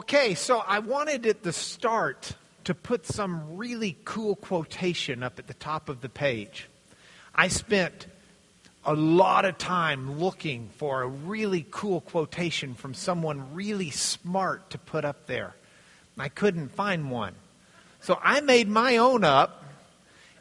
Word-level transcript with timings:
Okay, 0.00 0.34
so 0.34 0.64
I 0.66 0.78
wanted 0.78 1.26
at 1.26 1.42
the 1.42 1.52
start 1.52 2.32
to 2.64 2.74
put 2.74 3.04
some 3.04 3.58
really 3.58 3.98
cool 4.06 4.34
quotation 4.34 5.22
up 5.22 5.38
at 5.38 5.46
the 5.46 5.52
top 5.52 5.90
of 5.90 6.00
the 6.00 6.08
page. 6.08 6.68
I 7.34 7.48
spent 7.48 8.06
a 8.86 8.94
lot 8.94 9.44
of 9.44 9.58
time 9.58 10.18
looking 10.18 10.70
for 10.78 11.02
a 11.02 11.06
really 11.06 11.66
cool 11.70 12.00
quotation 12.00 12.72
from 12.72 12.94
someone 12.94 13.52
really 13.52 13.90
smart 13.90 14.70
to 14.70 14.78
put 14.78 15.04
up 15.04 15.26
there. 15.26 15.54
I 16.16 16.30
couldn't 16.30 16.70
find 16.70 17.10
one. 17.10 17.34
So 18.00 18.18
I 18.22 18.40
made 18.40 18.70
my 18.70 18.96
own 18.96 19.22
up 19.22 19.62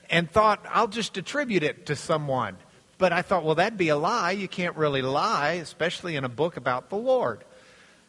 and 0.10 0.32
thought 0.32 0.66
I'll 0.70 0.88
just 0.88 1.18
attribute 1.18 1.64
it 1.64 1.88
to 1.88 1.98
someone. 1.98 2.56
But 2.98 3.12
I 3.12 3.24
thought, 3.24 3.44
well, 3.44 3.56
that'd 3.56 3.78
be 3.78 3.90
a 3.90 3.98
lie. 3.98 4.32
You 4.32 4.48
can't 4.48 4.78
really 4.78 5.02
lie, 5.02 5.60
especially 5.62 6.16
in 6.16 6.24
a 6.24 6.30
book 6.30 6.56
about 6.56 6.90
the 6.90 6.96
Lord. 6.96 7.44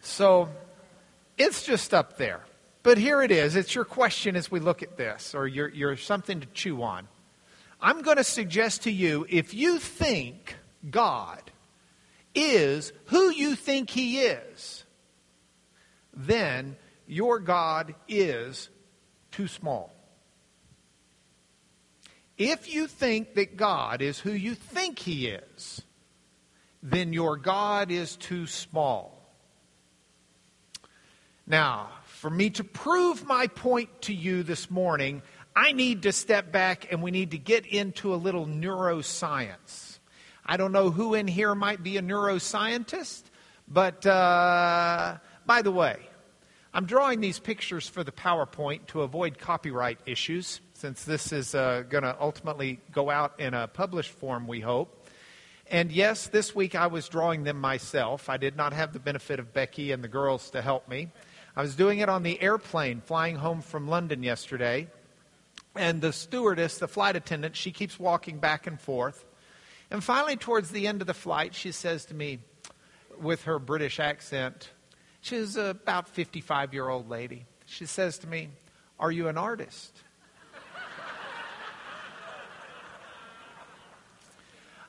So 0.01 0.49
it's 1.41 1.63
just 1.63 1.95
up 1.95 2.19
there. 2.19 2.43
But 2.83 2.99
here 2.99 3.23
it 3.23 3.31
is. 3.31 3.57
It's 3.57 3.75
your 3.75 3.87
question 3.87 4.37
as 4.37 4.51
we 4.51 4.61
look 4.61 4.83
at 4.83 4.97
this, 4.97 5.35
or 5.35 5.47
your, 5.47 5.69
your 5.69 5.97
something 5.97 6.41
to 6.41 6.47
chew 6.49 6.83
on. 6.83 7.09
I'm 7.81 8.03
going 8.03 8.19
to 8.19 8.25
suggest 8.25 8.83
to 8.83 8.91
you 8.91 9.27
if 9.29 9.55
you 9.55 9.79
think 9.79 10.57
God 10.91 11.43
is 12.35 12.93
who 13.07 13.31
you 13.31 13.55
think 13.55 13.89
He 13.89 14.21
is, 14.21 14.85
then 16.15 16.77
your 17.07 17.39
God 17.39 17.95
is 18.07 18.69
too 19.31 19.49
small. 19.49 19.95
If 22.37 22.73
you 22.73 22.87
think 22.87 23.35
that 23.35 23.57
God 23.57 24.03
is 24.03 24.19
who 24.19 24.33
you 24.33 24.55
think 24.55 24.99
He 24.99 25.29
is, 25.29 25.83
then 26.83 27.15
your 27.15 27.39
God 27.39 27.91
is 27.91 28.17
too 28.17 28.47
small. 28.47 29.20
Now, 31.51 31.89
for 32.05 32.31
me 32.31 32.51
to 32.51 32.63
prove 32.63 33.27
my 33.27 33.49
point 33.49 34.03
to 34.03 34.15
you 34.15 34.45
this 34.45 34.71
morning, 34.71 35.21
I 35.57 35.73
need 35.73 36.03
to 36.05 36.13
step 36.13 36.53
back 36.53 36.93
and 36.93 37.03
we 37.03 37.11
need 37.11 37.33
to 37.33 37.39
get 37.39 37.67
into 37.67 38.15
a 38.15 38.17
little 38.17 38.47
neuroscience. 38.47 39.99
I 40.47 40.57
don't 40.57 40.71
know 40.71 40.91
who 40.91 41.15
in 41.15 41.27
here 41.27 41.57
might 41.57 41.83
be 41.83 41.97
a 41.97 42.03
neuroscientist, 42.03 43.25
but 43.67 44.07
uh, 44.07 45.17
by 45.45 45.63
the 45.63 45.73
way, 45.73 45.97
I'm 46.73 46.87
drawing 46.87 47.21
these 47.21 47.41
pictures 47.41 47.89
for 47.89 48.05
the 48.05 48.13
PowerPoint 48.13 48.87
to 48.89 49.03
avoid 49.03 49.41
copyright 49.41 49.99
issues, 50.07 50.61
since 50.75 51.03
this 51.03 51.33
is 51.33 51.57
uh, 51.57 51.83
going 51.89 52.05
to 52.05 52.17
ultimately 52.21 52.79
go 52.93 53.11
out 53.11 53.41
in 53.41 53.55
a 53.55 53.67
published 53.67 54.13
form, 54.13 54.47
we 54.47 54.61
hope. 54.61 55.09
And 55.69 55.91
yes, 55.91 56.29
this 56.29 56.55
week 56.55 56.77
I 56.77 56.87
was 56.87 57.09
drawing 57.09 57.43
them 57.43 57.61
myself. 57.61 58.29
I 58.29 58.37
did 58.37 58.57
not 58.57 58.73
have 58.73 58.93
the 58.93 59.01
benefit 59.01 59.41
of 59.41 59.53
Becky 59.53 59.91
and 59.91 60.05
the 60.05 60.09
girls 60.09 60.51
to 60.51 60.63
help 60.63 60.89
me. 60.89 61.09
I 61.57 61.63
was 61.63 61.75
doing 61.75 61.99
it 61.99 62.09
on 62.09 62.23
the 62.23 62.41
airplane 62.41 63.01
flying 63.01 63.37
home 63.37 63.61
from 63.61 63.89
London 63.89 64.23
yesterday. 64.23 64.89
And 65.75 66.01
the 66.01 66.13
stewardess, 66.13 66.79
the 66.79 66.89
flight 66.89 67.17
attendant, 67.17 67.57
she 67.57 67.71
keeps 67.71 67.99
walking 67.99 68.39
back 68.39 68.67
and 68.67 68.81
forth. 68.81 69.25
And 69.91 70.03
finally, 70.03 70.37
towards 70.37 70.71
the 70.71 70.87
end 70.87 71.01
of 71.01 71.07
the 71.07 71.15
flight, 71.15 71.55
she 71.55 71.73
says 71.73 72.05
to 72.07 72.15
me 72.15 72.39
with 73.21 73.45
her 73.45 73.59
British 73.59 74.01
accent, 74.01 74.71
She's 75.23 75.57
about 75.57 76.09
55 76.09 76.73
year 76.73 76.89
old 76.89 77.11
lady. 77.11 77.45
She 77.67 77.87
says 77.87 78.19
to 78.19 78.27
me, 78.27 78.49
Are 78.99 79.13
you 79.13 79.29
an 79.29 79.37
artist? 79.37 79.93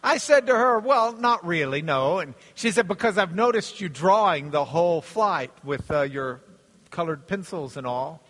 I 0.04 0.18
said 0.18 0.48
to 0.48 0.56
her, 0.56 0.80
Well, 0.80 1.14
not 1.14 1.46
really, 1.46 1.82
no. 1.82 2.20
And 2.20 2.34
she 2.56 2.72
said, 2.72 2.88
Because 2.88 3.18
I've 3.18 3.36
noticed 3.36 3.82
you 3.82 3.90
drawing 3.90 4.52
the 4.52 4.66
whole 4.66 5.02
flight 5.02 5.52
with 5.64 5.92
uh, 5.92 6.04
your 6.04 6.42
colored 6.92 7.26
pencils 7.28 7.78
and 7.78 7.88
all. 7.88 8.22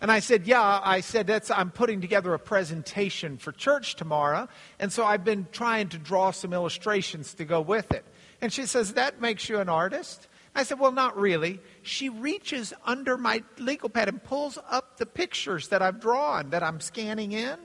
And 0.00 0.10
I 0.10 0.20
said, 0.20 0.46
Yeah, 0.46 0.80
I 0.82 1.00
said, 1.00 1.26
that's, 1.26 1.50
I'm 1.50 1.70
putting 1.70 2.00
together 2.00 2.32
a 2.34 2.38
presentation 2.38 3.36
for 3.36 3.52
church 3.52 3.96
tomorrow. 3.96 4.48
And 4.78 4.92
so 4.92 5.04
I've 5.04 5.24
been 5.24 5.46
trying 5.52 5.88
to 5.90 5.98
draw 5.98 6.30
some 6.30 6.52
illustrations 6.52 7.34
to 7.34 7.44
go 7.44 7.60
with 7.60 7.92
it. 7.92 8.04
And 8.40 8.52
she 8.52 8.66
says, 8.66 8.94
That 8.94 9.20
makes 9.20 9.48
you 9.48 9.58
an 9.60 9.68
artist? 9.68 10.26
I 10.54 10.62
said, 10.62 10.80
Well, 10.80 10.92
not 10.92 11.16
really. 11.18 11.60
She 11.82 12.08
reaches 12.08 12.72
under 12.84 13.18
my 13.18 13.42
legal 13.58 13.88
pad 13.88 14.08
and 14.08 14.22
pulls 14.22 14.58
up 14.70 14.96
the 14.96 15.06
pictures 15.06 15.68
that 15.68 15.82
I've 15.82 16.00
drawn 16.00 16.50
that 16.50 16.62
I'm 16.62 16.80
scanning 16.80 17.32
in. 17.32 17.58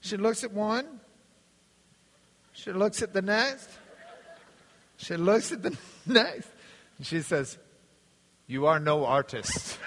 She 0.00 0.16
looks 0.16 0.42
at 0.42 0.52
one. 0.52 1.00
She 2.52 2.72
looks 2.72 3.02
at 3.02 3.12
the 3.12 3.22
next. 3.22 3.70
She 4.96 5.16
looks 5.16 5.52
at 5.52 5.62
the 5.62 5.76
next. 6.06 6.48
And 6.98 7.06
she 7.06 7.20
says, 7.20 7.56
You 8.46 8.66
are 8.66 8.80
no 8.80 9.04
artist. 9.06 9.78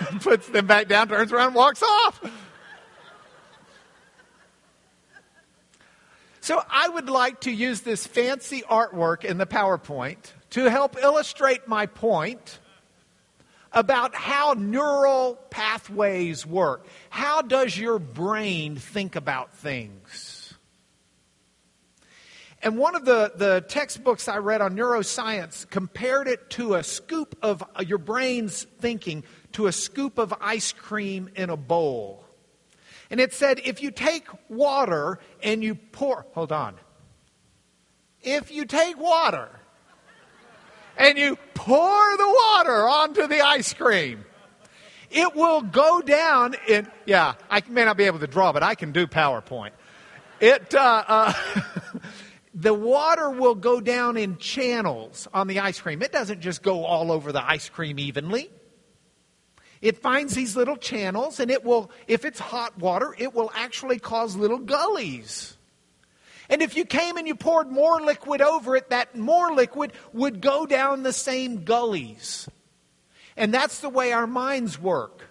Puts 0.20 0.48
them 0.48 0.66
back 0.66 0.88
down, 0.88 1.08
turns 1.08 1.32
around, 1.32 1.54
walks 1.54 1.82
off. 1.82 2.20
So 6.40 6.60
I 6.68 6.88
would 6.88 7.08
like 7.08 7.42
to 7.42 7.50
use 7.50 7.82
this 7.82 8.06
fancy 8.06 8.62
artwork 8.62 9.24
in 9.24 9.38
the 9.38 9.46
PowerPoint 9.46 10.32
to 10.50 10.70
help 10.70 10.96
illustrate 11.00 11.68
my 11.68 11.86
point 11.86 12.58
about 13.72 14.14
how 14.14 14.54
neural 14.58 15.38
pathways 15.50 16.44
work. 16.44 16.86
How 17.08 17.42
does 17.42 17.78
your 17.78 17.98
brain 17.98 18.76
think 18.76 19.16
about 19.16 19.54
things? 19.54 20.29
And 22.62 22.76
one 22.76 22.94
of 22.94 23.04
the, 23.04 23.32
the 23.34 23.64
textbooks 23.66 24.28
I 24.28 24.38
read 24.38 24.60
on 24.60 24.76
neuroscience 24.76 25.68
compared 25.68 26.28
it 26.28 26.50
to 26.50 26.74
a 26.74 26.82
scoop 26.82 27.38
of 27.42 27.62
uh, 27.74 27.82
your 27.82 27.98
brain's 27.98 28.64
thinking 28.80 29.24
to 29.52 29.66
a 29.66 29.72
scoop 29.72 30.18
of 30.18 30.34
ice 30.40 30.72
cream 30.72 31.30
in 31.34 31.48
a 31.48 31.56
bowl. 31.56 32.24
And 33.10 33.18
it 33.18 33.32
said 33.32 33.60
if 33.64 33.82
you 33.82 33.90
take 33.90 34.28
water 34.48 35.18
and 35.42 35.64
you 35.64 35.74
pour, 35.74 36.26
hold 36.34 36.52
on. 36.52 36.76
If 38.22 38.50
you 38.50 38.66
take 38.66 38.98
water 38.98 39.48
and 41.00 41.16
you 41.16 41.38
pour 41.54 42.16
the 42.16 42.26
water 42.26 42.88
onto 42.88 43.26
the 43.26 43.40
ice 43.40 43.72
cream. 43.72 44.24
It 45.10 45.34
will 45.34 45.62
go 45.62 46.02
down 46.02 46.54
in, 46.68 46.86
yeah, 47.04 47.34
I 47.50 47.62
may 47.68 47.84
not 47.84 47.96
be 47.96 48.04
able 48.04 48.20
to 48.20 48.28
draw, 48.28 48.52
but 48.52 48.62
I 48.62 48.74
can 48.76 48.92
do 48.92 49.06
PowerPoint. 49.06 49.70
It, 50.40 50.74
uh, 50.74 51.04
uh, 51.06 51.32
the 52.54 52.74
water 52.74 53.30
will 53.30 53.54
go 53.54 53.80
down 53.80 54.16
in 54.16 54.36
channels 54.38 55.28
on 55.32 55.46
the 55.46 55.60
ice 55.60 55.80
cream. 55.80 56.02
It 56.02 56.12
doesn't 56.12 56.40
just 56.40 56.62
go 56.62 56.84
all 56.84 57.12
over 57.12 57.32
the 57.32 57.48
ice 57.48 57.68
cream 57.68 57.98
evenly. 57.98 58.50
It 59.80 59.98
finds 59.98 60.34
these 60.34 60.56
little 60.56 60.76
channels, 60.76 61.40
and 61.40 61.50
it 61.50 61.64
will, 61.64 61.90
if 62.06 62.24
it's 62.24 62.38
hot 62.38 62.78
water, 62.78 63.14
it 63.16 63.34
will 63.34 63.50
actually 63.54 63.98
cause 63.98 64.36
little 64.36 64.58
gullies. 64.58 65.56
And 66.50 66.60
if 66.60 66.76
you 66.76 66.84
came 66.84 67.16
and 67.16 67.26
you 67.26 67.34
poured 67.34 67.70
more 67.70 68.00
liquid 68.00 68.42
over 68.42 68.76
it, 68.76 68.90
that 68.90 69.16
more 69.16 69.54
liquid 69.54 69.92
would 70.12 70.40
go 70.40 70.66
down 70.66 71.02
the 71.02 71.12
same 71.12 71.64
gullies. 71.64 72.48
And 73.36 73.54
that's 73.54 73.80
the 73.80 73.88
way 73.88 74.12
our 74.12 74.26
minds 74.26 74.78
work. 74.78 75.28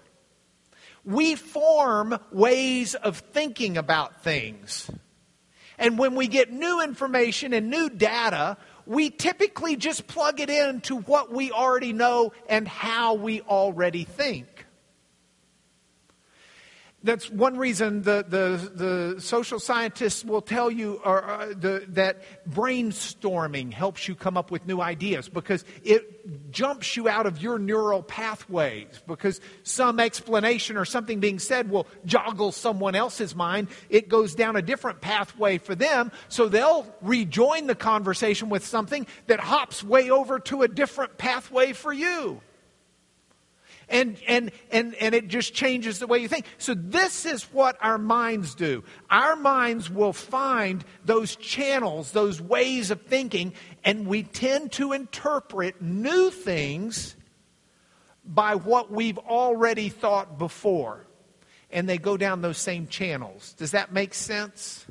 We 1.03 1.35
form 1.35 2.17
ways 2.31 2.95
of 2.95 3.17
thinking 3.17 3.77
about 3.77 4.23
things. 4.23 4.89
And 5.79 5.97
when 5.97 6.15
we 6.15 6.27
get 6.27 6.51
new 6.51 6.83
information 6.83 7.53
and 7.53 7.69
new 7.69 7.89
data, 7.89 8.57
we 8.85 9.09
typically 9.09 9.77
just 9.77 10.07
plug 10.07 10.39
it 10.39 10.49
into 10.49 10.97
what 10.97 11.31
we 11.31 11.51
already 11.51 11.93
know 11.93 12.33
and 12.49 12.67
how 12.67 13.13
we 13.13 13.41
already 13.41 14.03
think. 14.03 14.58
That's 17.01 17.29
one 17.29 17.57
reason 17.57 18.01
the, 18.01 18.25
the, 18.27 19.13
the 19.15 19.21
social 19.21 19.59
scientists 19.59 20.25
will 20.25 20.41
tell 20.41 20.69
you 20.69 20.99
uh, 21.05 21.53
the, 21.55 21.85
that 21.89 22.21
brainstorming 22.49 23.71
helps 23.71 24.07
you 24.09 24.15
come 24.15 24.35
up 24.35 24.51
with 24.51 24.67
new 24.67 24.81
ideas 24.81 25.29
because 25.29 25.63
it 25.83 26.51
jumps 26.51 26.97
you 26.97 27.07
out 27.07 27.25
of 27.25 27.41
your 27.41 27.57
neural 27.57 28.03
pathways. 28.03 29.01
Because 29.07 29.39
some 29.63 29.99
explanation 30.01 30.75
or 30.75 30.83
something 30.83 31.21
being 31.21 31.39
said 31.39 31.69
will 31.69 31.87
joggle 32.05 32.53
someone 32.53 32.95
else's 32.95 33.33
mind. 33.33 33.69
It 33.89 34.09
goes 34.09 34.35
down 34.35 34.57
a 34.57 34.61
different 34.61 34.99
pathway 34.99 35.57
for 35.57 35.75
them, 35.75 36.11
so 36.27 36.49
they'll 36.49 36.85
rejoin 37.01 37.67
the 37.67 37.75
conversation 37.75 38.49
with 38.49 38.65
something 38.65 39.07
that 39.27 39.39
hops 39.39 39.81
way 39.83 40.09
over 40.09 40.39
to 40.39 40.63
a 40.63 40.67
different 40.67 41.17
pathway 41.17 41.71
for 41.71 41.93
you 41.93 42.41
and, 43.89 44.17
and, 44.27 44.51
and, 44.71 44.95
and 44.95 45.15
it 45.15 45.27
just 45.27 45.53
changes 45.53 45.99
the 45.99 46.07
way 46.07 46.19
you 46.19 46.27
think. 46.27 46.45
So, 46.57 46.73
this 46.73 47.25
is 47.25 47.43
what 47.45 47.77
our 47.81 47.97
minds 47.97 48.55
do. 48.55 48.83
Our 49.09 49.35
minds 49.35 49.89
will 49.89 50.13
find 50.13 50.83
those 51.05 51.35
channels, 51.35 52.11
those 52.11 52.41
ways 52.41 52.91
of 52.91 53.01
thinking, 53.01 53.53
and 53.83 54.07
we 54.07 54.23
tend 54.23 54.71
to 54.73 54.93
interpret 54.93 55.81
new 55.81 56.29
things 56.29 57.15
by 58.23 58.55
what 58.55 58.91
we've 58.91 59.17
already 59.17 59.89
thought 59.89 60.37
before. 60.37 61.05
And 61.71 61.87
they 61.87 61.97
go 61.97 62.17
down 62.17 62.41
those 62.41 62.57
same 62.57 62.87
channels. 62.87 63.53
Does 63.53 63.71
that 63.71 63.91
make 63.91 64.13
sense? 64.13 64.85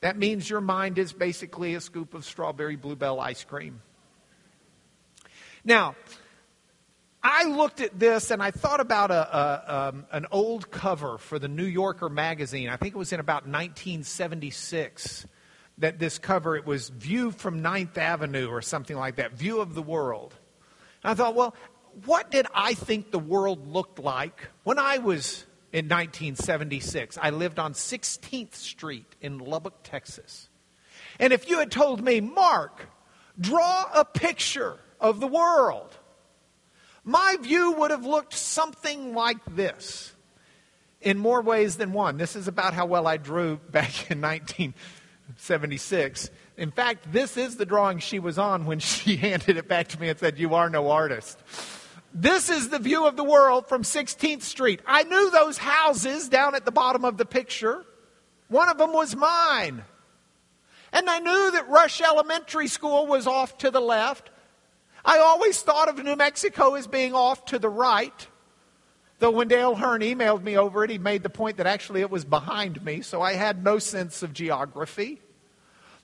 That 0.00 0.16
means 0.16 0.48
your 0.48 0.60
mind 0.60 0.98
is 0.98 1.12
basically 1.12 1.74
a 1.74 1.80
scoop 1.80 2.14
of 2.14 2.24
strawberry 2.24 2.76
Blue 2.76 2.96
Bell 2.96 3.20
ice 3.20 3.44
cream. 3.44 3.80
Now, 5.64 5.96
I 7.22 7.44
looked 7.44 7.80
at 7.80 7.98
this 7.98 8.30
and 8.30 8.42
I 8.42 8.50
thought 8.50 8.80
about 8.80 9.10
a, 9.10 9.36
a 9.36 9.88
um, 9.88 10.06
an 10.12 10.26
old 10.30 10.70
cover 10.70 11.18
for 11.18 11.38
the 11.38 11.48
New 11.48 11.64
Yorker 11.64 12.08
magazine. 12.08 12.68
I 12.68 12.76
think 12.76 12.94
it 12.94 12.98
was 12.98 13.12
in 13.12 13.20
about 13.20 13.42
1976 13.42 15.26
that 15.78 15.98
this 15.98 16.18
cover, 16.18 16.56
it 16.56 16.66
was 16.66 16.88
View 16.88 17.30
from 17.30 17.62
Ninth 17.62 17.98
Avenue 17.98 18.48
or 18.48 18.62
something 18.62 18.96
like 18.96 19.16
that, 19.16 19.32
View 19.32 19.60
of 19.60 19.74
the 19.74 19.82
World. 19.82 20.34
And 21.02 21.12
I 21.12 21.14
thought, 21.14 21.34
well, 21.34 21.54
what 22.04 22.30
did 22.30 22.46
I 22.54 22.74
think 22.74 23.10
the 23.10 23.18
world 23.18 23.66
looked 23.66 23.98
like 23.98 24.48
when 24.62 24.78
I 24.78 24.98
was 24.98 25.44
in 25.72 25.86
1976? 25.86 27.18
I 27.20 27.30
lived 27.30 27.58
on 27.58 27.72
16th 27.72 28.54
Street 28.54 29.16
in 29.20 29.38
Lubbock, 29.38 29.82
Texas. 29.82 30.48
And 31.18 31.32
if 31.32 31.48
you 31.48 31.58
had 31.58 31.70
told 31.70 32.00
me, 32.00 32.20
Mark, 32.20 32.88
draw 33.40 33.86
a 33.92 34.04
picture 34.04 34.78
of 35.00 35.18
the 35.20 35.26
world, 35.26 35.96
my 37.08 37.36
view 37.40 37.72
would 37.72 37.90
have 37.90 38.04
looked 38.04 38.34
something 38.34 39.14
like 39.14 39.38
this 39.56 40.12
in 41.00 41.16
more 41.16 41.40
ways 41.40 41.78
than 41.78 41.94
one. 41.94 42.18
This 42.18 42.36
is 42.36 42.48
about 42.48 42.74
how 42.74 42.84
well 42.84 43.06
I 43.06 43.16
drew 43.16 43.56
back 43.70 43.88
in 44.10 44.20
1976. 44.20 46.28
In 46.58 46.70
fact, 46.70 47.10
this 47.10 47.38
is 47.38 47.56
the 47.56 47.64
drawing 47.64 48.00
she 48.00 48.18
was 48.18 48.38
on 48.38 48.66
when 48.66 48.78
she 48.78 49.16
handed 49.16 49.56
it 49.56 49.68
back 49.68 49.88
to 49.88 49.98
me 49.98 50.10
and 50.10 50.18
said, 50.18 50.38
You 50.38 50.54
are 50.54 50.68
no 50.68 50.90
artist. 50.90 51.42
This 52.12 52.50
is 52.50 52.68
the 52.68 52.78
view 52.78 53.06
of 53.06 53.16
the 53.16 53.24
world 53.24 53.68
from 53.68 53.84
16th 53.84 54.42
Street. 54.42 54.82
I 54.86 55.04
knew 55.04 55.30
those 55.30 55.56
houses 55.56 56.28
down 56.28 56.54
at 56.54 56.66
the 56.66 56.72
bottom 56.72 57.06
of 57.06 57.16
the 57.16 57.24
picture. 57.24 57.86
One 58.48 58.68
of 58.68 58.76
them 58.76 58.92
was 58.92 59.16
mine. 59.16 59.82
And 60.92 61.08
I 61.08 61.20
knew 61.20 61.52
that 61.52 61.70
Rush 61.70 62.02
Elementary 62.02 62.66
School 62.66 63.06
was 63.06 63.26
off 63.26 63.56
to 63.58 63.70
the 63.70 63.80
left. 63.80 64.28
I 65.08 65.20
always 65.20 65.58
thought 65.62 65.88
of 65.88 66.04
New 66.04 66.16
Mexico 66.16 66.74
as 66.74 66.86
being 66.86 67.14
off 67.14 67.46
to 67.46 67.58
the 67.58 67.70
right. 67.70 68.28
Though 69.20 69.30
when 69.30 69.48
Dale 69.48 69.74
Hearn 69.74 70.02
emailed 70.02 70.42
me 70.42 70.58
over 70.58 70.84
it, 70.84 70.90
he 70.90 70.98
made 70.98 71.22
the 71.22 71.30
point 71.30 71.56
that 71.56 71.66
actually 71.66 72.02
it 72.02 72.10
was 72.10 72.26
behind 72.26 72.84
me, 72.84 73.00
so 73.00 73.22
I 73.22 73.32
had 73.32 73.64
no 73.64 73.78
sense 73.78 74.22
of 74.22 74.34
geography. 74.34 75.22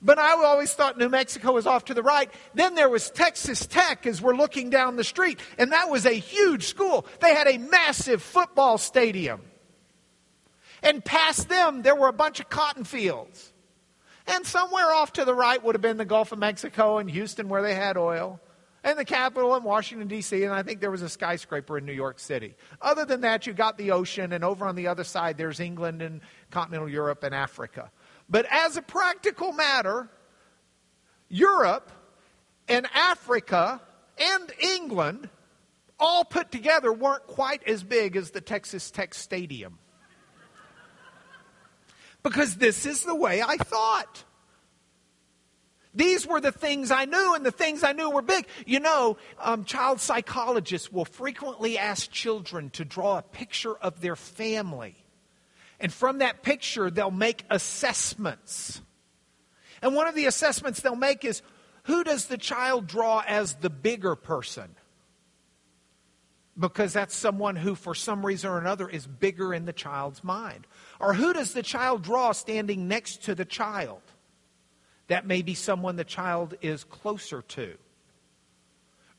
But 0.01 0.19
I 0.19 0.31
always 0.31 0.73
thought 0.73 0.97
New 0.97 1.11
Mexico 1.11 1.53
was 1.53 1.67
off 1.67 1.85
to 1.87 1.95
the 1.95 2.03
right. 2.03 2.33
Then 2.55 2.77
there 2.77 2.89
was 2.89 3.11
Texas 3.11 3.67
Tech 3.67 4.07
as 4.07 4.23
we're 4.23 4.37
looking 4.37 4.71
down 4.71 4.97
the 4.97 5.05
street, 5.05 5.39
and 5.59 5.73
that 5.73 5.91
was 5.91 6.07
a 6.07 6.15
huge 6.15 6.65
school. 6.65 7.05
They 7.21 7.35
had 7.35 7.47
a 7.47 7.59
massive 7.59 8.23
football 8.23 8.79
stadium. 8.79 9.43
And 10.83 11.05
past 11.05 11.51
them, 11.51 11.83
there 11.83 11.95
were 11.95 12.09
a 12.09 12.15
bunch 12.15 12.41
of 12.41 12.49
cotton 12.49 12.85
fields. 12.85 13.53
And 14.27 14.47
somewhere 14.47 14.95
off 14.95 15.13
to 15.15 15.27
the 15.27 15.35
right 15.35 15.63
would 15.63 15.75
have 15.75 15.83
been 15.83 15.99
the 15.99 16.07
Gulf 16.07 16.33
of 16.33 16.39
Mexico 16.39 16.97
and 16.97 17.11
Houston, 17.11 17.51
where 17.51 17.61
they 17.61 17.75
had 17.75 17.99
oil, 17.99 18.41
and 18.85 18.99
the 18.99 19.05
capital 19.05 19.57
in 19.57 19.63
Washington, 19.63 20.07
D.C., 20.07 20.45
and 20.45 20.53
I 20.53 20.63
think 20.63 20.81
there 20.81 20.91
was 20.91 21.01
a 21.01 21.09
skyscraper 21.09 21.79
in 21.79 21.87
New 21.87 21.95
York 21.95 22.21
City. 22.21 22.55
Other 22.83 23.07
than 23.07 23.23
that, 23.23 23.47
you 23.47 23.55
got 23.55 23.79
the 23.79 23.91
ocean, 23.91 24.33
and 24.33 24.45
over 24.45 24.67
on 24.67 24.77
the 24.77 24.87
other 24.87 25.05
side, 25.05 25.39
there's 25.39 25.59
England 25.59 26.03
and 26.03 26.21
continental 26.51 26.89
Europe 26.89 27.25
and 27.25 27.35
Africa. 27.35 27.91
But 28.29 28.47
as 28.51 28.77
a 28.77 28.83
practical 28.83 29.53
matter, 29.53 30.11
Europe 31.31 31.91
and 32.69 32.87
Africa 32.95 33.81
and 34.19 34.53
England 34.61 35.31
all 35.99 36.25
put 36.25 36.53
together 36.53 36.93
weren't 36.93 37.27
quite 37.27 37.67
as 37.67 37.83
big 37.83 38.17
as 38.17 38.33
the 38.33 38.41
Texas 38.43 38.91
Tech 38.91 39.15
Stadium. 39.15 39.79
Because 42.23 42.57
this 42.57 42.85
is 42.85 43.03
the 43.03 43.15
way 43.15 43.43
I 43.43 43.57
thought. 43.57 44.25
These 45.95 46.27
were 46.27 46.41
the 46.41 46.53
things 46.53 46.91
I 46.91 47.05
knew, 47.05 47.35
and 47.35 47.47
the 47.47 47.53
things 47.53 47.85
I 47.85 47.93
knew 47.93 48.11
were 48.11 48.23
big. 48.23 48.47
You 48.67 48.81
know, 48.81 49.17
um, 49.39 49.65
child 49.65 50.01
psychologists 50.01 50.93
will 50.93 51.05
frequently 51.05 51.79
ask 51.79 52.11
children 52.11 52.71
to 52.71 52.85
draw 52.85 53.19
a 53.19 53.23
picture 53.23 53.77
of 53.77 54.01
their 54.01 54.17
family 54.17 55.05
and 55.81 55.93
from 55.93 56.19
that 56.19 56.43
picture, 56.43 56.91
they'll 56.91 57.11
make 57.11 57.45
assessments. 57.51 58.81
And 59.83 59.95
one 59.95 60.07
of 60.07 60.15
the 60.15 60.27
assessments 60.27 60.81
they'll 60.81 60.97
make 60.97 61.25
is 61.25 61.43
who 61.83 62.05
does 62.05 62.27
the 62.27 62.39
child 62.39 62.87
draw 62.87 63.23
as 63.27 63.55
the 63.57 63.71
bigger 63.71 64.15
person? 64.15 64.75
Because 66.59 66.93
that's 66.93 67.15
someone 67.15 67.57
who, 67.57 67.75
for 67.75 67.95
some 67.95 68.25
reason 68.25 68.49
or 68.49 68.59
another, 68.59 68.89
is 68.89 69.07
bigger 69.07 69.53
in 69.53 69.67
the 69.67 69.73
child's 69.73 70.23
mind. 70.23 70.67
Or 71.01 71.13
who 71.13 71.33
does 71.33 71.53
the 71.53 71.63
child 71.63 72.03
draw 72.03 72.33
standing 72.33 72.87
next 72.87 73.25
to 73.25 73.35
the 73.35 73.45
child? 73.45 74.01
That 75.09 75.27
may 75.27 75.43
be 75.43 75.55
someone 75.55 75.97
the 75.97 76.05
child 76.05 76.55
is 76.63 76.85
closer 76.85 77.43
to. 77.43 77.75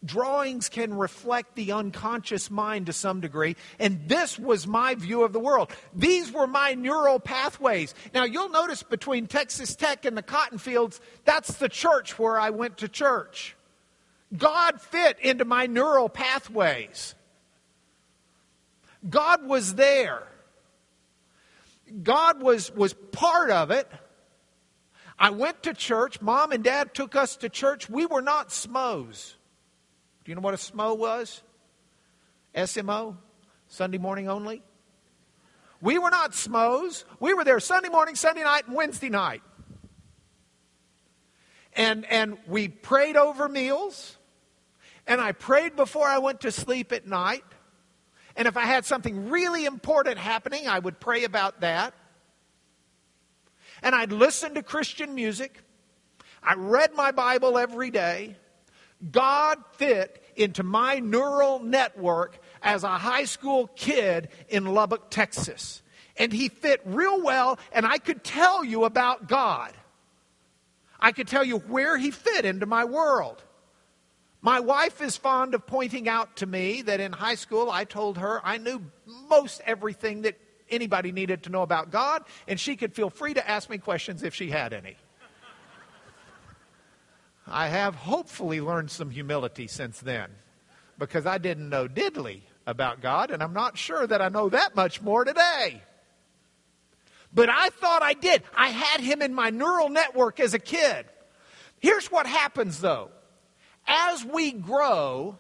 Drawings 0.03 0.69
can 0.69 0.93
reflect 0.93 1.55
the 1.55 1.71
unconscious 1.71 2.51
mind 2.51 2.85
to 2.85 2.93
some 2.93 3.21
degree, 3.21 3.55
and 3.79 4.07
this 4.07 4.37
was 4.37 4.67
my 4.67 4.93
view 4.93 5.23
of 5.23 5.33
the 5.33 5.39
world. 5.39 5.71
These 5.95 6.31
were 6.31 6.45
my 6.45 6.75
neural 6.75 7.19
pathways. 7.19 7.95
Now, 8.13 8.23
you'll 8.23 8.49
notice 8.49 8.83
between 8.83 9.25
Texas 9.25 9.75
Tech 9.75 10.05
and 10.05 10.15
the 10.15 10.21
cotton 10.21 10.59
fields, 10.59 11.01
that's 11.23 11.55
the 11.55 11.69
church 11.69 12.19
where 12.19 12.39
I 12.39 12.51
went 12.51 12.77
to 12.77 12.87
church. 12.87 13.55
God 14.35 14.79
fit 14.79 15.19
into 15.19 15.45
my 15.45 15.65
neural 15.65 16.09
pathways. 16.09 17.15
God 19.09 19.47
was 19.47 19.75
there. 19.75 20.23
God 22.03 22.41
was, 22.41 22.73
was 22.75 22.93
part 22.93 23.49
of 23.49 23.71
it. 23.71 23.89
I 25.17 25.29
went 25.29 25.63
to 25.63 25.73
church. 25.73 26.21
Mom 26.21 26.51
and 26.51 26.63
dad 26.63 26.94
took 26.94 27.15
us 27.15 27.38
to 27.38 27.50
church. 27.50 27.89
We 27.89 28.06
were 28.06 28.21
not 28.21 28.50
SMOs. 28.50 29.35
Do 30.23 30.31
you 30.31 30.35
know 30.35 30.41
what 30.41 30.53
a 30.53 30.57
SMO 30.57 30.97
was? 30.97 31.41
SMO? 32.56 33.17
Sunday 33.67 33.97
morning 33.97 34.29
only? 34.29 34.62
We 35.81 36.00
were 36.00 36.09
not 36.09 36.31
SMOs. 36.31 37.03
We 37.19 37.33
were 37.33 37.44
there 37.44 37.59
Sunday 37.59 37.89
morning, 37.89 38.15
Sunday 38.15 38.44
night, 38.44 38.67
and 38.67 38.75
Wednesday 38.75 39.09
night. 39.09 39.41
And, 41.73 42.06
and 42.06 42.38
we 42.47 42.68
prayed 42.69 43.18
over 43.18 43.47
meals. 43.47 44.18
And 45.07 45.21
I 45.21 45.33
prayed 45.33 45.75
before 45.75 46.07
I 46.07 46.18
went 46.18 46.41
to 46.41 46.51
sleep 46.51 46.91
at 46.91 47.06
night. 47.06 47.44
And 48.35 48.47
if 48.47 48.57
I 48.57 48.63
had 48.63 48.85
something 48.85 49.29
really 49.29 49.65
important 49.65 50.18
happening, 50.18 50.68
I 50.68 50.79
would 50.79 51.00
pray 51.00 51.23
about 51.23 51.61
that. 51.61 51.94
And 53.85 53.94
I'd 53.94 54.11
listen 54.11 54.56
to 54.56 54.63
Christian 54.63 55.13
music. 55.13 55.61
I 56.42 56.56
read 56.56 56.95
my 56.95 57.11
Bible 57.11 57.56
every 57.56 57.92
day. 57.92 58.35
God 59.11 59.59
fit 59.73 60.23
into 60.35 60.63
my 60.63 60.97
neural 60.97 61.59
network 61.59 62.39
as 62.63 62.83
a 62.83 62.97
high 62.97 63.25
school 63.25 63.68
kid 63.75 64.30
in 64.49 64.65
Lubbock, 64.65 65.11
Texas. 65.11 65.83
And 66.18 66.33
he 66.33 66.49
fit 66.49 66.81
real 66.83 67.21
well, 67.21 67.59
and 67.71 67.85
I 67.85 67.99
could 67.99 68.23
tell 68.23 68.65
you 68.65 68.85
about 68.85 69.27
God. 69.27 69.71
I 70.99 71.11
could 71.11 71.27
tell 71.27 71.44
you 71.44 71.59
where 71.59 71.95
he 71.95 72.09
fit 72.09 72.44
into 72.44 72.65
my 72.65 72.85
world. 72.85 73.44
My 74.42 74.61
wife 74.61 74.99
is 74.99 75.15
fond 75.15 75.54
of 75.54 75.68
pointing 75.68 76.09
out 76.09 76.37
to 76.37 76.47
me 76.47 76.81
that 76.83 76.99
in 76.99 77.11
high 77.11 77.35
school 77.35 77.69
I 77.69 77.83
told 77.83 78.18
her 78.18 78.42
I 78.44 78.57
knew 78.57 78.81
most 79.30 79.61
everything 79.63 80.23
that 80.23 80.39
anybody 80.69 81.12
needed 81.12 81.44
to 81.44 81.50
know 81.50 81.62
about 81.62 81.92
God, 81.92 82.24
and 82.48 82.60
she 82.60 82.76
could 82.76 82.94
feel 82.94 83.10
free 83.10 83.34
to 83.34 83.50
ask 83.50 83.69
me 83.69 83.78
questions 83.78 84.24
if 84.24 84.34
she 84.34 84.50
had 84.50 84.74
any. 84.74 84.98
I 87.48 87.68
have 87.68 87.95
hopefully 87.95 88.60
learned 88.60 88.90
some 88.90 89.12
humility 89.12 89.68
since 89.68 90.00
then 90.00 90.31
because 90.98 91.26
I 91.26 91.38
didn't 91.38 91.69
know 91.69 91.88
diddly 91.88 92.42
about 92.66 93.02
God, 93.02 93.30
and 93.31 93.44
I'm 93.44 93.54
not 93.54 93.78
sure 93.78 94.07
that 94.07 94.22
I 94.22 94.30
know 94.30 94.50
that 94.50 94.76
much 94.76 95.02
more 95.02 95.24
today. 95.24 95.81
But 97.34 97.50
I 97.50 97.69
thought 97.69 98.02
I 98.02 98.14
did. 98.14 98.44
I 98.56 98.69
had 98.69 99.02
him 99.02 99.22
in 99.22 99.34
my 99.34 99.50
neural 99.50 99.90
network 99.90 100.40
as 100.40 100.54
a 100.54 100.60
kid. 100.60 101.06
Here's 101.80 102.07
what 102.07 102.26
happens 102.26 102.80
though. 102.80 103.10
As 103.86 104.26
we 104.26 104.52
grow, 104.54 105.38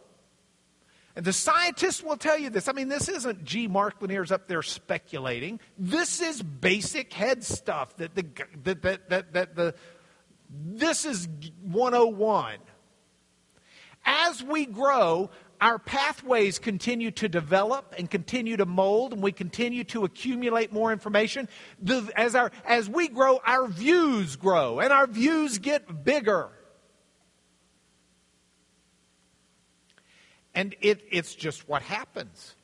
and 1.15 1.23
the 1.23 1.33
scientists 1.33 2.03
will 2.03 2.17
tell 2.17 2.37
you 2.37 2.49
this. 2.49 2.67
I 2.67 2.73
mean, 2.73 2.89
this 2.89 3.07
isn't 3.07 3.45
G. 3.45 3.67
Mark 3.67 4.01
Lanier's 4.01 4.31
up 4.31 4.47
there 4.47 4.61
speculating. 4.61 5.59
This 5.77 6.21
is 6.21 6.41
basic 6.41 7.13
head 7.13 7.43
stuff 7.43 7.95
that 7.97 8.15
the, 8.15 8.25
that, 8.63 8.81
that, 8.81 9.09
that, 9.09 9.33
that 9.33 9.55
the 9.55 9.75
this 10.49 11.05
is 11.05 11.27
101. 11.63 12.57
As 14.05 14.43
we 14.43 14.65
grow, 14.65 15.31
our 15.59 15.79
pathways 15.79 16.59
continue 16.59 17.11
to 17.11 17.27
develop 17.27 17.95
and 17.97 18.09
continue 18.09 18.57
to 18.57 18.65
mold, 18.65 19.13
and 19.13 19.23
we 19.23 19.31
continue 19.31 19.83
to 19.85 20.03
accumulate 20.03 20.71
more 20.71 20.91
information. 20.91 21.47
The, 21.81 22.11
as, 22.15 22.35
our, 22.35 22.51
as 22.65 22.89
we 22.89 23.07
grow, 23.07 23.39
our 23.45 23.67
views 23.67 24.35
grow, 24.35 24.79
and 24.79 24.91
our 24.93 25.07
views 25.07 25.57
get 25.57 26.03
bigger. 26.03 26.49
And 30.55 30.75
it, 30.81 31.01
it's 31.11 31.35
just 31.35 31.67
what 31.69 31.83
happens. 31.83 32.55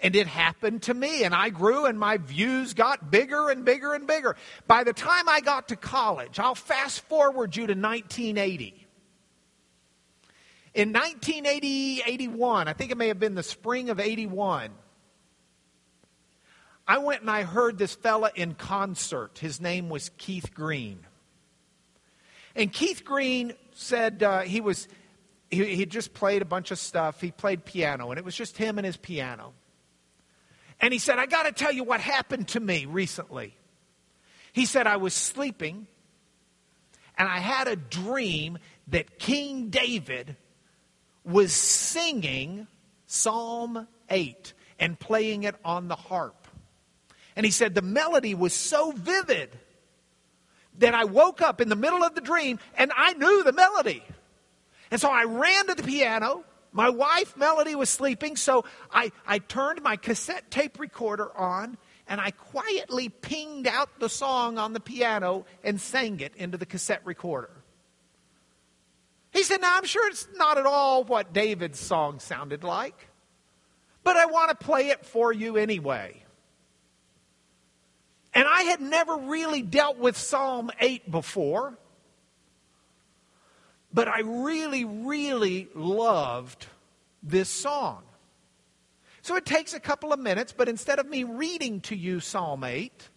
And 0.00 0.14
it 0.14 0.28
happened 0.28 0.82
to 0.82 0.94
me, 0.94 1.24
and 1.24 1.34
I 1.34 1.48
grew, 1.48 1.86
and 1.86 1.98
my 1.98 2.18
views 2.18 2.74
got 2.74 3.10
bigger 3.10 3.50
and 3.50 3.64
bigger 3.64 3.94
and 3.94 4.06
bigger. 4.06 4.36
By 4.68 4.84
the 4.84 4.92
time 4.92 5.28
I 5.28 5.40
got 5.40 5.68
to 5.68 5.76
college, 5.76 6.38
I'll 6.38 6.54
fast 6.54 7.00
forward 7.08 7.56
you 7.56 7.66
to 7.66 7.74
1980. 7.74 8.86
In 10.74 10.92
1980, 10.92 12.02
81, 12.06 12.68
I 12.68 12.72
think 12.74 12.92
it 12.92 12.96
may 12.96 13.08
have 13.08 13.18
been 13.18 13.34
the 13.34 13.42
spring 13.42 13.90
of 13.90 13.98
81, 13.98 14.70
I 16.86 16.98
went 16.98 17.22
and 17.22 17.30
I 17.30 17.42
heard 17.42 17.76
this 17.76 17.94
fella 17.94 18.30
in 18.34 18.54
concert. 18.54 19.38
His 19.38 19.60
name 19.60 19.90
was 19.90 20.10
Keith 20.16 20.54
Green. 20.54 21.00
And 22.54 22.72
Keith 22.72 23.04
Green 23.04 23.52
said 23.74 24.22
uh, 24.22 24.40
he 24.40 24.60
was, 24.60 24.88
he, 25.50 25.76
he 25.76 25.86
just 25.86 26.14
played 26.14 26.42
a 26.42 26.44
bunch 26.44 26.70
of 26.70 26.78
stuff. 26.78 27.20
He 27.20 27.30
played 27.30 27.64
piano, 27.64 28.10
and 28.10 28.18
it 28.18 28.24
was 28.24 28.34
just 28.34 28.56
him 28.56 28.78
and 28.78 28.86
his 28.86 28.96
piano. 28.96 29.52
And 30.80 30.92
he 30.92 30.98
said, 30.98 31.18
I 31.18 31.26
got 31.26 31.44
to 31.44 31.52
tell 31.52 31.72
you 31.72 31.84
what 31.84 32.00
happened 32.00 32.48
to 32.48 32.60
me 32.60 32.86
recently. 32.86 33.56
He 34.52 34.66
said, 34.66 34.86
I 34.86 34.96
was 34.96 35.14
sleeping, 35.14 35.86
and 37.16 37.28
I 37.28 37.38
had 37.38 37.68
a 37.68 37.76
dream 37.76 38.58
that 38.88 39.18
King 39.18 39.70
David 39.70 40.36
was 41.24 41.52
singing 41.52 42.66
Psalm 43.06 43.86
8 44.08 44.52
and 44.78 44.98
playing 44.98 45.42
it 45.44 45.56
on 45.64 45.88
the 45.88 45.96
harp. 45.96 46.46
And 47.36 47.44
he 47.44 47.52
said, 47.52 47.74
the 47.74 47.82
melody 47.82 48.34
was 48.34 48.52
so 48.52 48.92
vivid 48.92 49.50
that 50.78 50.94
I 50.94 51.04
woke 51.04 51.42
up 51.42 51.60
in 51.60 51.68
the 51.68 51.76
middle 51.76 52.02
of 52.02 52.14
the 52.14 52.20
dream 52.20 52.58
and 52.76 52.90
I 52.96 53.12
knew 53.14 53.44
the 53.44 53.52
melody. 53.52 54.02
And 54.90 55.00
so 55.00 55.10
I 55.10 55.24
ran 55.24 55.66
to 55.68 55.74
the 55.74 55.82
piano. 55.82 56.44
My 56.72 56.90
wife, 56.90 57.36
Melody, 57.36 57.74
was 57.74 57.88
sleeping, 57.88 58.36
so 58.36 58.64
I, 58.92 59.10
I 59.26 59.38
turned 59.38 59.82
my 59.82 59.96
cassette 59.96 60.50
tape 60.50 60.78
recorder 60.78 61.34
on 61.36 61.78
and 62.08 62.20
I 62.20 62.30
quietly 62.30 63.10
pinged 63.10 63.66
out 63.66 64.00
the 64.00 64.08
song 64.08 64.58
on 64.58 64.72
the 64.72 64.80
piano 64.80 65.44
and 65.62 65.80
sang 65.80 66.20
it 66.20 66.34
into 66.36 66.56
the 66.56 66.66
cassette 66.66 67.02
recorder. 67.04 67.50
He 69.30 69.42
said, 69.42 69.60
Now 69.60 69.76
I'm 69.76 69.84
sure 69.84 70.08
it's 70.08 70.26
not 70.36 70.58
at 70.58 70.66
all 70.66 71.04
what 71.04 71.32
David's 71.32 71.78
song 71.78 72.18
sounded 72.18 72.64
like, 72.64 73.08
but 74.02 74.16
I 74.16 74.26
want 74.26 74.50
to 74.50 74.64
play 74.64 74.88
it 74.88 75.04
for 75.04 75.32
you 75.32 75.56
anyway. 75.56 76.22
And 78.32 78.46
I 78.48 78.62
had 78.62 78.80
never 78.80 79.16
really 79.16 79.62
dealt 79.62 79.98
with 79.98 80.16
Psalm 80.16 80.70
8 80.80 81.10
before, 81.10 81.76
but 83.92 84.08
I 84.08 84.20
really, 84.20 84.84
really 84.84 85.68
loved 85.74 86.66
this 87.22 87.48
song. 87.48 88.02
So 89.22 89.36
it 89.36 89.44
takes 89.44 89.74
a 89.74 89.80
couple 89.80 90.12
of 90.12 90.18
minutes, 90.18 90.54
but 90.56 90.68
instead 90.68 90.98
of 90.98 91.06
me 91.08 91.24
reading 91.24 91.80
to 91.82 91.96
you 91.96 92.20
Psalm 92.20 92.64
8, 92.64 93.08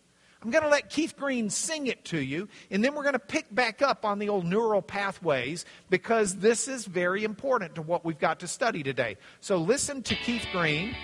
I'm 0.44 0.50
going 0.50 0.64
to 0.64 0.70
let 0.70 0.90
Keith 0.90 1.16
Green 1.16 1.50
sing 1.50 1.88
it 1.88 2.04
to 2.06 2.20
you, 2.20 2.50
and 2.72 2.84
then 2.84 2.96
we're 2.96 3.04
going 3.04 3.14
to 3.14 3.20
pick 3.20 3.54
back 3.54 3.82
up 3.82 4.04
on 4.06 4.18
the 4.18 4.30
old 4.30 4.46
neural 4.46 4.82
pathways 4.82 5.66
because 5.90 6.38
this 6.38 6.68
is 6.68 6.86
very 6.86 7.24
important 7.24 7.76
to 7.76 7.82
what 7.82 8.04
we've 8.04 8.18
got 8.18 8.40
to 8.40 8.48
study 8.48 8.82
today. 8.82 9.18
So 9.40 9.58
listen 9.58 10.02
to 10.04 10.16
Keith 10.16 10.46
Green, 10.52 10.96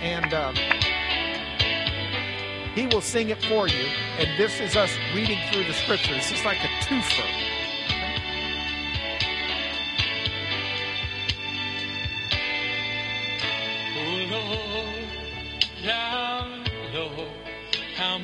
and. 0.00 0.32
Uh, 0.32 0.52
he 2.74 2.86
will 2.86 3.02
sing 3.02 3.28
it 3.28 3.42
for 3.44 3.68
you. 3.68 3.84
And 4.18 4.38
this 4.38 4.58
is 4.60 4.76
us 4.76 4.90
reading 5.14 5.38
through 5.52 5.64
the 5.64 5.74
scripture. 5.74 6.14
This 6.14 6.32
is 6.32 6.44
like 6.44 6.56
a 6.56 6.68
twofer. 6.84 7.61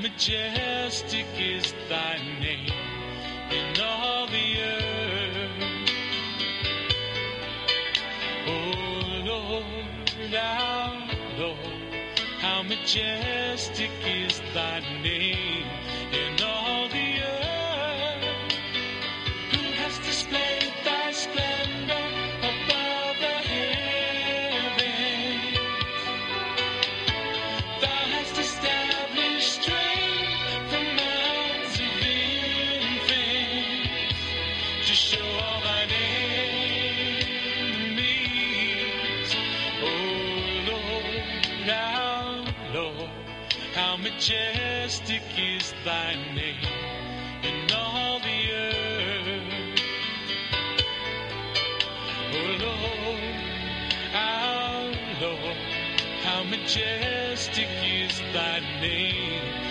Majestic 0.09 1.27
is 1.39 1.75
thy 1.89 2.17
name 2.41 2.73
in 3.51 3.81
all 3.83 4.27
the 4.27 4.49
earth. 4.63 5.51
Oh 8.47 9.23
Lord, 9.33 10.31
thou 10.31 11.09
Lord 11.37 11.59
how 12.39 12.63
majestic 12.63 13.91
is 14.07 14.41
thy 14.55 14.81
name 15.03 15.67
majestic 44.19 45.23
is 45.39 45.73
thy 45.85 46.15
name 46.35 46.57
in 47.45 47.73
all 47.73 48.19
the 48.19 48.53
earth. 48.53 49.81
Oh 52.33 52.57
Lord, 52.67 53.23
our 54.15 54.91
Lord, 55.21 55.57
how 56.25 56.43
majestic 56.43 57.69
is 57.85 58.19
thy 58.33 58.59
name 58.81 59.68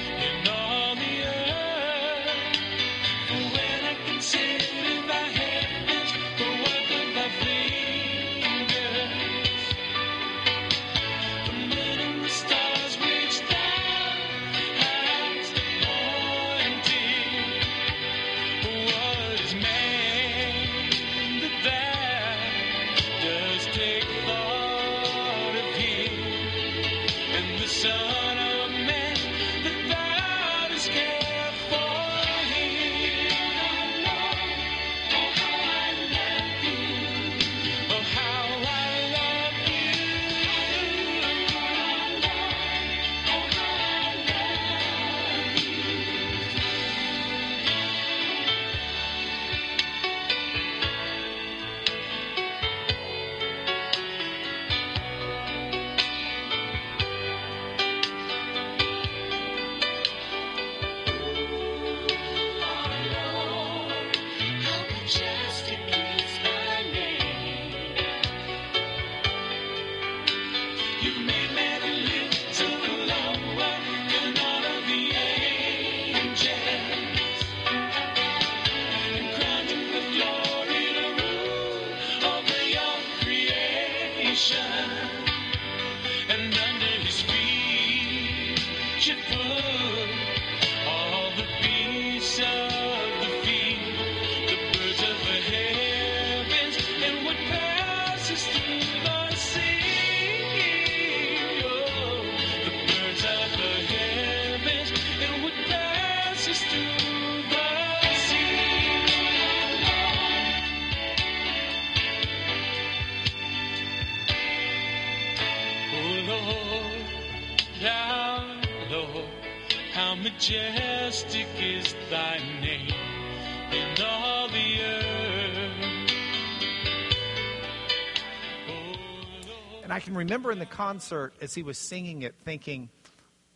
remember 130.37 130.51
in 130.51 130.59
the 130.59 130.67
concert 130.67 131.33
as 131.41 131.55
he 131.55 131.63
was 131.63 131.79
singing 131.79 132.21
it 132.21 132.35
thinking, 132.45 132.89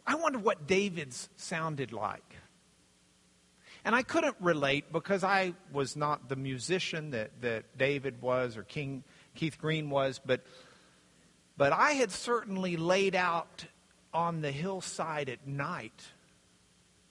I 0.08 0.16
wonder 0.16 0.40
what 0.40 0.66
David's 0.66 1.30
sounded 1.36 1.94
like. 1.94 2.38
And 3.86 3.94
I 3.94 4.02
couldn't 4.02 4.36
relate 4.40 4.92
because 4.92 5.24
I 5.24 5.54
was 5.72 5.96
not 5.96 6.28
the 6.28 6.36
musician 6.36 7.12
that, 7.12 7.40
that 7.42 7.78
David 7.78 8.20
was 8.20 8.58
or 8.58 8.64
King 8.64 9.04
Keith 9.36 9.60
Green 9.62 9.92
was, 9.92 10.20
but, 10.26 10.42
but 11.56 11.72
I 11.72 11.92
had 11.92 12.10
certainly 12.10 12.78
laid 12.78 13.14
out 13.14 13.68
on 14.12 14.42
the 14.42 14.52
hillside 14.52 15.30
at 15.30 15.48
night 15.48 16.02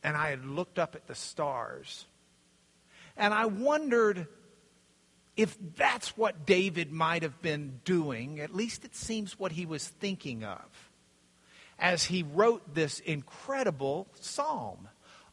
and 0.02 0.16
I 0.16 0.30
had 0.30 0.44
looked 0.44 0.80
up 0.80 0.96
at 0.96 1.06
the 1.06 1.14
stars. 1.14 2.06
And 3.16 3.32
I 3.32 3.46
wondered 3.46 4.26
if 5.40 5.56
that's 5.74 6.18
what 6.18 6.44
David 6.44 6.92
might 6.92 7.22
have 7.22 7.40
been 7.40 7.80
doing, 7.86 8.40
at 8.40 8.54
least 8.54 8.84
it 8.84 8.94
seems 8.94 9.38
what 9.38 9.52
he 9.52 9.64
was 9.64 9.88
thinking 9.88 10.44
of, 10.44 10.90
as 11.78 12.04
he 12.04 12.22
wrote 12.22 12.74
this 12.74 13.00
incredible 13.00 14.06
psalm. 14.20 14.86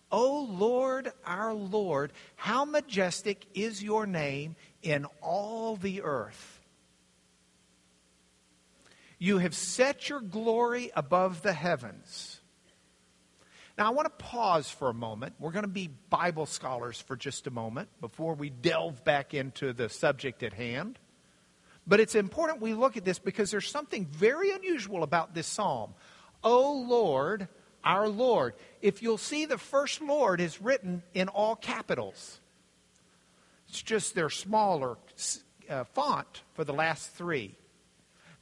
O 0.10 0.48
Lord, 0.50 1.12
our 1.26 1.54
Lord, 1.54 2.14
how 2.38 2.64
majestic 2.64 3.46
is 3.54 3.84
your 3.84 4.08
name 4.08 4.56
in 4.82 5.06
all 5.22 5.76
the 5.76 6.02
earth. 6.04 6.62
You 9.20 9.40
have 9.40 9.54
set 9.54 10.08
your 10.08 10.22
glory 10.22 10.90
above 10.96 11.42
the 11.42 11.52
heavens. 11.52 12.37
Now, 13.78 13.86
I 13.86 13.90
want 13.92 14.06
to 14.06 14.26
pause 14.26 14.70
for 14.70 14.90
a 14.90 14.94
moment. 14.94 15.36
We're 15.38 15.52
going 15.52 15.64
to 15.64 15.70
be 15.70 15.90
Bible 16.10 16.48
scholars 16.48 17.00
for 17.00 17.16
just 17.16 17.46
a 17.46 17.52
moment 17.52 17.90
before 18.02 18.34
we 18.34 18.50
delve 18.50 19.04
back 19.04 19.36
into 19.36 19.72
the 19.72 19.88
subject 19.88 20.42
at 20.42 20.54
hand. 20.54 20.98
But 21.86 22.00
it's 22.00 22.16
important 22.16 22.60
we 22.60 22.74
look 22.74 22.98
at 22.98 23.06
this 23.06 23.20
because 23.20 23.52
there's 23.52 23.70
something 23.70 24.06
very 24.06 24.52
unusual 24.52 25.04
about 25.04 25.36
this 25.36 25.46
psalm. 25.46 25.94
O 26.44 26.74
Lord, 26.74 27.48
our 27.84 28.08
Lord. 28.10 28.56
If 28.82 29.04
you'll 29.04 29.18
see, 29.20 29.46
the 29.46 29.58
first 29.58 30.02
Lord 30.02 30.42
is 30.42 30.62
written 30.62 31.04
in 31.14 31.28
all 31.30 31.56
capitals. 31.56 32.40
It's 33.70 33.82
just 33.82 34.16
their 34.16 34.30
smaller 34.30 34.98
uh, 35.70 35.84
font 35.84 36.42
for 36.54 36.64
the 36.64 36.74
last 36.74 37.12
three. 37.14 37.56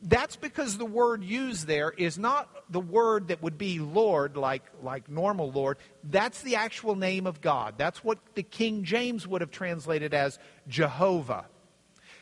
That's 0.07 0.35
because 0.35 0.77
the 0.77 0.85
word 0.85 1.23
used 1.23 1.65
there 1.65 1.89
is 1.89 2.19
not 2.19 2.47
the 2.69 2.79
word 2.79 3.29
that 3.29 3.41
would 3.41 3.57
be 3.57 3.79
Lord, 3.79 4.37
like, 4.37 4.61
like 4.83 5.09
normal 5.09 5.51
Lord. 5.51 5.77
That's 6.03 6.41
the 6.41 6.57
actual 6.57 6.95
name 6.95 7.25
of 7.25 7.41
God. 7.41 7.73
That's 7.77 8.03
what 8.03 8.19
the 8.35 8.43
King 8.43 8.83
James 8.83 9.27
would 9.27 9.41
have 9.41 9.49
translated 9.49 10.13
as 10.13 10.37
Jehovah. 10.67 11.45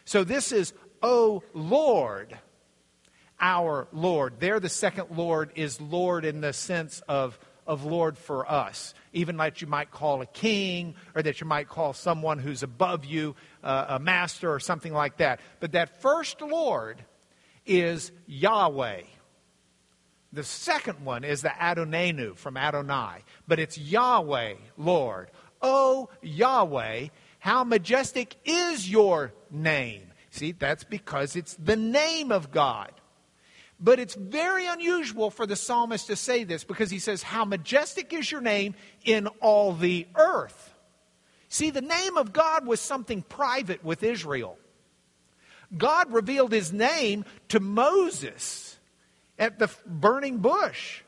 So 0.06 0.24
this 0.24 0.54
is, 0.54 0.72
O 1.02 1.44
Lord, 1.54 2.38
our 3.42 3.90
Lord. 3.92 4.36
There, 4.40 4.62
the 4.62 4.70
second 4.70 5.08
Lord 5.18 5.52
is 5.56 5.82
Lord 5.82 6.24
in 6.24 6.40
the 6.40 6.54
sense 6.54 7.02
of, 7.10 7.38
of 7.68 7.84
Lord 7.84 8.18
for 8.18 8.50
us, 8.50 8.94
even 9.12 9.36
like 9.36 9.60
you 9.60 9.68
might 9.68 9.92
call 9.92 10.22
a 10.22 10.26
king 10.26 10.96
or 11.14 11.22
that 11.22 11.42
you 11.42 11.48
might 11.48 11.68
call 11.68 11.92
someone 11.92 12.40
who's 12.40 12.64
above 12.64 13.04
you 13.04 13.36
uh, 13.62 13.86
a 13.90 14.00
master 14.00 14.50
or 14.50 14.62
something 14.62 14.94
like 14.94 15.18
that. 15.18 15.42
But 15.60 15.74
that 15.74 16.02
first 16.02 16.40
Lord 16.42 17.04
is 17.66 18.12
Yahweh. 18.28 19.02
The 20.32 20.44
second 20.44 21.06
one 21.06 21.24
is 21.24 21.42
the 21.42 21.50
Adonenu 21.50 22.36
from 22.36 22.58
Adonai, 22.58 23.24
but 23.48 23.60
it's 23.60 23.78
Yahweh, 23.78 24.56
Lord. 24.78 25.30
Oh, 25.62 26.10
Yahweh, 26.22 27.08
how 27.40 27.64
majestic 27.64 28.36
is 28.44 28.90
your 28.90 29.34
name. 29.52 30.12
See, 30.32 30.52
that's 30.52 30.84
because 30.84 31.36
it's 31.36 31.56
the 31.56 31.76
name 31.76 32.32
of 32.32 32.52
God. 32.52 32.92
But 33.80 34.00
it's 34.00 34.16
very 34.16 34.66
unusual 34.66 35.30
for 35.30 35.46
the 35.46 35.56
psalmist 35.56 36.08
to 36.08 36.16
say 36.16 36.44
this 36.44 36.64
because 36.64 36.90
he 36.90 37.00
says, 37.00 37.22
How 37.22 37.46
majestic 37.46 38.14
is 38.14 38.32
your 38.32 38.42
name 38.42 38.76
in 39.04 39.28
all 39.42 39.74
the 39.74 40.08
earth. 40.16 40.74
See, 41.50 41.70
the 41.70 41.82
name 41.82 42.18
of 42.18 42.34
God 42.34 42.66
was 42.66 42.80
something 42.80 43.22
private 43.22 43.84
with 43.84 44.02
Israel. 44.02 44.58
God 45.78 46.14
revealed 46.14 46.52
his 46.52 46.72
name 46.72 47.26
to 47.50 47.60
Moses 47.60 48.78
at 49.40 49.60
the 49.60 49.70
burning 49.86 50.40
bush. 50.40 51.02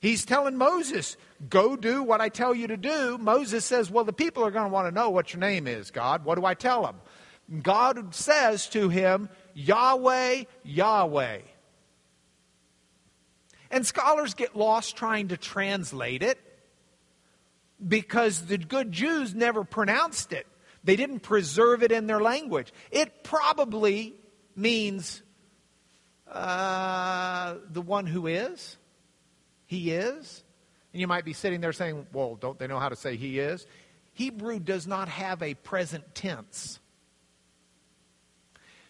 He's 0.00 0.24
telling 0.24 0.56
Moses, 0.56 1.16
Go 1.48 1.76
do 1.76 2.02
what 2.02 2.20
I 2.20 2.28
tell 2.28 2.54
you 2.54 2.68
to 2.68 2.76
do. 2.76 3.18
Moses 3.18 3.64
says, 3.64 3.90
Well, 3.90 4.04
the 4.04 4.12
people 4.12 4.44
are 4.44 4.50
going 4.50 4.66
to 4.66 4.72
want 4.72 4.86
to 4.86 4.94
know 4.94 5.10
what 5.10 5.32
your 5.32 5.40
name 5.40 5.66
is, 5.66 5.90
God. 5.90 6.24
What 6.24 6.36
do 6.36 6.44
I 6.44 6.54
tell 6.54 6.82
them? 6.82 6.96
God 7.62 8.14
says 8.14 8.68
to 8.68 8.88
him, 8.88 9.28
Yahweh, 9.54 10.44
Yahweh. 10.62 11.38
And 13.70 13.86
scholars 13.86 14.34
get 14.34 14.56
lost 14.56 14.96
trying 14.96 15.28
to 15.28 15.36
translate 15.36 16.22
it 16.22 16.38
because 17.86 18.46
the 18.46 18.58
good 18.58 18.92
Jews 18.92 19.34
never 19.34 19.64
pronounced 19.64 20.32
it. 20.32 20.46
They 20.84 20.96
didn't 20.96 21.20
preserve 21.20 21.82
it 21.82 21.90
in 21.90 22.06
their 22.06 22.20
language. 22.20 22.72
It 22.90 23.24
probably 23.24 24.14
means 24.54 25.22
uh, 26.30 27.54
the 27.70 27.80
one 27.80 28.06
who 28.06 28.26
is. 28.26 28.76
He 29.66 29.90
is. 29.90 30.44
And 30.92 31.00
you 31.00 31.06
might 31.06 31.24
be 31.24 31.32
sitting 31.32 31.60
there 31.60 31.72
saying, 31.72 32.06
well, 32.12 32.36
don't 32.36 32.58
they 32.58 32.66
know 32.66 32.78
how 32.78 32.90
to 32.90 32.96
say 32.96 33.16
he 33.16 33.38
is? 33.38 33.66
Hebrew 34.12 34.60
does 34.60 34.86
not 34.86 35.08
have 35.08 35.42
a 35.42 35.54
present 35.54 36.14
tense. 36.14 36.78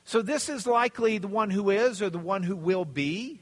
So 0.04 0.20
this 0.20 0.48
is 0.48 0.66
likely 0.66 1.18
the 1.18 1.28
one 1.28 1.48
who 1.48 1.70
is 1.70 2.02
or 2.02 2.10
the 2.10 2.18
one 2.18 2.42
who 2.42 2.56
will 2.56 2.84
be 2.84 3.40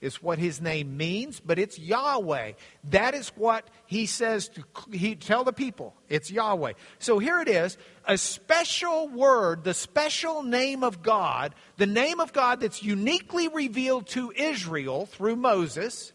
is 0.00 0.22
what 0.22 0.38
his 0.38 0.60
name 0.60 0.96
means, 0.96 1.40
but 1.40 1.58
it's 1.58 1.78
Yahweh. 1.78 2.52
That 2.90 3.14
is 3.14 3.30
what 3.30 3.68
he 3.86 4.06
says 4.06 4.48
to 4.50 4.64
he, 4.92 5.16
tell 5.16 5.42
the 5.42 5.52
people. 5.52 5.94
It's 6.08 6.30
Yahweh. 6.30 6.74
So 7.00 7.18
here 7.18 7.40
it 7.40 7.48
is 7.48 7.76
a 8.06 8.16
special 8.16 9.08
word, 9.08 9.64
the 9.64 9.74
special 9.74 10.42
name 10.44 10.84
of 10.84 11.02
God, 11.02 11.54
the 11.78 11.86
name 11.86 12.20
of 12.20 12.32
God 12.32 12.60
that's 12.60 12.82
uniquely 12.82 13.48
revealed 13.48 14.06
to 14.08 14.32
Israel 14.36 15.06
through 15.06 15.36
Moses. 15.36 16.12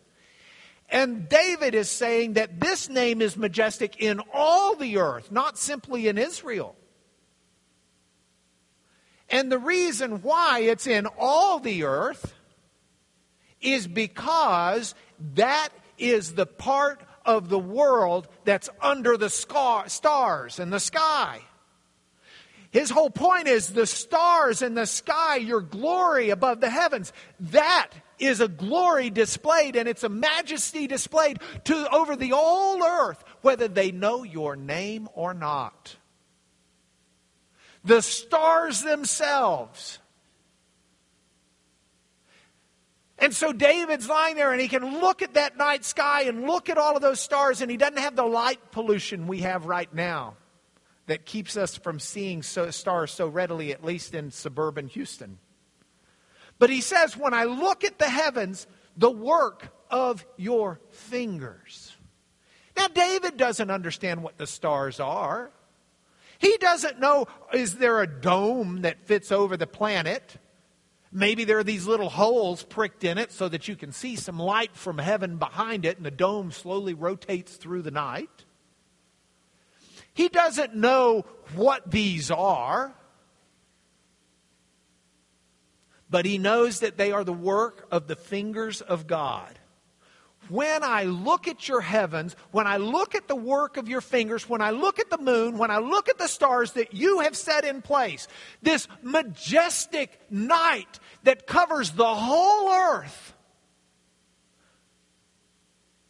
And 0.88 1.28
David 1.28 1.76
is 1.76 1.90
saying 1.90 2.34
that 2.34 2.62
this 2.62 2.88
name 2.88 3.22
is 3.22 3.36
majestic 3.36 4.02
in 4.02 4.22
all 4.34 4.76
the 4.76 4.98
earth, 5.00 5.30
not 5.32 5.58
simply 5.58 6.08
in 6.08 6.18
Israel. 6.18 6.76
And 9.30 9.52
the 9.52 9.60
reason 9.60 10.22
why 10.22 10.60
it's 10.60 10.88
in 10.88 11.06
all 11.18 11.60
the 11.60 11.84
earth 11.84 12.34
is 13.64 13.88
because 13.88 14.96
that 15.36 15.70
is 15.98 16.34
the 16.34 16.46
part 16.46 17.02
of 17.26 17.50
the 17.50 17.60
world 17.60 18.28
that's 18.44 18.70
under 18.82 19.18
the 19.18 19.30
scar, 19.30 19.88
stars 19.90 20.60
and 20.60 20.72
the 20.72 20.80
sky. 20.80 21.40
His 22.72 22.90
whole 22.90 23.12
point 23.12 23.48
is 23.48 23.70
the 23.70 23.86
stars 23.86 24.64
and 24.64 24.76
the 24.76 24.88
sky, 24.88 25.36
your 25.36 25.62
glory 25.62 26.32
above 26.32 26.60
the 26.60 26.72
heavens. 26.72 27.14
That 27.40 27.92
is 28.18 28.42
a 28.42 28.48
glory 28.48 29.12
displayed 29.12 29.76
and 29.76 29.88
it's 29.88 30.04
a 30.04 30.10
majesty 30.10 30.88
displayed 30.88 31.40
to 31.66 31.88
over 31.94 32.16
the 32.16 32.30
whole 32.30 32.84
earth, 32.84 33.24
whether 33.42 33.68
they 33.68 33.92
know 33.92 34.24
your 34.24 34.56
name 34.56 35.08
or 35.14 35.36
not. 35.36 35.98
The 37.84 38.02
stars 38.02 38.82
themselves 38.82 40.00
And 43.24 43.34
so 43.34 43.54
David's 43.54 44.10
lying 44.10 44.36
there 44.36 44.52
and 44.52 44.60
he 44.60 44.68
can 44.68 45.00
look 45.00 45.22
at 45.22 45.36
that 45.36 45.56
night 45.56 45.86
sky 45.86 46.24
and 46.24 46.46
look 46.46 46.68
at 46.68 46.78
all 46.78 46.98
of 46.98 47.02
those 47.02 47.22
stars, 47.22 47.62
and 47.62 47.72
he 47.72 47.78
doesn't 47.78 48.00
have 48.00 48.18
the 48.18 48.26
light 48.26 48.60
pollution 48.72 49.28
we 49.28 49.40
have 49.40 49.66
right 49.66 49.92
now 49.94 50.36
that 51.06 51.26
keeps 51.26 51.56
us 51.56 51.78
from 51.78 52.02
seeing 52.02 52.44
so, 52.44 52.70
stars 52.70 53.12
so 53.12 53.26
readily, 53.26 53.72
at 53.72 53.82
least 53.82 54.14
in 54.14 54.30
suburban 54.30 54.90
Houston. 54.90 55.40
But 56.60 56.70
he 56.70 56.82
says, 56.82 57.16
When 57.16 57.34
I 57.34 57.46
look 57.46 57.86
at 57.86 57.98
the 57.98 58.10
heavens, 58.10 58.68
the 58.98 59.10
work 59.10 59.70
of 59.90 60.26
your 60.36 60.82
fingers. 60.90 61.96
Now, 62.76 62.90
David 62.90 63.38
doesn't 63.38 63.72
understand 63.72 64.22
what 64.22 64.38
the 64.38 64.48
stars 64.48 65.00
are. 65.00 65.50
He 66.40 66.58
doesn't 66.58 67.00
know, 67.00 67.28
is 67.54 67.76
there 67.76 68.02
a 68.02 68.08
dome 68.08 68.82
that 68.82 69.08
fits 69.08 69.32
over 69.32 69.56
the 69.56 69.66
planet? 69.66 70.36
Maybe 71.16 71.44
there 71.44 71.60
are 71.60 71.64
these 71.64 71.86
little 71.86 72.10
holes 72.10 72.64
pricked 72.64 73.04
in 73.04 73.20
it 73.20 73.32
so 73.32 73.48
that 73.48 73.68
you 73.68 73.76
can 73.76 73.92
see 73.92 74.16
some 74.16 74.40
light 74.40 74.76
from 74.76 74.98
heaven 74.98 75.38
behind 75.38 75.86
it, 75.86 75.98
and 75.98 76.06
the 76.06 76.12
dome 76.12 76.52
slowly 76.52 76.96
rotates 76.96 77.56
through 77.56 77.84
the 77.84 77.92
night. 77.92 78.46
He 80.16 80.28
doesn't 80.28 80.76
know 80.76 81.26
what 81.56 81.92
these 81.92 82.32
are, 82.32 82.96
but 86.10 86.26
he 86.26 86.40
knows 86.40 86.80
that 86.80 86.98
they 86.98 87.12
are 87.12 87.24
the 87.24 87.32
work 87.32 87.88
of 87.92 88.08
the 88.08 88.16
fingers 88.16 88.82
of 88.82 89.06
God. 89.06 89.60
when 90.50 90.84
I 90.84 91.04
look 91.04 91.48
at 91.48 91.68
your 91.68 91.82
heavens, 91.82 92.36
when 92.52 92.68
I 92.68 92.78
look 92.78 93.16
at 93.16 93.28
the 93.28 93.36
work 93.36 93.78
of 93.78 93.88
your 93.88 94.02
fingers, 94.02 94.48
when 94.50 94.62
I 94.62 94.72
look 94.72 95.00
at 95.00 95.10
the 95.10 95.18
moon, 95.18 95.58
when 95.58 95.72
I 95.72 95.78
look 95.78 96.10
at 96.10 96.18
the 96.18 96.28
stars 96.28 96.74
that 96.74 96.94
you 96.94 97.22
have 97.22 97.38
set 97.38 97.66
in 97.66 97.82
place, 97.82 98.28
this 98.62 98.88
majestic 99.02 100.20
night 100.30 101.00
that 101.24 101.48
covers 101.48 101.92
the 101.92 102.14
whole 102.14 102.72
earth, 102.72 103.34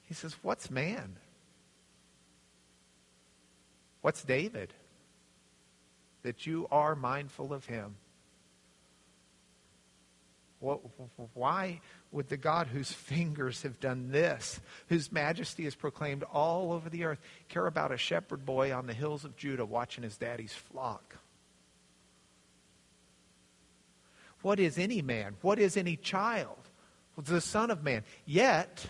he 0.03 0.13
says, 0.13 0.35
What's 0.41 0.69
man? 0.69 1.17
What's 4.01 4.23
David? 4.23 4.73
That 6.23 6.45
you 6.45 6.67
are 6.71 6.95
mindful 6.95 7.53
of 7.53 7.65
him. 7.65 7.95
Why 11.33 11.81
would 12.11 12.29
the 12.29 12.37
God 12.37 12.67
whose 12.67 12.91
fingers 12.91 13.63
have 13.63 13.79
done 13.79 14.11
this, 14.11 14.61
whose 14.87 15.11
majesty 15.11 15.65
is 15.65 15.75
proclaimed 15.75 16.23
all 16.31 16.71
over 16.71 16.89
the 16.89 17.03
earth, 17.05 17.19
care 17.49 17.67
about 17.67 17.91
a 17.91 17.97
shepherd 17.97 18.45
boy 18.45 18.73
on 18.73 18.87
the 18.87 18.93
hills 18.93 19.25
of 19.25 19.35
Judah 19.35 19.65
watching 19.65 20.03
his 20.03 20.17
daddy's 20.17 20.53
flock? 20.53 21.17
What 24.43 24.59
is 24.59 24.77
any 24.77 25.01
man? 25.01 25.35
What 25.41 25.57
is 25.57 25.75
any 25.75 25.95
child? 25.95 26.57
The 27.17 27.41
Son 27.41 27.71
of 27.71 27.83
Man. 27.83 28.03
Yet, 28.25 28.85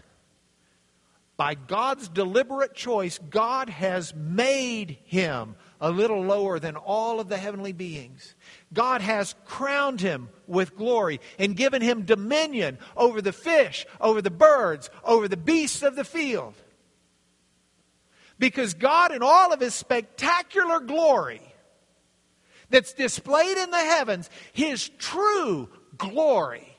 by 1.37 1.53
God's 1.55 2.09
deliberate 2.09 2.73
choice, 2.73 3.19
God 3.29 3.69
has 3.69 4.15
made 4.15 4.97
him 5.05 5.55
a 5.79 5.91
little 5.91 6.21
lower 6.21 6.57
than 6.57 6.75
all 6.75 7.19
of 7.19 7.29
the 7.29 7.37
heavenly 7.37 7.71
beings. 7.71 8.33
God 8.73 9.01
has 9.01 9.35
crowned 9.45 10.01
him 10.01 10.29
with 10.47 10.75
glory 10.75 11.19
and 11.37 11.55
given 11.55 11.81
him 11.81 12.03
dominion 12.03 12.79
over 12.97 13.21
the 13.21 13.33
fish, 13.33 13.85
over 14.01 14.21
the 14.21 14.31
birds, 14.31 14.89
over 15.03 15.27
the 15.27 15.37
beasts 15.37 15.83
of 15.83 15.95
the 15.95 16.05
field. 16.05 16.55
Because 18.39 18.73
God, 18.73 19.11
in 19.11 19.21
all 19.21 19.53
of 19.53 19.59
his 19.59 19.75
spectacular 19.75 20.79
glory 20.79 21.52
that's 22.73 22.93
displayed 22.93 23.55
in 23.55 23.69
the 23.69 23.77
heavens, 23.77 24.31
his 24.51 24.89
true 24.97 25.69
glory 25.95 26.75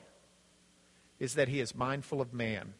is 1.19 1.35
that 1.35 1.47
he 1.47 1.61
is 1.61 1.73
mindful 1.73 2.19
of 2.19 2.33
man. 2.33 2.73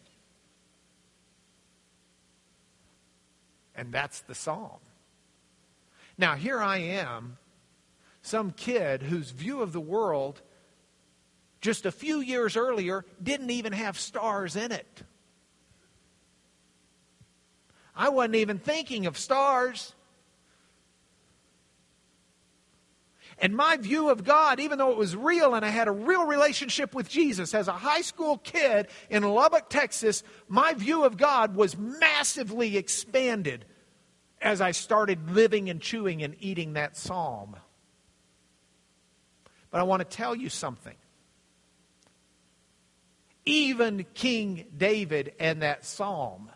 And 3.73 3.93
that's 3.93 4.19
the 4.19 4.35
psalm. 4.35 4.79
Now, 6.17 6.35
here 6.35 6.59
I 6.59 6.77
am, 6.79 7.37
some 8.21 8.51
kid 8.51 9.01
whose 9.01 9.31
view 9.31 9.61
of 9.61 9.71
the 9.71 9.79
world 9.79 10.41
just 11.61 11.85
a 11.85 11.93
few 11.93 12.19
years 12.19 12.57
earlier 12.57 13.05
didn't 13.23 13.49
even 13.49 13.71
have 13.71 13.97
stars 13.97 14.57
in 14.57 14.73
it. 14.73 15.03
I 17.95 18.09
wasn't 18.09 18.35
even 18.35 18.59
thinking 18.59 19.05
of 19.05 19.17
stars. 19.17 19.94
And 23.39 23.55
my 23.55 23.75
view 23.77 24.09
of 24.09 24.23
God, 24.23 24.59
even 24.59 24.77
though 24.77 24.91
it 24.91 24.97
was 24.97 25.15
real 25.15 25.55
and 25.55 25.65
I 25.65 25.69
had 25.69 25.87
a 25.87 25.91
real 25.91 26.25
relationship 26.25 26.95
with 26.95 27.09
Jesus 27.09 27.53
as 27.53 27.67
a 27.67 27.73
high 27.73 28.01
school 28.01 28.37
kid 28.37 28.87
in 29.09 29.23
Lubbock, 29.23 29.69
Texas, 29.69 30.23
my 30.47 30.73
view 30.73 31.03
of 31.03 31.17
God 31.17 31.55
was 31.55 31.77
massively 31.77 32.77
expanded 32.77 33.65
as 34.41 34.61
I 34.61 34.71
started 34.71 35.31
living 35.31 35.69
and 35.69 35.81
chewing 35.81 36.23
and 36.23 36.35
eating 36.39 36.73
that 36.73 36.95
psalm. 36.95 37.57
But 39.69 39.81
I 39.81 39.83
want 39.83 39.99
to 39.99 40.15
tell 40.15 40.33
you 40.33 40.47
something. 40.47 40.95
Even 43.45 44.05
King 44.13 44.65
David 44.77 45.33
and 45.39 45.61
that 45.61 45.85
psalm 45.85 46.49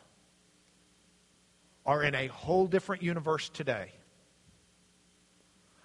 are 1.86 2.04
in 2.04 2.16
a 2.16 2.28
whole 2.28 2.68
different 2.68 3.04
universe 3.04 3.50
today. 3.50 3.92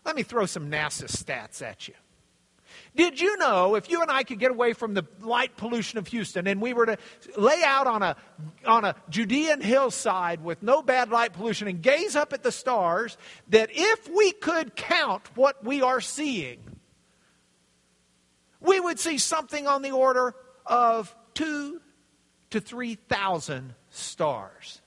Let 0.04 0.16
me 0.16 0.22
throw 0.22 0.46
some 0.46 0.70
NASA 0.70 1.04
stats 1.04 1.62
at 1.62 1.88
you. 1.88 1.94
Did 2.96 3.20
you 3.20 3.36
know 3.38 3.74
if 3.74 3.90
you 3.90 4.02
and 4.02 4.10
I 4.10 4.22
could 4.22 4.38
get 4.38 4.50
away 4.50 4.72
from 4.72 4.94
the 4.94 5.04
light 5.20 5.56
pollution 5.56 5.98
of 5.98 6.06
Houston 6.08 6.46
and 6.46 6.60
we 6.60 6.72
were 6.72 6.86
to 6.86 6.98
lay 7.36 7.62
out 7.64 7.86
on 7.86 8.02
a, 8.02 8.16
on 8.64 8.84
a 8.84 8.94
Judean 9.08 9.60
hillside 9.60 10.42
with 10.42 10.62
no 10.62 10.82
bad 10.82 11.10
light 11.10 11.32
pollution 11.32 11.66
and 11.66 11.82
gaze 11.82 12.14
up 12.14 12.32
at 12.32 12.42
the 12.42 12.52
stars, 12.52 13.16
that 13.48 13.70
if 13.72 14.08
we 14.08 14.32
could 14.32 14.76
count 14.76 15.22
what 15.36 15.64
we 15.64 15.82
are 15.82 16.00
seeing, 16.00 16.60
we 18.60 18.80
would 18.80 18.98
see 18.98 19.18
something 19.18 19.66
on 19.66 19.82
the 19.82 19.90
order 19.90 20.34
of 20.64 21.14
two 21.34 21.80
to 22.50 22.60
3,000 22.60 23.74
stars. 23.90 24.80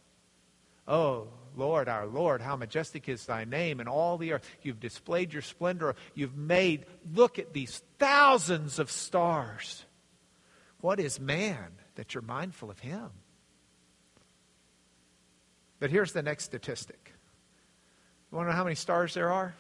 Oh, 0.87 1.27
Lord, 1.57 1.89
our 1.89 2.05
Lord, 2.05 2.41
how 2.41 2.55
majestic 2.55 3.09
is 3.09 3.25
thy 3.25 3.43
name 3.43 3.79
in 3.79 3.87
all 3.87 4.17
the 4.17 4.33
earth. 4.33 4.49
You've 4.61 4.79
displayed 4.79 5.33
your 5.33 5.41
splendor. 5.41 5.95
You've 6.13 6.37
made, 6.37 6.85
look 7.13 7.39
at 7.39 7.53
these 7.53 7.81
thousands 7.99 8.79
of 8.79 8.91
stars. 8.91 9.83
What 10.81 10.99
is 10.99 11.19
man 11.19 11.73
that 11.95 12.13
you're 12.13 12.21
mindful 12.21 12.69
of 12.69 12.79
him? 12.79 13.09
But 15.79 15.89
here's 15.89 16.13
the 16.13 16.21
next 16.23 16.45
statistic. 16.45 17.13
You 18.31 18.37
want 18.37 18.47
to 18.47 18.51
know 18.51 18.57
how 18.57 18.63
many 18.63 18.75
stars 18.75 19.13
there 19.13 19.31
are? 19.31 19.55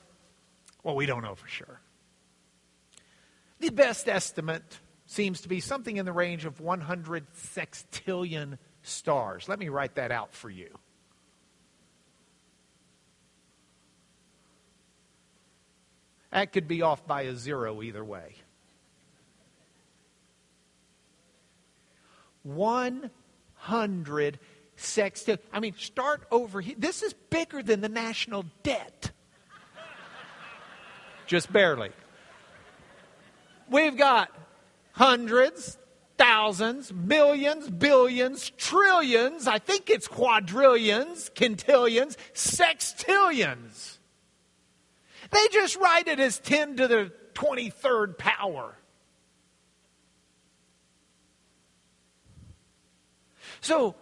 Well, 0.83 0.95
we 0.95 1.05
don't 1.05 1.23
know 1.23 1.35
for 1.35 1.47
sure. 1.47 1.79
The 3.59 3.69
best 3.69 4.07
estimate 4.07 4.79
seems 5.07 5.41
to 5.41 5.49
be 5.49 5.59
something 5.59 5.97
in 5.97 6.05
the 6.05 6.11
range 6.11 6.45
of 6.45 6.59
100 6.59 7.25
sextillion 7.33 8.57
stars. 8.83 9.49
Let 9.49 9.57
me 9.57 9.69
write 9.69 9.95
that 9.95 10.11
out 10.11 10.33
for 10.33 10.49
you. 10.49 10.77
That 16.31 16.51
could 16.51 16.67
be 16.67 16.81
off 16.81 17.07
by 17.07 17.21
a 17.23 17.35
zero 17.35 17.81
either 17.81 18.03
way. 18.03 18.35
100 22.43 24.39
sextillion. 24.77 25.39
I 25.51 25.59
mean, 25.59 25.73
start 25.77 26.27
over 26.31 26.61
here. 26.61 26.75
This 26.77 27.03
is 27.03 27.13
bigger 27.13 27.61
than 27.61 27.81
the 27.81 27.89
national 27.89 28.45
debt. 28.63 29.11
Just 31.25 31.51
barely. 31.51 31.91
We've 33.69 33.97
got 33.97 34.31
hundreds, 34.93 35.77
thousands, 36.17 36.93
millions, 36.93 37.69
billions, 37.69 38.49
trillions, 38.51 39.45
I 39.45 39.59
think 39.59 39.89
it's 39.89 40.07
quadrillions, 40.07 41.29
quintillions, 41.35 42.15
sextillions. 42.33 43.96
They 45.31 45.47
just 45.51 45.75
write 45.77 46.07
it 46.07 46.19
as 46.19 46.39
10 46.39 46.77
to 46.77 46.87
the 46.87 47.11
23rd 47.33 48.17
power. 48.17 48.77
So 53.61 53.95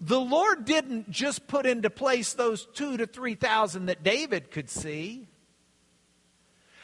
the 0.00 0.20
Lord 0.20 0.64
didn't 0.64 1.10
just 1.10 1.46
put 1.46 1.66
into 1.66 1.90
place 1.90 2.34
those 2.34 2.66
two 2.74 2.96
to 2.96 3.06
3,000 3.06 3.86
that 3.86 4.02
David 4.02 4.50
could 4.50 4.68
see. 4.68 5.28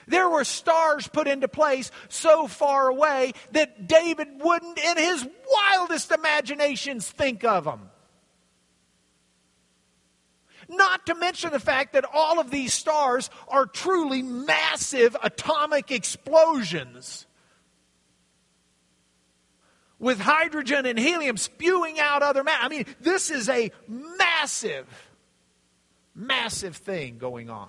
There 0.06 0.28
were 0.28 0.44
stars 0.44 1.06
put 1.06 1.28
into 1.28 1.46
place 1.46 1.90
so 2.08 2.48
far 2.48 2.88
away 2.88 3.32
that 3.52 3.86
David 3.86 4.28
wouldn't, 4.40 4.78
in 4.78 4.96
his 4.96 5.26
wildest 5.50 6.10
imaginations, 6.10 7.08
think 7.08 7.44
of 7.44 7.64
them. 7.64 7.89
Not 10.72 11.06
to 11.06 11.16
mention 11.16 11.50
the 11.50 11.58
fact 11.58 11.94
that 11.94 12.04
all 12.14 12.38
of 12.38 12.52
these 12.52 12.72
stars 12.72 13.28
are 13.48 13.66
truly 13.66 14.22
massive 14.22 15.16
atomic 15.20 15.90
explosions 15.90 17.26
with 19.98 20.20
hydrogen 20.20 20.86
and 20.86 20.96
helium 20.96 21.36
spewing 21.36 21.98
out 21.98 22.22
other 22.22 22.44
matter. 22.44 22.64
I 22.64 22.68
mean, 22.68 22.86
this 23.00 23.32
is 23.32 23.48
a 23.48 23.72
massive, 23.88 24.86
massive 26.14 26.76
thing 26.76 27.18
going 27.18 27.50
on. 27.50 27.68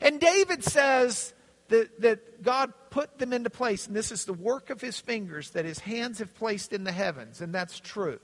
And 0.00 0.18
David 0.18 0.64
says 0.64 1.34
that, 1.68 2.00
that 2.00 2.42
God 2.42 2.72
put 2.88 3.18
them 3.18 3.34
into 3.34 3.50
place, 3.50 3.86
and 3.86 3.94
this 3.94 4.10
is 4.10 4.24
the 4.24 4.32
work 4.32 4.70
of 4.70 4.80
his 4.80 4.98
fingers 4.98 5.50
that 5.50 5.66
his 5.66 5.78
hands 5.78 6.20
have 6.20 6.34
placed 6.34 6.72
in 6.72 6.84
the 6.84 6.92
heavens, 6.92 7.42
and 7.42 7.54
that's 7.54 7.78
true. 7.78 8.18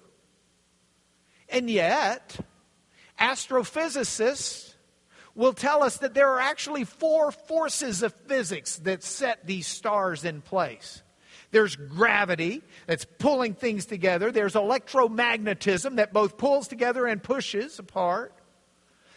And 1.48 1.70
yet, 1.70 2.36
astrophysicists 3.18 4.74
will 5.34 5.52
tell 5.52 5.82
us 5.84 5.98
that 5.98 6.14
there 6.14 6.30
are 6.30 6.40
actually 6.40 6.84
four 6.84 7.30
forces 7.30 8.02
of 8.02 8.12
physics 8.26 8.76
that 8.78 9.02
set 9.02 9.46
these 9.46 9.66
stars 9.66 10.24
in 10.24 10.42
place. 10.42 11.02
There's 11.50 11.76
gravity 11.76 12.62
that's 12.86 13.06
pulling 13.18 13.54
things 13.54 13.86
together. 13.86 14.30
There's 14.30 14.54
electromagnetism 14.54 15.96
that 15.96 16.12
both 16.12 16.36
pulls 16.36 16.68
together 16.68 17.06
and 17.06 17.22
pushes 17.22 17.78
apart. 17.78 18.34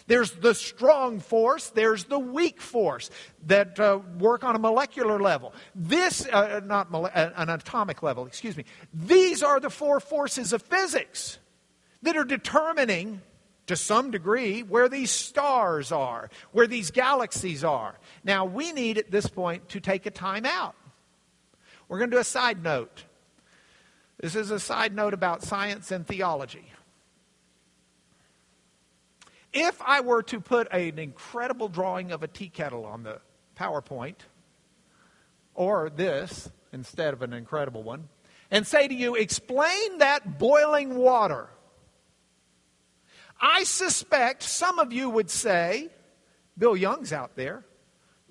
There's 0.08 0.32
the 0.32 0.54
strong 0.54 1.20
force, 1.20 1.70
there's 1.70 2.06
the 2.06 2.20
weak 2.20 2.60
force 2.60 3.10
that 3.48 3.80
uh, 3.80 4.00
work 4.20 4.44
on 4.44 4.56
a 4.56 4.60
molecular 4.60 5.20
level. 5.20 5.54
This, 5.74 6.28
uh, 6.28 6.62
not 6.66 6.92
mole- 6.92 7.10
uh, 7.14 7.30
an 7.36 7.50
atomic 7.50 8.04
level, 8.04 8.26
excuse 8.26 8.58
me. 8.58 8.66
These 8.94 9.42
are 9.42 9.60
the 9.60 9.70
four 9.70 10.00
forces 10.00 10.54
of 10.54 10.62
physics 10.64 11.40
that 12.04 12.18
are 12.18 12.24
determining 12.24 13.22
to 13.68 13.76
some 13.76 14.12
degree 14.12 14.64
where 14.64 14.90
these 14.90 15.12
stars 15.12 15.92
are, 15.92 16.30
where 16.52 16.68
these 16.68 16.92
galaxies 16.92 17.64
are. 17.64 17.98
Now, 18.24 18.46
we 18.46 18.72
need 18.74 18.98
at 18.98 19.12
this 19.12 19.28
point 19.28 19.70
to 19.70 19.80
take 19.80 20.06
a 20.06 20.12
time 20.12 20.46
out. 20.46 20.76
We're 21.88 22.00
going 22.00 22.10
to 22.10 22.18
do 22.18 22.22
a 22.22 22.26
side 22.26 22.64
note. 22.64 23.06
This 24.20 24.36
is 24.36 24.52
a 24.52 24.60
side 24.60 24.96
note 24.96 25.14
about 25.14 25.44
science 25.44 25.92
and 25.92 26.06
theology. 26.06 26.66
If 29.54 29.82
I 29.82 30.02
were 30.02 30.24
to 30.24 30.40
put 30.40 30.72
an 30.72 30.98
incredible 30.98 31.68
drawing 31.68 32.12
of 32.12 32.24
a 32.24 32.28
tea 32.28 32.50
kettle 32.50 32.86
on 32.86 33.04
the 33.04 33.20
PowerPoint, 33.58 34.16
or 35.54 35.90
this 35.90 36.50
instead 36.72 37.14
of 37.14 37.22
an 37.22 37.34
incredible 37.34 37.84
one, 37.84 38.08
and 38.50 38.66
say 38.66 38.88
to 38.88 38.94
you, 38.94 39.16
explain 39.16 39.98
that 39.98 40.40
boiling 40.40 40.96
water, 40.96 41.50
I 43.42 43.64
suspect 43.64 44.44
some 44.44 44.78
of 44.78 44.94
you 44.94 45.10
would 45.10 45.32
say, 45.32 45.90
Bill 46.58 46.78
Young's 46.78 47.12
out 47.12 47.36
there. 47.36 47.66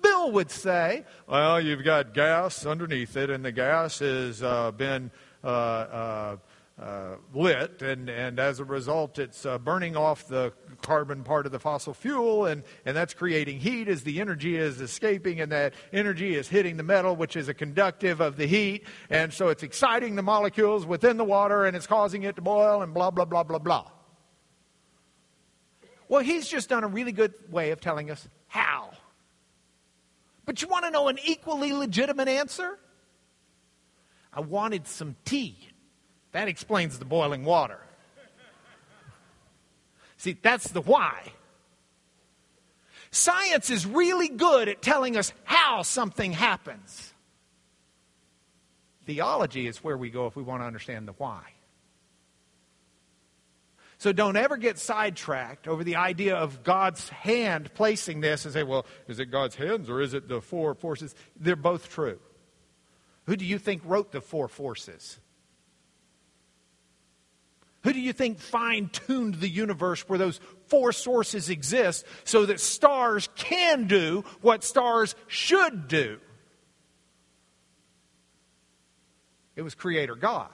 Bill 0.01 0.31
would 0.31 0.49
say, 0.49 1.03
well, 1.27 1.59
you've 1.59 1.83
got 1.83 2.13
gas 2.13 2.65
underneath 2.65 3.17
it, 3.17 3.29
and 3.29 3.43
the 3.43 3.51
gas 3.51 3.99
has 3.99 4.41
uh, 4.41 4.71
been 4.71 5.11
uh, 5.43 5.47
uh, 5.47 6.37
uh, 6.81 7.15
lit, 7.33 7.81
and, 7.81 8.09
and 8.09 8.39
as 8.39 8.59
a 8.59 8.63
result, 8.63 9.19
it's 9.19 9.45
uh, 9.45 9.57
burning 9.59 9.97
off 9.97 10.27
the 10.27 10.53
carbon 10.81 11.23
part 11.23 11.45
of 11.45 11.51
the 11.51 11.59
fossil 11.59 11.93
fuel, 11.93 12.45
and, 12.45 12.63
and 12.85 12.95
that's 12.95 13.13
creating 13.13 13.59
heat 13.59 13.87
as 13.89 14.03
the 14.03 14.21
energy 14.21 14.55
is 14.55 14.79
escaping, 14.79 15.41
and 15.41 15.51
that 15.51 15.73
energy 15.91 16.35
is 16.35 16.47
hitting 16.47 16.77
the 16.77 16.83
metal, 16.83 17.15
which 17.15 17.35
is 17.35 17.49
a 17.49 17.53
conductive 17.53 18.21
of 18.21 18.37
the 18.37 18.47
heat, 18.47 18.85
and 19.09 19.31
so 19.33 19.49
it's 19.49 19.61
exciting 19.61 20.15
the 20.15 20.23
molecules 20.23 20.85
within 20.85 21.17
the 21.17 21.25
water, 21.25 21.65
and 21.65 21.75
it's 21.75 21.85
causing 21.85 22.23
it 22.23 22.37
to 22.37 22.41
boil, 22.41 22.81
and 22.81 22.93
blah, 22.93 23.11
blah, 23.11 23.25
blah, 23.25 23.43
blah, 23.43 23.59
blah. 23.59 23.85
Well, 26.11 26.21
he's 26.21 26.45
just 26.45 26.67
done 26.67 26.83
a 26.83 26.87
really 26.87 27.13
good 27.13 27.33
way 27.49 27.71
of 27.71 27.79
telling 27.79 28.11
us 28.11 28.27
how. 28.49 28.89
But 30.45 30.61
you 30.61 30.67
want 30.67 30.83
to 30.83 30.91
know 30.91 31.07
an 31.07 31.17
equally 31.23 31.71
legitimate 31.71 32.27
answer? 32.27 32.77
I 34.33 34.41
wanted 34.41 34.87
some 34.87 35.15
tea. 35.23 35.55
That 36.33 36.49
explains 36.49 36.99
the 36.99 37.05
boiling 37.05 37.45
water. 37.45 37.79
See, 40.17 40.35
that's 40.41 40.67
the 40.67 40.81
why. 40.81 41.31
Science 43.11 43.69
is 43.69 43.85
really 43.85 44.27
good 44.27 44.67
at 44.67 44.81
telling 44.81 45.15
us 45.15 45.31
how 45.45 45.81
something 45.81 46.33
happens. 46.33 47.13
Theology 49.05 49.65
is 49.65 49.81
where 49.81 49.97
we 49.97 50.09
go 50.09 50.27
if 50.27 50.35
we 50.35 50.43
want 50.43 50.61
to 50.61 50.65
understand 50.65 51.07
the 51.07 51.13
why. 51.13 51.53
So 54.01 54.11
don't 54.11 54.35
ever 54.35 54.57
get 54.57 54.79
sidetracked 54.79 55.67
over 55.67 55.83
the 55.83 55.97
idea 55.97 56.35
of 56.35 56.63
God's 56.63 57.07
hand 57.09 57.71
placing 57.75 58.19
this 58.19 58.45
and 58.45 58.53
say, 58.55 58.63
well, 58.63 58.87
is 59.07 59.19
it 59.19 59.27
God's 59.27 59.53
hands 59.53 59.91
or 59.91 60.01
is 60.01 60.15
it 60.15 60.27
the 60.27 60.41
four 60.41 60.73
forces? 60.73 61.13
They're 61.39 61.55
both 61.55 61.87
true. 61.87 62.17
Who 63.25 63.35
do 63.35 63.45
you 63.45 63.59
think 63.59 63.83
wrote 63.85 64.11
the 64.11 64.19
four 64.19 64.47
forces? 64.47 65.19
Who 67.83 67.93
do 67.93 67.99
you 67.99 68.11
think 68.11 68.39
fine 68.39 68.89
tuned 68.89 69.35
the 69.35 69.47
universe 69.47 70.09
where 70.09 70.17
those 70.17 70.39
four 70.65 70.93
sources 70.93 71.51
exist 71.51 72.03
so 72.23 72.47
that 72.47 72.59
stars 72.59 73.29
can 73.35 73.85
do 73.85 74.23
what 74.41 74.63
stars 74.63 75.13
should 75.27 75.87
do? 75.87 76.19
It 79.55 79.61
was 79.61 79.75
Creator 79.75 80.15
God. 80.15 80.49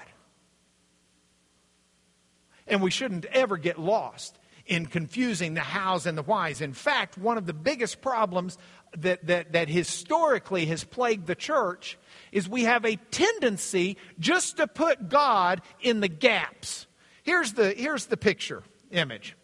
And 2.68 2.82
we 2.82 2.92
shouldn't 2.92 3.26
ever 3.26 3.58
get 3.58 3.80
lost 3.80 4.38
in 4.66 4.86
confusing 4.86 5.54
the 5.54 5.62
hows 5.62 6.06
and 6.06 6.18
the 6.18 6.24
whys. 6.24 6.62
In 6.62 6.74
fact, 6.74 7.18
one 7.18 7.38
of 7.38 7.46
the 7.46 7.54
biggest 7.54 8.02
problems 8.02 8.58
that, 8.98 9.26
that, 9.28 9.54
that 9.54 9.70
historically 9.70 10.66
has 10.66 10.84
plagued 10.84 11.26
the 11.26 11.36
church 11.36 11.98
is 12.32 12.50
we 12.50 12.64
have 12.64 12.86
a 12.86 12.98
tendency 13.12 13.98
just 14.20 14.58
to 14.58 14.68
put 14.68 15.10
God 15.10 15.62
in 15.82 16.02
the 16.02 16.08
gaps. 16.10 16.88
Here's 17.24 17.54
the, 17.54 17.72
here's 17.72 18.08
the 18.08 18.18
picture 18.18 18.64
image. 18.92 19.36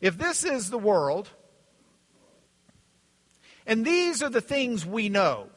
If 0.00 0.18
this 0.18 0.44
is 0.44 0.70
the 0.70 0.78
world, 0.78 1.28
and 3.66 3.84
these 3.84 4.22
are 4.22 4.30
the 4.30 4.40
things 4.40 4.84
we 4.84 5.08
know. 5.08 5.48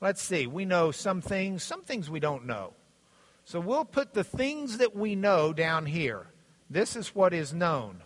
Let's 0.00 0.20
see, 0.20 0.46
we 0.46 0.64
know 0.64 0.90
some 0.90 1.20
things, 1.20 1.62
some 1.62 1.82
things 1.82 2.10
we 2.10 2.20
don't 2.20 2.46
know. 2.46 2.74
So 3.44 3.60
we'll 3.60 3.84
put 3.84 4.14
the 4.14 4.24
things 4.24 4.78
that 4.78 4.94
we 4.94 5.14
know 5.14 5.52
down 5.52 5.86
here. 5.86 6.26
This 6.70 6.96
is 6.96 7.14
what 7.14 7.34
is 7.34 7.52
known. 7.52 8.02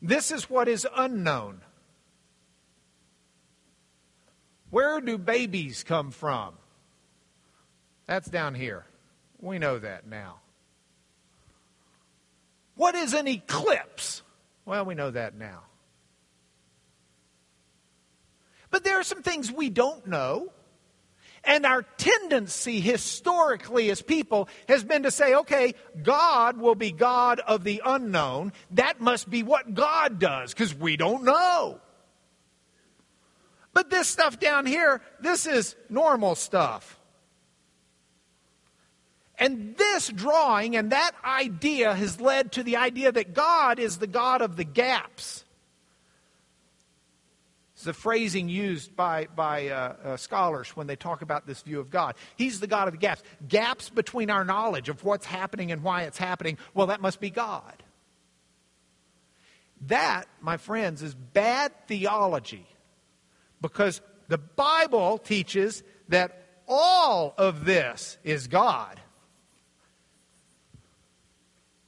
This 0.00 0.32
is 0.32 0.50
what 0.50 0.66
is 0.66 0.86
unknown. 0.96 1.60
Where 4.70 5.00
do 5.00 5.18
babies 5.18 5.84
come 5.84 6.10
from? 6.10 6.54
That's 8.06 8.28
down 8.28 8.54
here. 8.54 8.86
We 9.40 9.58
know 9.58 9.78
that 9.78 10.06
now. 10.06 10.40
What 12.74 12.94
is 12.94 13.12
an 13.12 13.28
eclipse? 13.28 14.22
Well, 14.64 14.84
we 14.84 14.94
know 14.94 15.10
that 15.10 15.36
now. 15.36 15.62
But 18.70 18.84
there 18.84 18.98
are 18.98 19.04
some 19.04 19.22
things 19.22 19.52
we 19.52 19.68
don't 19.68 20.06
know. 20.06 20.50
And 21.44 21.66
our 21.66 21.82
tendency 21.82 22.80
historically 22.80 23.90
as 23.90 24.00
people 24.00 24.48
has 24.68 24.84
been 24.84 25.02
to 25.02 25.10
say, 25.10 25.34
okay, 25.34 25.74
God 26.02 26.56
will 26.56 26.76
be 26.76 26.92
God 26.92 27.40
of 27.40 27.64
the 27.64 27.82
unknown. 27.84 28.52
That 28.72 29.00
must 29.00 29.28
be 29.28 29.42
what 29.42 29.74
God 29.74 30.20
does 30.20 30.54
because 30.54 30.74
we 30.74 30.96
don't 30.96 31.24
know. 31.24 31.80
But 33.74 33.90
this 33.90 34.06
stuff 34.06 34.38
down 34.38 34.66
here, 34.66 35.00
this 35.20 35.46
is 35.46 35.74
normal 35.88 36.34
stuff. 36.34 36.98
And 39.36 39.76
this 39.76 40.08
drawing 40.08 40.76
and 40.76 40.92
that 40.92 41.12
idea 41.24 41.94
has 41.94 42.20
led 42.20 42.52
to 42.52 42.62
the 42.62 42.76
idea 42.76 43.10
that 43.10 43.34
God 43.34 43.80
is 43.80 43.98
the 43.98 44.06
God 44.06 44.42
of 44.42 44.56
the 44.56 44.64
gaps. 44.64 45.44
It's 47.82 47.86
the 47.88 47.92
phrasing 47.94 48.48
used 48.48 48.94
by, 48.94 49.26
by 49.34 49.66
uh, 49.66 49.96
uh, 50.04 50.16
scholars 50.16 50.68
when 50.76 50.86
they 50.86 50.94
talk 50.94 51.20
about 51.20 51.48
this 51.48 51.62
view 51.62 51.80
of 51.80 51.90
God. 51.90 52.14
He's 52.36 52.60
the 52.60 52.68
God 52.68 52.86
of 52.86 52.94
the 52.94 52.98
gaps. 52.98 53.24
Gaps 53.48 53.90
between 53.90 54.30
our 54.30 54.44
knowledge 54.44 54.88
of 54.88 55.02
what's 55.02 55.26
happening 55.26 55.72
and 55.72 55.82
why 55.82 56.02
it's 56.02 56.16
happening. 56.16 56.58
Well, 56.74 56.86
that 56.86 57.00
must 57.00 57.18
be 57.18 57.28
God. 57.28 57.82
That, 59.88 60.28
my 60.40 60.58
friends, 60.58 61.02
is 61.02 61.12
bad 61.12 61.72
theology 61.88 62.68
because 63.60 64.00
the 64.28 64.38
Bible 64.38 65.18
teaches 65.18 65.82
that 66.08 66.46
all 66.68 67.34
of 67.36 67.64
this 67.64 68.16
is 68.22 68.46
God. 68.46 69.00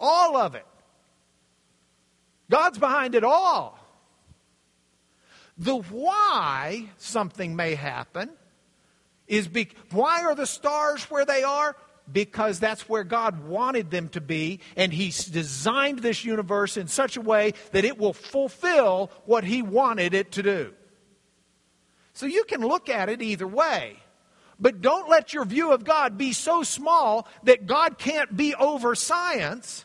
All 0.00 0.36
of 0.38 0.56
it. 0.56 0.66
God's 2.50 2.78
behind 2.80 3.14
it 3.14 3.22
all. 3.22 3.78
The 5.56 5.76
why 5.76 6.90
something 6.98 7.54
may 7.54 7.74
happen 7.74 8.30
is 9.26 9.48
be, 9.48 9.68
why 9.90 10.22
are 10.22 10.34
the 10.34 10.46
stars 10.46 11.04
where 11.04 11.24
they 11.24 11.42
are? 11.42 11.76
Because 12.10 12.60
that's 12.60 12.88
where 12.88 13.04
God 13.04 13.46
wanted 13.46 13.90
them 13.90 14.08
to 14.10 14.20
be, 14.20 14.60
and 14.76 14.92
He's 14.92 15.24
designed 15.24 16.00
this 16.00 16.24
universe 16.24 16.76
in 16.76 16.88
such 16.88 17.16
a 17.16 17.20
way 17.20 17.54
that 17.72 17.84
it 17.84 17.98
will 17.98 18.12
fulfill 18.12 19.10
what 19.24 19.44
He 19.44 19.62
wanted 19.62 20.12
it 20.12 20.32
to 20.32 20.42
do. 20.42 20.74
So 22.12 22.26
you 22.26 22.44
can 22.44 22.60
look 22.60 22.88
at 22.88 23.08
it 23.08 23.22
either 23.22 23.46
way. 23.46 23.98
But 24.60 24.80
don't 24.80 25.08
let 25.08 25.34
your 25.34 25.44
view 25.44 25.72
of 25.72 25.84
God 25.84 26.16
be 26.16 26.32
so 26.32 26.62
small 26.62 27.26
that 27.42 27.66
God 27.66 27.98
can't 27.98 28.36
be 28.36 28.54
over 28.54 28.94
science 28.94 29.84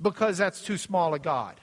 because 0.00 0.38
that's 0.38 0.62
too 0.62 0.76
small 0.76 1.14
a 1.14 1.18
God. 1.18 1.60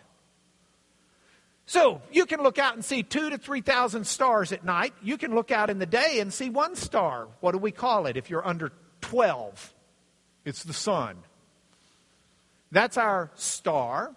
So 1.69 2.01
you 2.11 2.25
can 2.25 2.41
look 2.41 2.57
out 2.57 2.73
and 2.73 2.83
see 2.83 3.03
two 3.03 3.29
to 3.29 3.37
3,000 3.37 4.03
stars 4.07 4.51
at 4.51 4.65
night. 4.65 4.91
You 5.03 5.19
can 5.19 5.35
look 5.35 5.51
out 5.51 5.69
in 5.69 5.77
the 5.77 5.85
day 5.85 6.17
and 6.19 6.33
see 6.33 6.49
one 6.49 6.75
star. 6.75 7.27
What 7.41 7.51
do 7.51 7.59
we 7.59 7.69
call 7.69 8.07
it 8.07 8.17
if 8.17 8.31
you're 8.31 8.45
under 8.45 8.71
12? 9.01 9.75
It's 10.45 10.63
the 10.63 10.73
sun. 10.73 11.17
That's 12.71 12.97
our 12.97 13.29
star. 13.35 14.15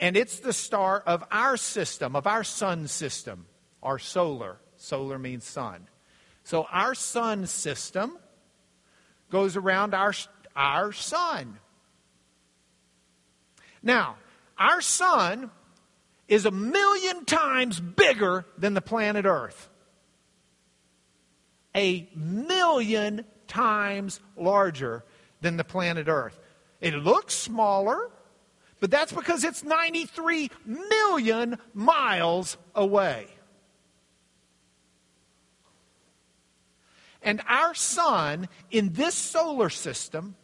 And 0.00 0.16
it's 0.16 0.38
the 0.38 0.54
star 0.54 1.00
of 1.00 1.22
our 1.30 1.58
system, 1.58 2.16
of 2.16 2.26
our 2.26 2.44
sun 2.44 2.88
system, 2.88 3.44
our 3.82 3.98
solar. 3.98 4.56
Solar 4.78 5.18
means 5.18 5.44
sun. 5.44 5.86
So 6.44 6.66
our 6.72 6.94
sun 6.94 7.46
system 7.46 8.16
goes 9.28 9.54
around 9.54 9.92
our, 9.92 10.14
our 10.56 10.92
sun. 10.92 11.58
Now, 13.82 14.16
our 14.56 14.80
sun 14.80 15.50
is 16.28 16.46
a 16.46 16.50
million 16.50 17.24
times 17.24 17.80
bigger 17.80 18.46
than 18.56 18.74
the 18.74 18.80
planet 18.80 19.24
Earth. 19.26 19.68
A 21.74 22.08
million 22.14 23.24
times 23.48 24.20
larger 24.36 25.04
than 25.40 25.56
the 25.56 25.64
planet 25.64 26.08
Earth. 26.08 26.38
It 26.80 26.94
looks 26.94 27.34
smaller, 27.34 28.10
but 28.80 28.90
that's 28.90 29.12
because 29.12 29.44
it's 29.44 29.62
93 29.62 30.50
million 30.64 31.58
miles 31.74 32.56
away. 32.74 33.26
And 37.22 37.40
our 37.46 37.74
sun 37.74 38.48
in 38.70 38.92
this 38.94 39.14
solar 39.14 39.70
system 39.70 40.34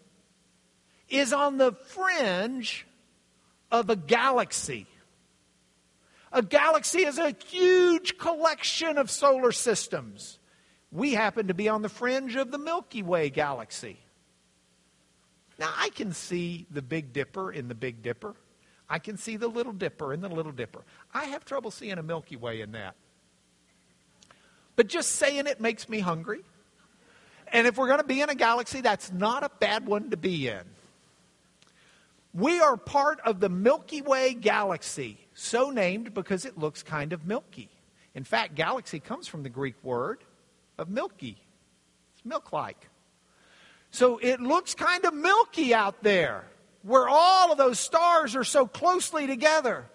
is 1.09 1.33
on 1.33 1.59
the 1.59 1.73
fringe 1.73 2.87
of 3.71 3.91
a 3.91 3.97
galaxy. 3.97 4.87
A 6.33 6.43
galaxy 6.43 7.01
is 7.01 7.19
a 7.19 7.35
huge 7.47 8.19
collection 8.19 8.99
of 8.99 9.11
solar 9.11 9.53
systems. 9.53 10.39
We 10.91 11.15
happen 11.15 11.49
to 11.49 11.55
be 11.55 11.69
on 11.69 11.83
the 11.83 11.89
fringe 11.89 12.37
of 12.37 12.51
the 12.51 12.59
Milky 12.59 13.03
Way 13.03 13.31
galaxy. 13.31 13.99
Now, 15.59 15.73
I 15.77 15.91
can 15.91 16.13
see 16.13 16.67
the 16.71 16.83
Big 16.83 17.13
Dipper 17.13 17.51
in 17.51 17.69
the 17.69 17.75
Big 17.75 18.03
Dipper. 18.03 18.35
I 18.89 18.99
can 18.99 19.17
see 19.17 19.37
the 19.37 19.49
Little 19.49 19.73
Dipper 19.73 20.15
in 20.15 20.21
the 20.21 20.29
Little 20.29 20.53
Dipper. 20.53 20.83
I 21.13 21.25
have 21.27 21.45
trouble 21.45 21.71
seeing 21.71 21.99
a 21.99 22.03
Milky 22.03 22.37
Way 22.37 22.61
in 22.61 22.73
that. 22.73 22.95
But 24.77 24.87
just 24.87 25.17
saying 25.17 25.47
it 25.47 25.61
makes 25.61 25.89
me 25.89 25.99
hungry. 25.99 26.41
And 27.53 27.67
if 27.67 27.77
we're 27.77 27.89
going 27.89 28.01
to 28.01 28.07
be 28.07 28.21
in 28.21 28.31
a 28.31 28.35
galaxy, 28.35 28.81
that's 28.81 29.11
not 29.13 29.43
a 29.43 29.51
bad 29.59 29.87
one 29.87 30.11
to 30.11 30.17
be 30.17 30.49
in. 30.49 30.63
We 32.39 32.61
are 32.61 32.77
part 32.77 33.19
of 33.25 33.41
the 33.41 33.49
Milky 33.49 34.01
Way 34.01 34.33
galaxy, 34.33 35.19
so 35.35 35.71
named 35.71 36.15
because 36.15 36.45
it 36.45 36.57
looks 36.57 36.85
kind 36.85 37.13
of 37.13 37.27
milky. 37.27 37.69
In 38.15 38.23
fact, 38.23 38.55
galaxy 38.55 39.01
comes 39.01 39.27
from 39.27 39.43
the 39.43 39.49
Greek 39.49 39.75
word 39.83 40.23
of 40.79 40.89
milky. 40.89 41.37
It's 42.15 42.25
milk 42.25 42.53
like. 42.53 42.91
So 43.91 44.19
it 44.23 44.41
looks 44.41 44.77
kind 44.77 45.05
of 45.05 45.15
milky 45.15 45.75
out 45.75 46.05
there, 46.05 46.45
where 46.85 47.09
all 47.09 47.51
of 47.51 47.59
those 47.59 47.81
stars 47.81 48.37
are 48.37 48.45
so 48.45 48.69
closely 48.69 49.27
together. 49.27 49.87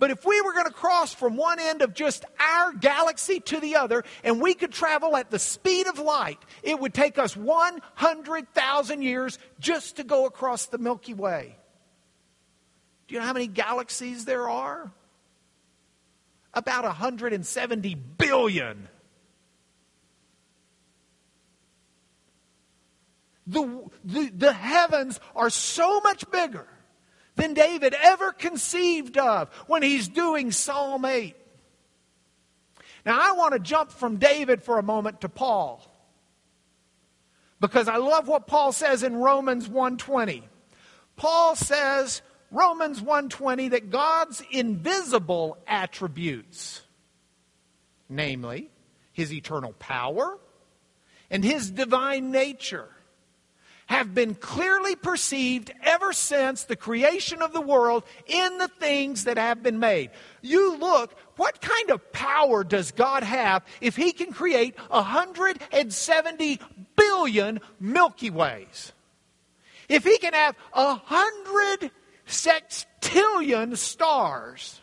But 0.00 0.10
if 0.10 0.24
we 0.24 0.40
were 0.40 0.54
going 0.54 0.66
to 0.66 0.72
cross 0.72 1.14
from 1.14 1.36
one 1.36 1.60
end 1.60 1.82
of 1.82 1.94
just 1.94 2.24
our 2.40 2.72
galaxy 2.72 3.38
to 3.38 3.60
the 3.60 3.76
other, 3.76 4.02
and 4.24 4.42
we 4.42 4.54
could 4.54 4.72
travel 4.72 5.16
at 5.16 5.30
the 5.30 5.38
speed 5.38 5.86
of 5.86 6.00
light, 6.00 6.40
it 6.64 6.80
would 6.80 6.94
take 6.94 7.16
us 7.16 7.36
100,000 7.36 9.02
years 9.02 9.38
just 9.60 9.98
to 9.98 10.02
go 10.02 10.26
across 10.26 10.66
the 10.66 10.78
Milky 10.78 11.14
Way. 11.14 11.58
You 13.12 13.18
know 13.18 13.26
how 13.26 13.34
many 13.34 13.46
galaxies 13.46 14.24
there 14.24 14.48
are? 14.48 14.90
About 16.54 16.84
170 16.84 17.94
billion. 17.94 18.88
The, 23.46 23.84
the, 24.02 24.30
the 24.34 24.52
heavens 24.54 25.20
are 25.36 25.50
so 25.50 26.00
much 26.00 26.30
bigger 26.30 26.66
than 27.36 27.52
David 27.52 27.94
ever 28.02 28.32
conceived 28.32 29.18
of 29.18 29.52
when 29.66 29.82
he's 29.82 30.08
doing 30.08 30.50
Psalm 30.50 31.04
8. 31.04 31.36
Now, 33.04 33.18
I 33.20 33.32
want 33.32 33.52
to 33.52 33.58
jump 33.58 33.90
from 33.90 34.16
David 34.16 34.62
for 34.62 34.78
a 34.78 34.82
moment 34.82 35.20
to 35.20 35.28
Paul 35.28 35.86
because 37.60 37.88
I 37.88 37.96
love 37.96 38.26
what 38.26 38.46
Paul 38.46 38.72
says 38.72 39.02
in 39.02 39.16
Romans 39.16 39.68
1:20. 39.68 40.44
Paul 41.16 41.54
says 41.56 42.22
Romans 42.52 43.00
1:20 43.00 43.70
that 43.70 43.90
God's 43.90 44.42
invisible 44.50 45.58
attributes 45.66 46.82
namely 48.08 48.70
his 49.12 49.32
eternal 49.32 49.72
power 49.74 50.38
and 51.30 51.42
his 51.42 51.70
divine 51.70 52.30
nature 52.30 52.90
have 53.86 54.14
been 54.14 54.34
clearly 54.34 54.96
perceived 54.96 55.72
ever 55.82 56.12
since 56.12 56.64
the 56.64 56.76
creation 56.76 57.42
of 57.42 57.52
the 57.52 57.60
world 57.60 58.04
in 58.26 58.58
the 58.58 58.68
things 58.68 59.24
that 59.24 59.36
have 59.36 59.62
been 59.62 59.78
made. 59.78 60.10
You 60.40 60.76
look, 60.78 61.14
what 61.36 61.60
kind 61.60 61.90
of 61.90 62.12
power 62.12 62.64
does 62.64 62.92
God 62.92 63.22
have 63.22 63.64
if 63.80 63.96
He 63.96 64.12
can 64.12 64.32
create 64.32 64.78
170 64.88 66.60
billion 66.96 67.60
Milky 67.80 68.30
Ways? 68.30 68.92
If 69.88 70.04
He 70.04 70.16
can 70.18 70.32
have 70.32 70.56
100 70.72 71.90
sextillion 72.32 73.76
stars 73.76 74.80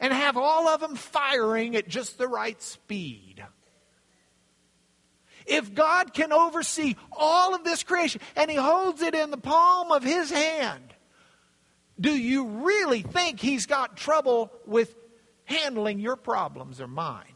and 0.00 0.12
have 0.12 0.36
all 0.36 0.68
of 0.68 0.80
them 0.80 0.96
firing 0.96 1.76
at 1.76 1.88
just 1.88 2.18
the 2.18 2.28
right 2.28 2.60
speed? 2.62 3.44
If 5.46 5.74
God 5.74 6.14
can 6.14 6.32
oversee 6.32 6.96
all 7.12 7.54
of 7.54 7.64
this 7.64 7.82
creation 7.82 8.20
and 8.34 8.50
He 8.50 8.56
holds 8.56 9.02
it 9.02 9.14
in 9.14 9.30
the 9.30 9.36
palm 9.36 9.92
of 9.92 10.02
His 10.02 10.30
hand, 10.30 10.94
do 12.00 12.16
you 12.16 12.46
really 12.46 13.02
think 13.02 13.40
He's 13.40 13.66
got 13.66 13.96
trouble 13.96 14.50
with 14.66 14.94
handling 15.44 15.98
your 15.98 16.16
problems 16.16 16.80
or 16.80 16.88
mine? 16.88 17.33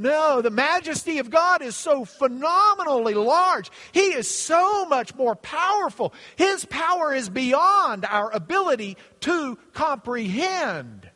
No, 0.00 0.40
the 0.40 0.48
majesty 0.48 1.18
of 1.18 1.28
God 1.28 1.60
is 1.60 1.76
so 1.76 2.06
phenomenally 2.06 3.12
large. 3.12 3.70
He 3.92 4.14
is 4.14 4.26
so 4.26 4.86
much 4.86 5.14
more 5.14 5.36
powerful. 5.36 6.14
His 6.36 6.64
power 6.64 7.12
is 7.12 7.28
beyond 7.28 8.06
our 8.06 8.30
ability 8.30 8.96
to 9.20 9.58
comprehend. 9.74 11.10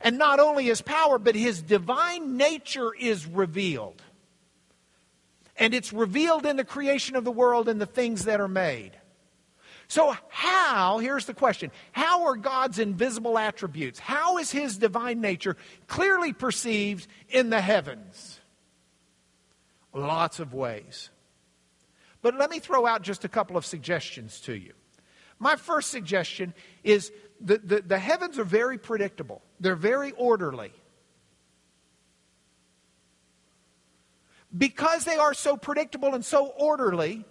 And 0.00 0.18
not 0.18 0.40
only 0.40 0.64
his 0.64 0.82
power, 0.82 1.20
but 1.20 1.36
his 1.36 1.62
divine 1.62 2.36
nature 2.36 2.90
is 2.92 3.26
revealed. 3.26 4.02
And 5.56 5.72
it's 5.72 5.92
revealed 5.92 6.46
in 6.46 6.56
the 6.56 6.64
creation 6.64 7.14
of 7.14 7.22
the 7.22 7.30
world 7.30 7.68
and 7.68 7.80
the 7.80 7.86
things 7.86 8.24
that 8.24 8.40
are 8.40 8.48
made. 8.48 8.90
So, 9.88 10.16
how, 10.28 10.98
here's 10.98 11.26
the 11.26 11.34
question 11.34 11.70
how 11.92 12.26
are 12.26 12.36
God's 12.36 12.78
invisible 12.78 13.38
attributes? 13.38 13.98
How 13.98 14.38
is 14.38 14.50
his 14.50 14.78
divine 14.78 15.20
nature 15.20 15.56
clearly 15.86 16.32
perceived 16.32 17.06
in 17.28 17.50
the 17.50 17.60
heavens? 17.60 18.40
Lots 19.94 20.40
of 20.40 20.52
ways. 20.52 21.10
But 22.20 22.36
let 22.36 22.50
me 22.50 22.58
throw 22.58 22.86
out 22.86 23.02
just 23.02 23.24
a 23.24 23.28
couple 23.28 23.56
of 23.56 23.64
suggestions 23.64 24.40
to 24.42 24.54
you. 24.54 24.72
My 25.38 25.56
first 25.56 25.90
suggestion 25.90 26.54
is 26.82 27.12
the, 27.40 27.58
the, 27.58 27.82
the 27.82 27.98
heavens 27.98 28.38
are 28.38 28.44
very 28.44 28.78
predictable, 28.78 29.42
they're 29.60 29.76
very 29.76 30.12
orderly. 30.12 30.72
Because 34.56 35.04
they 35.04 35.16
are 35.16 35.34
so 35.34 35.56
predictable 35.56 36.14
and 36.14 36.24
so 36.24 36.46
orderly, 36.46 37.26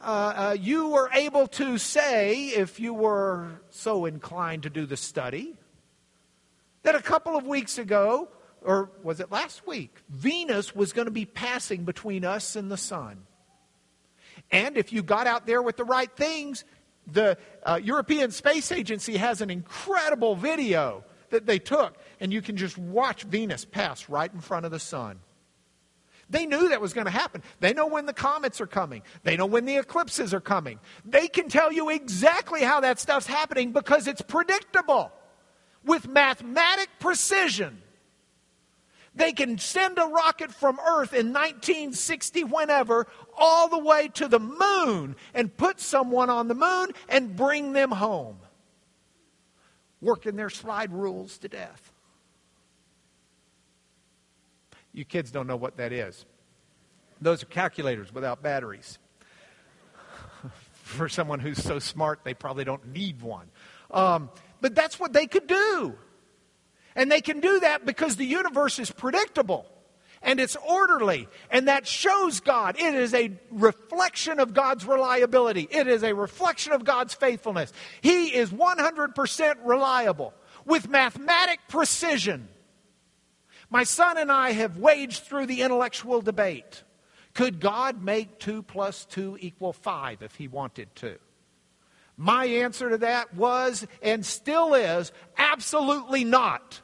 uh, 0.00 0.04
uh, 0.04 0.56
you 0.58 0.88
were 0.88 1.10
able 1.12 1.46
to 1.46 1.78
say, 1.78 2.48
if 2.48 2.78
you 2.78 2.92
were 2.92 3.60
so 3.70 4.04
inclined 4.04 4.64
to 4.64 4.70
do 4.70 4.86
the 4.86 4.96
study, 4.96 5.54
that 6.82 6.94
a 6.94 7.02
couple 7.02 7.36
of 7.36 7.46
weeks 7.46 7.78
ago, 7.78 8.28
or 8.62 8.90
was 9.02 9.20
it 9.20 9.30
last 9.30 9.66
week, 9.66 9.96
Venus 10.08 10.74
was 10.74 10.92
going 10.92 11.06
to 11.06 11.10
be 11.10 11.24
passing 11.24 11.84
between 11.84 12.24
us 12.24 12.56
and 12.56 12.70
the 12.70 12.76
sun. 12.76 13.22
And 14.50 14.76
if 14.76 14.92
you 14.92 15.02
got 15.02 15.26
out 15.26 15.46
there 15.46 15.62
with 15.62 15.76
the 15.76 15.84
right 15.84 16.14
things, 16.14 16.64
the 17.06 17.38
uh, 17.62 17.80
European 17.82 18.30
Space 18.30 18.72
Agency 18.72 19.16
has 19.16 19.40
an 19.40 19.50
incredible 19.50 20.36
video 20.36 21.04
that 21.30 21.46
they 21.46 21.58
took, 21.58 21.96
and 22.20 22.32
you 22.32 22.40
can 22.40 22.56
just 22.56 22.78
watch 22.78 23.24
Venus 23.24 23.64
pass 23.64 24.08
right 24.08 24.32
in 24.32 24.40
front 24.40 24.66
of 24.66 24.72
the 24.72 24.78
sun. 24.78 25.20
They 26.34 26.46
knew 26.46 26.70
that 26.70 26.80
was 26.80 26.92
going 26.92 27.04
to 27.04 27.12
happen. 27.12 27.44
They 27.60 27.72
know 27.72 27.86
when 27.86 28.06
the 28.06 28.12
comets 28.12 28.60
are 28.60 28.66
coming. 28.66 29.02
They 29.22 29.36
know 29.36 29.46
when 29.46 29.66
the 29.66 29.76
eclipses 29.76 30.34
are 30.34 30.40
coming. 30.40 30.80
They 31.04 31.28
can 31.28 31.48
tell 31.48 31.72
you 31.72 31.90
exactly 31.90 32.64
how 32.64 32.80
that 32.80 32.98
stuff's 32.98 33.28
happening 33.28 33.70
because 33.70 34.08
it's 34.08 34.20
predictable 34.20 35.12
with 35.84 36.08
mathematic 36.08 36.88
precision. 36.98 37.80
They 39.14 39.32
can 39.32 39.58
send 39.58 39.96
a 39.96 40.06
rocket 40.06 40.52
from 40.52 40.80
Earth 40.80 41.12
in 41.12 41.32
1960, 41.32 42.42
whenever, 42.42 43.06
all 43.38 43.68
the 43.68 43.78
way 43.78 44.08
to 44.14 44.26
the 44.26 44.40
moon 44.40 45.14
and 45.34 45.56
put 45.56 45.78
someone 45.78 46.30
on 46.30 46.48
the 46.48 46.56
moon 46.56 46.88
and 47.08 47.36
bring 47.36 47.74
them 47.74 47.92
home. 47.92 48.38
Working 50.00 50.34
their 50.34 50.50
slide 50.50 50.92
rules 50.92 51.38
to 51.38 51.48
death. 51.48 51.93
You 54.94 55.04
kids 55.04 55.30
don't 55.30 55.46
know 55.48 55.56
what 55.56 55.76
that 55.76 55.92
is. 55.92 56.24
Those 57.20 57.42
are 57.42 57.46
calculators 57.46 58.14
without 58.14 58.42
batteries. 58.42 58.98
For 60.72 61.08
someone 61.08 61.40
who's 61.40 61.62
so 61.62 61.80
smart, 61.80 62.20
they 62.22 62.32
probably 62.32 62.64
don't 62.64 62.86
need 62.92 63.20
one. 63.20 63.48
Um, 63.90 64.30
but 64.60 64.74
that's 64.74 64.98
what 64.98 65.12
they 65.12 65.26
could 65.26 65.48
do. 65.48 65.94
And 66.94 67.10
they 67.10 67.20
can 67.20 67.40
do 67.40 67.60
that 67.60 67.84
because 67.84 68.16
the 68.16 68.24
universe 68.24 68.78
is 68.78 68.90
predictable. 68.90 69.66
and 70.22 70.40
it's 70.40 70.56
orderly, 70.56 71.28
and 71.50 71.68
that 71.68 71.86
shows 71.86 72.40
God. 72.40 72.76
It 72.78 72.94
is 72.94 73.12
a 73.12 73.30
reflection 73.50 74.40
of 74.40 74.54
God's 74.54 74.86
reliability, 74.86 75.68
it 75.70 75.86
is 75.86 76.02
a 76.02 76.14
reflection 76.14 76.72
of 76.72 76.84
God's 76.84 77.14
faithfulness. 77.14 77.72
He 78.00 78.34
is 78.34 78.50
100% 78.50 79.54
reliable 79.64 80.32
with 80.64 80.88
mathematic 80.88 81.60
precision. 81.68 82.48
My 83.74 83.82
son 83.82 84.18
and 84.18 84.30
I 84.30 84.52
have 84.52 84.78
waged 84.78 85.24
through 85.24 85.46
the 85.46 85.62
intellectual 85.62 86.20
debate. 86.20 86.84
Could 87.34 87.58
God 87.58 88.04
make 88.04 88.38
2 88.38 88.62
plus 88.62 89.04
2 89.06 89.36
equal 89.40 89.72
5 89.72 90.22
if 90.22 90.36
he 90.36 90.46
wanted 90.46 90.94
to? 90.94 91.16
My 92.16 92.44
answer 92.44 92.90
to 92.90 92.98
that 92.98 93.34
was 93.34 93.84
and 94.00 94.24
still 94.24 94.74
is 94.74 95.10
absolutely 95.36 96.22
not. 96.22 96.82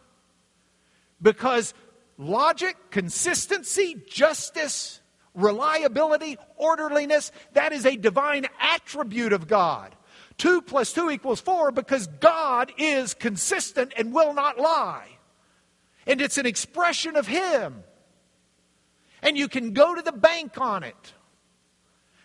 Because 1.22 1.74
logic, 2.18 2.76
consistency, 2.91 4.03
justice, 4.09 5.01
reliability, 5.32 6.38
orderliness, 6.57 7.30
that 7.53 7.72
is 7.72 7.86
a 7.86 7.95
divine 7.95 8.49
attribute 8.59 9.32
of 9.32 9.47
God. 9.47 9.95
2 10.38 10.61
plus 10.62 10.93
2 10.93 11.09
equals 11.12 11.41
4 11.41 11.70
because 11.70 12.09
God 12.09 12.72
is 12.78 13.14
consistent 13.14 13.93
and 13.97 14.12
will 14.12 14.34
not 14.34 14.59
lie. 14.59 15.20
And 16.07 16.20
it's 16.20 16.38
an 16.38 16.46
expression 16.46 17.16
of 17.16 17.26
Him. 17.26 17.82
And 19.22 19.36
you 19.36 19.48
can 19.48 19.72
go 19.72 19.94
to 19.94 20.03
the 20.03 20.12
bank 20.12 20.61
on 20.61 20.82
it. 20.82 21.12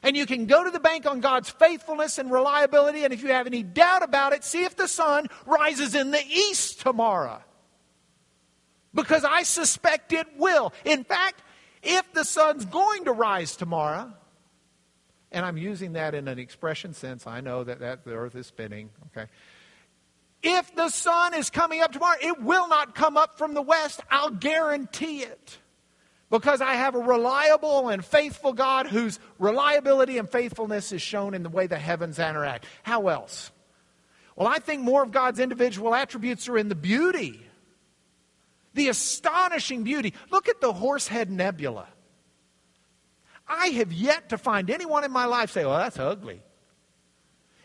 And 0.01 0.15
you 0.15 0.25
can 0.25 0.45
go 0.45 0.63
to 0.63 0.69
the 0.69 0.79
bank 0.79 1.07
on 1.07 1.19
God's 1.19 1.49
faithfulness 1.49 2.19
and 2.19 2.31
reliability. 2.31 3.03
And 3.03 3.13
if 3.13 3.23
you 3.23 3.29
have 3.29 3.47
any 3.47 3.63
doubt 3.63 4.03
about 4.03 4.33
it, 4.33 4.43
see 4.43 4.63
if 4.63 4.75
the 4.75 4.87
sun 4.87 5.27
rises 5.45 5.95
in 5.95 6.11
the 6.11 6.23
east 6.23 6.81
tomorrow. 6.81 7.41
Because 8.93 9.25
I 9.25 9.43
suspect 9.43 10.13
it 10.13 10.27
will. 10.37 10.73
In 10.85 11.03
fact, 11.03 11.41
if 11.81 12.13
the 12.13 12.23
sun's 12.23 12.65
going 12.65 13.05
to 13.05 13.11
rise 13.11 13.55
tomorrow, 13.55 14.13
and 15.31 15.45
I'm 15.45 15.57
using 15.57 15.93
that 15.93 16.15
in 16.15 16.27
an 16.27 16.39
expression 16.39 16.93
sense, 16.93 17.27
I 17.27 17.41
know 17.41 17.63
that, 17.63 17.79
that 17.79 18.05
the 18.05 18.13
earth 18.13 18.35
is 18.35 18.47
spinning, 18.47 18.91
okay? 19.07 19.29
If 20.47 20.75
the 20.75 20.89
sun 20.89 21.33
is 21.33 21.49
coming 21.49 21.81
up 21.81 21.91
tomorrow, 21.91 22.17
it 22.21 22.39
will 22.39 22.67
not 22.67 22.93
come 22.93 23.17
up 23.17 23.39
from 23.39 23.55
the 23.55 23.63
west. 23.63 24.01
I'll 24.11 24.29
guarantee 24.29 25.23
it 25.23 25.57
because 26.29 26.61
I 26.61 26.75
have 26.75 26.93
a 26.93 26.99
reliable 26.99 27.89
and 27.89 28.05
faithful 28.05 28.53
God 28.53 28.85
whose 28.85 29.19
reliability 29.39 30.19
and 30.19 30.29
faithfulness 30.29 30.91
is 30.91 31.01
shown 31.01 31.33
in 31.33 31.41
the 31.41 31.49
way 31.49 31.65
the 31.65 31.79
heavens 31.79 32.19
interact. 32.19 32.65
How 32.83 33.07
else? 33.07 33.51
Well, 34.35 34.47
I 34.47 34.59
think 34.59 34.83
more 34.83 35.01
of 35.01 35.11
God's 35.11 35.39
individual 35.39 35.95
attributes 35.95 36.47
are 36.47 36.59
in 36.59 36.69
the 36.69 36.75
beauty, 36.75 37.41
the 38.75 38.89
astonishing 38.89 39.83
beauty. 39.83 40.13
Look 40.29 40.47
at 40.47 40.61
the 40.61 40.73
Horsehead 40.73 41.31
Nebula. 41.31 41.87
I 43.47 43.69
have 43.69 43.91
yet 43.91 44.29
to 44.29 44.37
find 44.37 44.69
anyone 44.69 45.03
in 45.03 45.11
my 45.11 45.25
life 45.25 45.49
say, 45.49 45.65
well, 45.65 45.79
that's 45.79 45.97
ugly. 45.97 46.43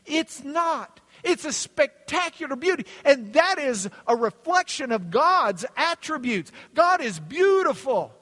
It's 0.06 0.42
not. 0.42 1.00
It's 1.22 1.44
a 1.44 1.52
spectacular 1.52 2.56
beauty. 2.56 2.86
And 3.04 3.32
that 3.34 3.58
is 3.58 3.88
a 4.06 4.16
reflection 4.16 4.92
of 4.92 5.10
God's 5.10 5.64
attributes. 5.76 6.52
God 6.74 7.00
is 7.00 7.18
beautiful. 7.18 8.12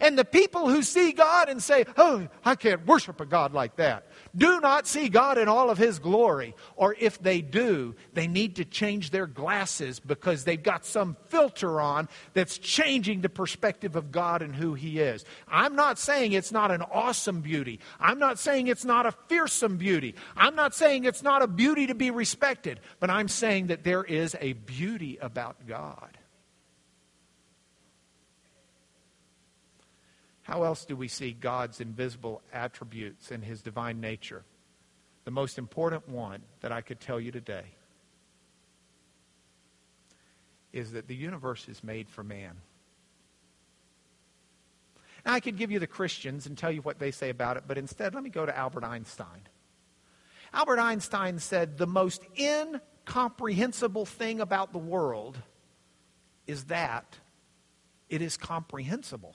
And 0.00 0.18
the 0.18 0.24
people 0.24 0.68
who 0.68 0.82
see 0.82 1.12
God 1.12 1.48
and 1.48 1.62
say, 1.62 1.84
Oh, 1.96 2.26
I 2.44 2.56
can't 2.56 2.84
worship 2.86 3.20
a 3.20 3.26
God 3.26 3.54
like 3.54 3.76
that, 3.76 4.08
do 4.36 4.60
not 4.60 4.86
see 4.86 5.08
God 5.08 5.38
in 5.38 5.48
all 5.48 5.70
of 5.70 5.78
His 5.78 5.98
glory. 5.98 6.54
Or 6.76 6.96
if 6.98 7.20
they 7.20 7.42
do, 7.42 7.94
they 8.14 8.26
need 8.26 8.56
to 8.56 8.64
change 8.64 9.10
their 9.10 9.26
glasses 9.26 10.00
because 10.00 10.44
they've 10.44 10.62
got 10.62 10.86
some 10.86 11.16
filter 11.28 11.80
on 11.80 12.08
that's 12.32 12.58
changing 12.58 13.20
the 13.20 13.28
perspective 13.28 13.96
of 13.96 14.10
God 14.10 14.42
and 14.42 14.54
who 14.54 14.74
He 14.74 15.00
is. 15.00 15.24
I'm 15.48 15.76
not 15.76 15.98
saying 15.98 16.32
it's 16.32 16.52
not 16.52 16.70
an 16.70 16.82
awesome 16.82 17.40
beauty. 17.40 17.80
I'm 18.00 18.18
not 18.18 18.38
saying 18.38 18.68
it's 18.68 18.84
not 18.84 19.06
a 19.06 19.12
fearsome 19.28 19.76
beauty. 19.76 20.14
I'm 20.36 20.54
not 20.54 20.74
saying 20.74 21.04
it's 21.04 21.22
not 21.22 21.42
a 21.42 21.46
beauty 21.46 21.86
to 21.88 21.94
be 21.94 22.10
respected. 22.10 22.80
But 23.00 23.10
I'm 23.10 23.28
saying 23.28 23.66
that 23.66 23.84
there 23.84 24.04
is 24.04 24.36
a 24.40 24.54
beauty 24.54 25.18
about 25.20 25.66
God. 25.66 26.18
How 30.52 30.64
else 30.64 30.84
do 30.84 30.96
we 30.96 31.08
see 31.08 31.32
God's 31.32 31.80
invisible 31.80 32.42
attributes 32.52 33.30
and 33.30 33.42
his 33.42 33.62
divine 33.62 34.02
nature? 34.02 34.44
The 35.24 35.30
most 35.30 35.56
important 35.56 36.10
one 36.10 36.42
that 36.60 36.70
I 36.70 36.82
could 36.82 37.00
tell 37.00 37.18
you 37.18 37.32
today 37.32 37.64
is 40.70 40.92
that 40.92 41.08
the 41.08 41.14
universe 41.14 41.70
is 41.70 41.82
made 41.82 42.06
for 42.06 42.22
man. 42.22 42.58
Now, 45.24 45.32
I 45.32 45.40
could 45.40 45.56
give 45.56 45.70
you 45.70 45.78
the 45.78 45.86
Christians 45.86 46.44
and 46.44 46.58
tell 46.58 46.70
you 46.70 46.82
what 46.82 46.98
they 46.98 47.12
say 47.12 47.30
about 47.30 47.56
it, 47.56 47.64
but 47.66 47.78
instead, 47.78 48.14
let 48.14 48.22
me 48.22 48.28
go 48.28 48.44
to 48.44 48.54
Albert 48.54 48.84
Einstein. 48.84 49.48
Albert 50.52 50.80
Einstein 50.80 51.38
said 51.38 51.78
the 51.78 51.86
most 51.86 52.26
incomprehensible 52.38 54.04
thing 54.04 54.38
about 54.38 54.74
the 54.74 54.78
world 54.78 55.38
is 56.46 56.64
that 56.64 57.16
it 58.10 58.20
is 58.20 58.36
comprehensible. 58.36 59.34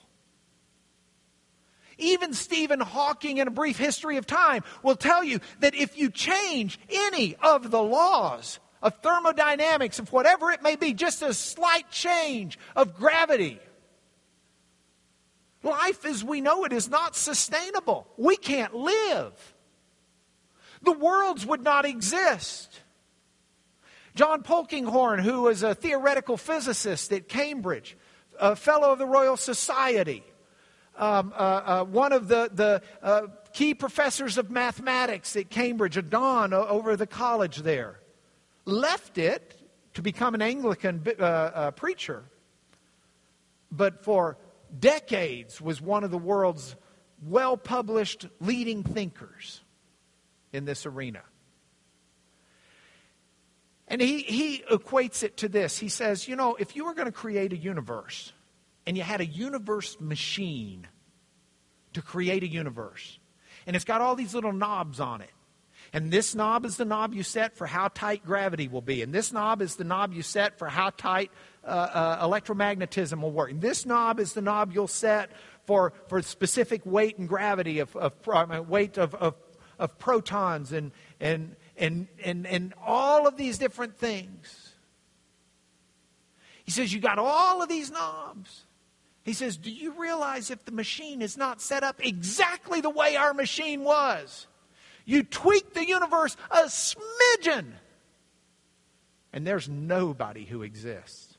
Even 1.97 2.33
Stephen 2.33 2.79
Hawking, 2.79 3.37
in 3.37 3.47
a 3.47 3.51
brief 3.51 3.77
history 3.77 4.17
of 4.17 4.27
time, 4.27 4.63
will 4.83 4.95
tell 4.95 5.23
you 5.23 5.39
that 5.59 5.73
if 5.75 5.97
you 5.97 6.11
change 6.11 6.79
any 6.89 7.35
of 7.35 7.71
the 7.71 7.81
laws 7.81 8.59
of 8.81 8.93
thermodynamics, 9.01 9.99
of 9.99 10.11
whatever 10.11 10.51
it 10.51 10.61
may 10.61 10.75
be, 10.75 10.93
just 10.93 11.21
a 11.21 11.33
slight 11.33 11.89
change 11.89 12.59
of 12.75 12.95
gravity, 12.95 13.59
life 15.63 16.05
as 16.05 16.23
we 16.23 16.41
know 16.41 16.65
it 16.65 16.73
is 16.73 16.89
not 16.89 17.15
sustainable. 17.15 18.07
We 18.17 18.37
can't 18.37 18.73
live. 18.73 19.55
The 20.83 20.91
worlds 20.91 21.45
would 21.45 21.63
not 21.63 21.85
exist. 21.85 22.81
John 24.15 24.43
Polkinghorne, 24.43 25.21
who 25.21 25.43
was 25.43 25.63
a 25.63 25.75
theoretical 25.75 26.37
physicist 26.37 27.11
at 27.11 27.27
Cambridge, 27.27 27.97
a 28.39 28.55
fellow 28.55 28.91
of 28.91 28.99
the 28.99 29.05
Royal 29.05 29.37
Society, 29.37 30.23
um, 30.97 31.33
uh, 31.35 31.39
uh, 31.39 31.83
one 31.85 32.11
of 32.11 32.27
the, 32.27 32.49
the 32.53 32.81
uh, 33.01 33.27
key 33.53 33.73
professors 33.73 34.37
of 34.37 34.49
mathematics 34.49 35.35
at 35.35 35.49
Cambridge, 35.49 35.97
a 35.97 36.01
Don 36.01 36.53
over 36.53 36.95
the 36.95 37.07
college 37.07 37.57
there, 37.57 37.99
left 38.65 39.17
it 39.17 39.55
to 39.93 40.01
become 40.01 40.35
an 40.35 40.41
Anglican 40.41 41.03
uh, 41.19 41.23
uh, 41.23 41.71
preacher, 41.71 42.23
but 43.71 44.03
for 44.03 44.37
decades 44.79 45.61
was 45.61 45.81
one 45.81 46.03
of 46.03 46.11
the 46.11 46.17
world's 46.17 46.75
well 47.25 47.57
published 47.57 48.27
leading 48.39 48.83
thinkers 48.83 49.61
in 50.53 50.65
this 50.65 50.85
arena. 50.85 51.21
And 53.87 54.01
he, 54.01 54.19
he 54.19 54.63
equates 54.69 55.23
it 55.23 55.37
to 55.37 55.49
this. 55.49 55.77
He 55.77 55.89
says, 55.89 56.27
you 56.27 56.35
know, 56.35 56.55
if 56.55 56.75
you 56.75 56.85
were 56.85 56.93
going 56.93 57.05
to 57.05 57.11
create 57.11 57.53
a 57.53 57.57
universe, 57.57 58.33
and 58.87 58.95
you 58.95 59.03
had 59.03 59.19
a 59.19 59.25
universe 59.25 59.97
machine 59.99 60.87
to 61.91 62.01
create 62.01 62.41
a 62.41 62.47
universe. 62.47 63.19
And 63.67 63.75
it's 63.75 63.83
got 63.83 63.99
all 63.99 64.15
these 64.15 64.33
little 64.33 64.53
knobs 64.53 65.01
on 65.01 65.19
it. 65.21 65.29
And 65.91 66.09
this 66.09 66.33
knob 66.33 66.65
is 66.65 66.77
the 66.77 66.85
knob 66.85 67.13
you 67.13 67.21
set 67.21 67.57
for 67.57 67.67
how 67.67 67.89
tight 67.89 68.25
gravity 68.25 68.69
will 68.69 68.81
be. 68.81 69.01
And 69.01 69.13
this 69.13 69.33
knob 69.33 69.61
is 69.61 69.75
the 69.75 69.83
knob 69.83 70.13
you 70.13 70.21
set 70.21 70.57
for 70.57 70.69
how 70.69 70.91
tight 70.91 71.31
uh, 71.65 71.67
uh, 71.67 72.27
electromagnetism 72.27 73.21
will 73.21 73.31
work. 73.31 73.51
And 73.51 73.61
this 73.61 73.85
knob 73.85 74.21
is 74.21 74.31
the 74.31 74.41
knob 74.41 74.71
you'll 74.73 74.87
set 74.87 75.31
for, 75.65 75.91
for 76.07 76.21
specific 76.21 76.85
weight 76.85 77.17
and 77.17 77.27
gravity 77.27 77.79
of, 77.79 77.93
of 77.95 78.13
uh, 78.25 78.63
weight 78.65 78.97
of, 78.97 79.13
of, 79.15 79.35
of 79.77 79.99
protons 79.99 80.71
and, 80.71 80.93
and, 81.19 81.57
and, 81.75 82.07
and, 82.23 82.47
and 82.47 82.73
all 82.85 83.27
of 83.27 83.35
these 83.35 83.57
different 83.57 83.97
things. 83.97 84.75
He 86.63 86.71
says, 86.71 86.93
You 86.93 87.01
got 87.01 87.19
all 87.19 87.61
of 87.61 87.67
these 87.67 87.91
knobs. 87.91 88.63
He 89.27 89.33
says, 89.33 89.57
Do 89.57 89.69
you 89.69 89.91
realize 89.91 90.51
if 90.51 90.63
the 90.63 90.71
machine 90.71 91.21
is 91.21 91.35
not 91.35 91.61
set 91.61 91.83
up 91.83 91.97
exactly 91.99 92.79
the 92.79 92.89
way 92.89 93.17
our 93.17 93.33
machine 93.33 93.83
was, 93.83 94.47
you 95.03 95.23
tweak 95.23 95.73
the 95.73 95.85
universe 95.85 96.37
a 96.49 96.63
smidgen, 96.63 97.73
and 99.33 99.45
there's 99.45 99.67
nobody 99.67 100.45
who 100.45 100.61
exists. 100.61 101.37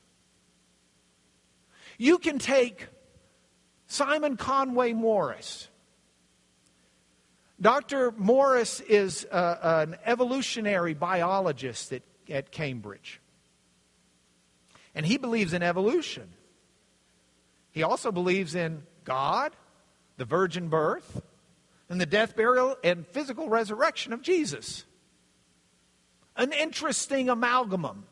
You 1.97 2.19
can 2.19 2.37
take 2.37 2.89
Simon 3.87 4.37
Conway 4.37 4.93
Morris. 4.93 5.67
Dr. 7.59 8.11
Morris 8.11 8.81
is 8.81 9.25
uh, 9.31 9.55
an 9.83 9.97
evolutionary 10.05 10.93
biologist 10.93 11.91
at, 11.91 12.03
at 12.29 12.51
Cambridge. 12.51 13.19
And 14.93 15.07
he 15.07 15.17
believes 15.17 15.53
in 15.53 15.63
evolution. 15.63 16.29
He 17.71 17.83
also 17.83 18.11
believes 18.11 18.55
in 18.55 18.83
God, 19.03 19.55
the 20.17 20.25
virgin 20.25 20.69
birth, 20.69 21.21
and 21.89 21.99
the 21.99 22.05
death, 22.05 22.35
burial, 22.35 22.77
and 22.83 23.05
physical 23.07 23.49
resurrection 23.49 24.13
of 24.13 24.21
Jesus. 24.21 24.85
An 26.35 26.53
interesting 26.53 27.27
amalgamum. 27.27 28.03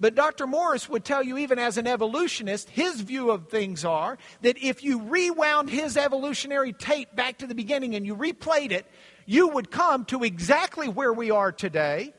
But 0.00 0.14
Dr. 0.14 0.46
Morris 0.46 0.88
would 0.88 1.04
tell 1.04 1.24
you, 1.24 1.38
even 1.38 1.58
as 1.58 1.76
an 1.76 1.88
evolutionist, 1.88 2.70
his 2.70 3.00
view 3.00 3.30
of 3.30 3.48
things 3.48 3.84
are 3.84 4.16
that 4.42 4.56
if 4.62 4.84
you 4.84 5.02
rewound 5.02 5.70
his 5.70 5.96
evolutionary 5.96 6.72
tape 6.72 7.14
back 7.16 7.38
to 7.38 7.48
the 7.48 7.54
beginning 7.54 7.96
and 7.96 8.06
you 8.06 8.14
replayed 8.14 8.70
it, 8.70 8.86
you 9.26 9.48
would 9.48 9.72
come 9.72 10.04
to 10.06 10.22
exactly 10.22 10.88
where 10.88 11.12
we 11.12 11.32
are 11.32 11.50
today 11.50 12.14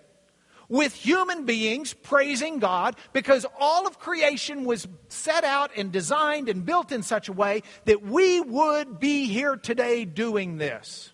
with 0.70 0.94
human 0.94 1.46
beings 1.46 1.94
praising 1.94 2.60
God 2.60 2.96
because 3.12 3.46
all 3.60 3.88
of 3.88 4.00
creation 4.00 4.64
was 4.64 4.88
set 5.10 5.44
out 5.44 5.72
and 5.76 5.92
designed 5.92 6.48
and 6.48 6.66
built 6.66 6.92
in 6.92 7.04
such 7.04 7.28
a 7.28 7.34
way 7.34 7.64
that 7.86 8.04
we 8.04 8.40
would 8.40 9.00
be 9.00 9.26
here 9.26 9.58
today 9.58 10.06
doing 10.06 10.58
this. 10.58 11.12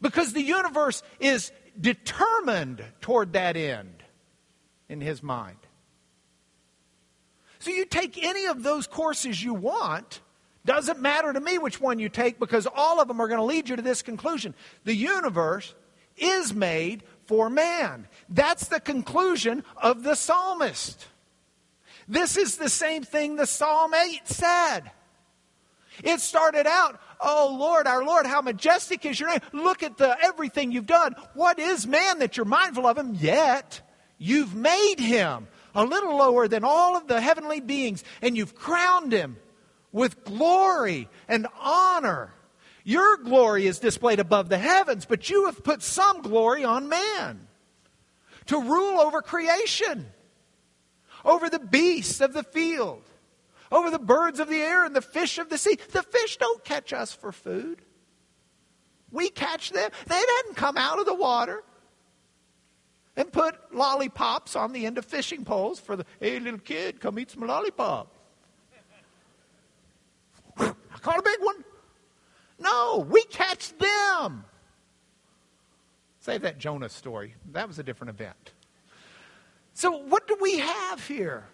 Because 0.00 0.32
the 0.32 0.42
universe 0.42 1.02
is 1.20 1.52
determined 1.78 2.82
toward 3.00 3.34
that 3.34 3.56
end 3.56 4.02
in 4.88 5.00
his 5.00 5.22
mind. 5.22 5.58
So 7.58 7.70
you 7.70 7.86
take 7.86 8.22
any 8.22 8.46
of 8.46 8.62
those 8.62 8.86
courses 8.86 9.42
you 9.42 9.54
want. 9.54 10.20
Doesn't 10.66 11.00
matter 11.00 11.32
to 11.32 11.40
me 11.40 11.58
which 11.58 11.80
one 11.80 11.98
you 11.98 12.08
take 12.08 12.38
because 12.38 12.66
all 12.66 13.00
of 13.00 13.08
them 13.08 13.20
are 13.20 13.28
going 13.28 13.40
to 13.40 13.44
lead 13.44 13.68
you 13.68 13.76
to 13.76 13.82
this 13.82 14.02
conclusion. 14.02 14.54
The 14.84 14.94
universe 14.94 15.74
is 16.16 16.54
made 16.54 17.02
for 17.26 17.50
man. 17.50 18.08
That's 18.28 18.68
the 18.68 18.80
conclusion 18.80 19.64
of 19.76 20.02
the 20.02 20.14
psalmist. 20.14 21.06
This 22.08 22.36
is 22.36 22.56
the 22.56 22.68
same 22.68 23.02
thing 23.02 23.36
the 23.36 23.46
Psalm 23.46 23.94
8 23.94 24.20
said. 24.24 24.90
It 26.02 26.20
started 26.20 26.66
out, 26.66 27.00
Oh 27.20 27.56
Lord, 27.58 27.86
our 27.86 28.04
Lord, 28.04 28.26
how 28.26 28.40
majestic 28.40 29.06
is 29.06 29.18
your 29.18 29.30
name. 29.30 29.40
Look 29.52 29.82
at 29.82 29.96
the 29.96 30.16
everything 30.22 30.72
you've 30.72 30.86
done. 30.86 31.14
What 31.34 31.58
is 31.58 31.86
man 31.86 32.18
that 32.18 32.36
you're 32.36 32.46
mindful 32.46 32.86
of 32.86 32.98
him? 32.98 33.14
Yet 33.14 33.80
you've 34.18 34.54
made 34.54 34.98
him 34.98 35.48
a 35.74 35.84
little 35.84 36.16
lower 36.16 36.48
than 36.48 36.64
all 36.64 36.96
of 36.96 37.06
the 37.06 37.20
heavenly 37.20 37.60
beings, 37.60 38.04
and 38.22 38.36
you've 38.36 38.54
crowned 38.54 39.12
him 39.12 39.36
with 39.92 40.24
glory 40.24 41.08
and 41.28 41.46
honor. 41.60 42.32
Your 42.84 43.16
glory 43.16 43.66
is 43.66 43.78
displayed 43.78 44.20
above 44.20 44.50
the 44.50 44.58
heavens, 44.58 45.06
but 45.06 45.30
you 45.30 45.46
have 45.46 45.64
put 45.64 45.82
some 45.82 46.20
glory 46.20 46.64
on 46.64 46.90
man 46.90 47.48
to 48.46 48.60
rule 48.60 49.00
over 49.00 49.22
creation, 49.22 50.06
over 51.24 51.48
the 51.48 51.58
beasts 51.58 52.20
of 52.20 52.34
the 52.34 52.42
field, 52.42 53.02
over 53.72 53.90
the 53.90 53.98
birds 53.98 54.38
of 54.38 54.48
the 54.48 54.60
air 54.60 54.84
and 54.84 54.94
the 54.94 55.00
fish 55.00 55.38
of 55.38 55.48
the 55.48 55.56
sea. 55.56 55.78
The 55.92 56.02
fish 56.02 56.36
don't 56.36 56.62
catch 56.62 56.92
us 56.92 57.10
for 57.10 57.32
food. 57.32 57.80
We 59.10 59.30
catch 59.30 59.70
them. 59.70 59.90
They 60.06 60.20
didn't 60.20 60.56
come 60.56 60.76
out 60.76 60.98
of 60.98 61.06
the 61.06 61.14
water 61.14 61.64
and 63.16 63.32
put 63.32 63.74
lollipops 63.74 64.56
on 64.56 64.72
the 64.72 64.84
end 64.84 64.98
of 64.98 65.06
fishing 65.06 65.44
poles 65.46 65.80
for 65.80 65.96
the, 65.96 66.04
hey, 66.20 66.38
little 66.38 66.58
kid, 66.58 67.00
come 67.00 67.18
eat 67.18 67.30
some 67.30 67.46
lollipop. 67.46 68.12
I 70.58 70.74
caught 71.00 71.18
a 71.18 71.22
big 71.22 71.40
one. 71.40 71.64
No, 72.58 73.06
we 73.08 73.22
catch 73.24 73.76
them. 73.78 74.44
Save 76.20 76.42
that 76.42 76.58
Jonah 76.58 76.88
story. 76.88 77.34
That 77.52 77.68
was 77.68 77.78
a 77.78 77.82
different 77.82 78.10
event. 78.10 78.52
So, 79.74 79.90
what 79.90 80.26
do 80.26 80.36
we 80.40 80.58
have 80.58 81.06
here? 81.06 81.44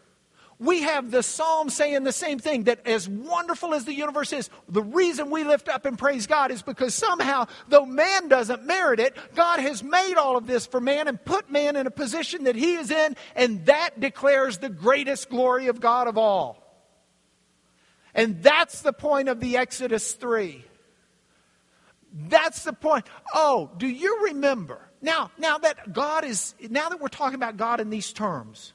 We 0.60 0.82
have 0.82 1.10
the 1.10 1.22
psalm 1.22 1.70
saying 1.70 2.04
the 2.04 2.12
same 2.12 2.38
thing 2.38 2.64
that 2.64 2.86
as 2.86 3.08
wonderful 3.08 3.72
as 3.72 3.86
the 3.86 3.94
universe 3.94 4.30
is, 4.34 4.50
the 4.68 4.82
reason 4.82 5.30
we 5.30 5.42
lift 5.42 5.70
up 5.70 5.86
and 5.86 5.98
praise 5.98 6.26
God 6.26 6.50
is 6.50 6.60
because 6.60 6.94
somehow, 6.94 7.46
though 7.68 7.86
man 7.86 8.28
doesn't 8.28 8.66
merit 8.66 9.00
it, 9.00 9.16
God 9.34 9.60
has 9.60 9.82
made 9.82 10.16
all 10.16 10.36
of 10.36 10.46
this 10.46 10.66
for 10.66 10.78
man 10.78 11.08
and 11.08 11.24
put 11.24 11.50
man 11.50 11.76
in 11.76 11.86
a 11.86 11.90
position 11.90 12.44
that 12.44 12.56
he 12.56 12.74
is 12.74 12.90
in, 12.90 13.16
and 13.34 13.64
that 13.66 13.98
declares 13.98 14.58
the 14.58 14.68
greatest 14.68 15.30
glory 15.30 15.68
of 15.68 15.80
God 15.80 16.08
of 16.08 16.18
all. 16.18 16.62
And 18.14 18.42
that's 18.42 18.82
the 18.82 18.92
point 18.92 19.30
of 19.30 19.40
the 19.40 19.56
Exodus 19.56 20.12
3. 20.12 20.62
That's 22.12 22.64
the 22.64 22.72
point. 22.72 23.06
Oh, 23.34 23.70
do 23.76 23.86
you 23.86 24.24
remember? 24.24 24.80
Now, 25.00 25.30
now 25.38 25.58
that 25.58 25.92
God 25.92 26.24
is, 26.24 26.54
now 26.60 26.88
that 26.88 27.00
we're 27.00 27.08
talking 27.08 27.36
about 27.36 27.56
God 27.56 27.80
in 27.80 27.90
these 27.90 28.12
terms, 28.12 28.72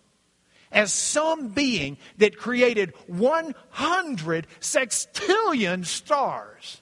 as 0.71 0.91
some 0.91 1.49
being 1.49 1.97
that 2.17 2.37
created 2.37 2.93
100 3.07 4.47
sextillion 4.59 5.85
stars. 5.85 6.81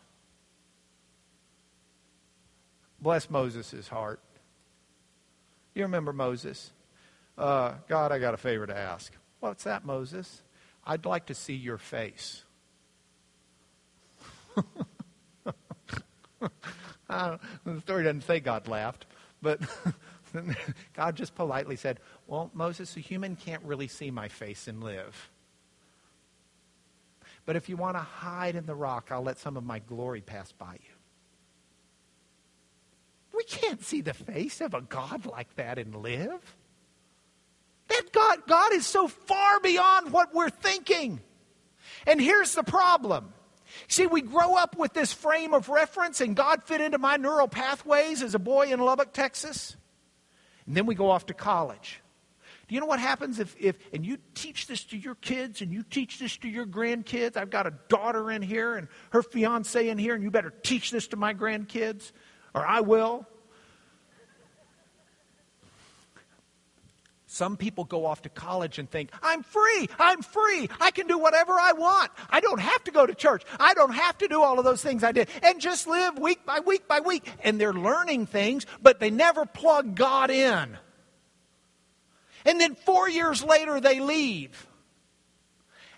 Bless 2.99 3.30
Moses' 3.30 3.88
heart. 3.88 4.20
You 5.76 5.84
remember 5.84 6.14
Moses? 6.14 6.72
Uh, 7.38 7.74
God, 7.88 8.12
I 8.12 8.20
got 8.20 8.34
a 8.34 8.38
favor 8.38 8.66
to 8.66 8.76
ask. 8.76 9.14
What's 9.39 9.66
that, 9.66 9.86
Moses? 9.86 10.41
I'd 10.86 11.06
like 11.06 11.28
to 11.28 11.36
see 11.36 11.56
your 11.56 11.78
face. 11.78 12.43
Uh, 17.10 17.38
the 17.66 17.82
story 17.82 18.06
doesn't 18.06 18.24
say 18.24 18.39
God 18.39 18.68
laughed, 18.70 19.06
but 19.41 19.60
God 20.94 21.16
just 21.16 21.36
politely 21.36 21.76
said, 21.76 22.00
Well, 22.28 22.50
Moses, 22.54 22.96
a 22.96 23.02
human 23.02 23.36
can't 23.36 23.62
really 23.64 23.89
see 23.89 24.10
my 24.10 24.30
face 24.30 24.70
and 24.70 24.82
live. 24.82 25.30
But 27.46 27.58
if 27.58 27.68
you 27.68 27.76
want 27.76 27.98
to 27.98 28.02
hide 28.02 28.56
in 28.56 28.66
the 28.66 28.74
rock, 28.74 29.10
I'll 29.12 29.22
let 29.22 29.38
some 29.38 29.58
of 29.58 29.66
my 29.66 29.80
glory 29.80 30.22
pass 30.22 30.52
by 30.54 30.74
you. 30.74 30.96
We 33.36 33.44
can't 33.44 33.84
see 33.84 34.02
the 34.02 34.14
face 34.14 34.62
of 34.62 34.74
a 34.74 34.82
God 34.82 35.26
like 35.26 35.54
that 35.56 35.78
and 35.78 35.96
live. 35.96 36.56
That 37.89 38.12
God, 38.14 38.48
God 38.48 38.74
is 38.74 38.86
so 38.86 39.08
far 39.08 39.60
beyond 39.60 40.14
what 40.14 40.34
we're 40.34 40.50
thinking. 40.50 41.20
And 42.08 42.22
here's 42.22 42.56
the 42.56 42.64
problem 42.64 43.34
See, 43.88 44.07
we 44.07 44.21
grow 44.21 44.55
up 44.55 44.78
with 44.78 44.93
this 44.93 45.13
frame 45.13 45.53
of 45.53 45.69
reference, 45.69 46.21
and 46.21 46.36
God 46.36 46.63
fit 46.63 46.82
into 46.82 46.97
my 46.97 47.17
neural 47.17 47.47
pathways 47.47 48.21
as 48.21 48.36
a 48.36 48.39
boy 48.39 48.67
in 48.67 48.80
Lubbock, 48.80 49.13
Texas. 49.13 49.76
And 50.65 50.76
then 50.76 50.86
we 50.86 50.95
go 50.95 51.09
off 51.09 51.26
to 51.28 51.34
college. 51.34 52.01
Do 52.67 52.76
you 52.76 52.82
know 52.82 52.88
what 52.88 52.99
happens 52.99 53.39
if, 53.39 53.55
if, 53.59 53.76
and 53.93 54.05
you 54.05 54.17
teach 54.36 54.67
this 54.67 54.84
to 54.86 54.97
your 54.97 55.15
kids 55.15 55.61
and 55.61 55.71
you 55.71 55.84
teach 55.84 56.19
this 56.19 56.38
to 56.38 56.47
your 56.47 56.65
grandkids? 56.65 57.36
I've 57.36 57.49
got 57.49 57.67
a 57.67 57.74
daughter 57.89 58.32
in 58.32 58.41
here 58.41 58.76
and 58.76 58.88
her 59.11 59.21
fiance 59.21 59.88
in 59.88 59.97
here, 59.97 60.15
and 60.15 60.24
you 60.24 60.32
better 60.32 60.53
teach 60.63 60.89
this 60.89 61.07
to 61.07 61.17
my 61.17 61.34
grandkids, 61.34 62.13
or 62.55 62.65
I 62.65 62.80
will. 62.80 63.28
Some 67.34 67.57
people 67.57 67.84
go 67.84 68.05
off 68.05 68.21
to 68.21 68.29
college 68.29 68.77
and 68.77 68.88
think, 68.88 69.09
I'm 69.23 69.41
free, 69.41 69.89
I'm 69.97 70.21
free, 70.21 70.69
I 70.79 70.91
can 70.91 71.07
do 71.07 71.17
whatever 71.17 71.53
I 71.53 71.71
want. 71.71 72.11
I 72.29 72.39
don't 72.41 72.59
have 72.59 72.84
to 72.84 72.91
go 72.91 73.07
to 73.07 73.15
church. 73.15 73.41
I 73.59 73.73
don't 73.73 73.95
have 73.95 74.19
to 74.19 74.27
do 74.27 74.43
all 74.43 74.59
of 74.59 74.65
those 74.65 74.84
things 74.84 75.03
I 75.03 75.13
did. 75.13 75.29
And 75.41 75.59
just 75.59 75.88
live 75.88 76.19
week 76.19 76.45
by 76.45 76.59
week 76.59 76.88
by 76.88 76.99
week. 76.99 77.27
And 77.43 77.59
they're 77.59 77.73
learning 77.73 78.27
things, 78.27 78.67
but 78.84 78.99
they 78.99 79.09
never 79.09 79.47
plug 79.47 79.95
God 79.95 80.29
in. 80.29 80.77
And 82.45 82.61
then 82.61 82.75
four 82.75 83.09
years 83.09 83.43
later, 83.43 83.81
they 83.81 83.99
leave. 83.99 84.67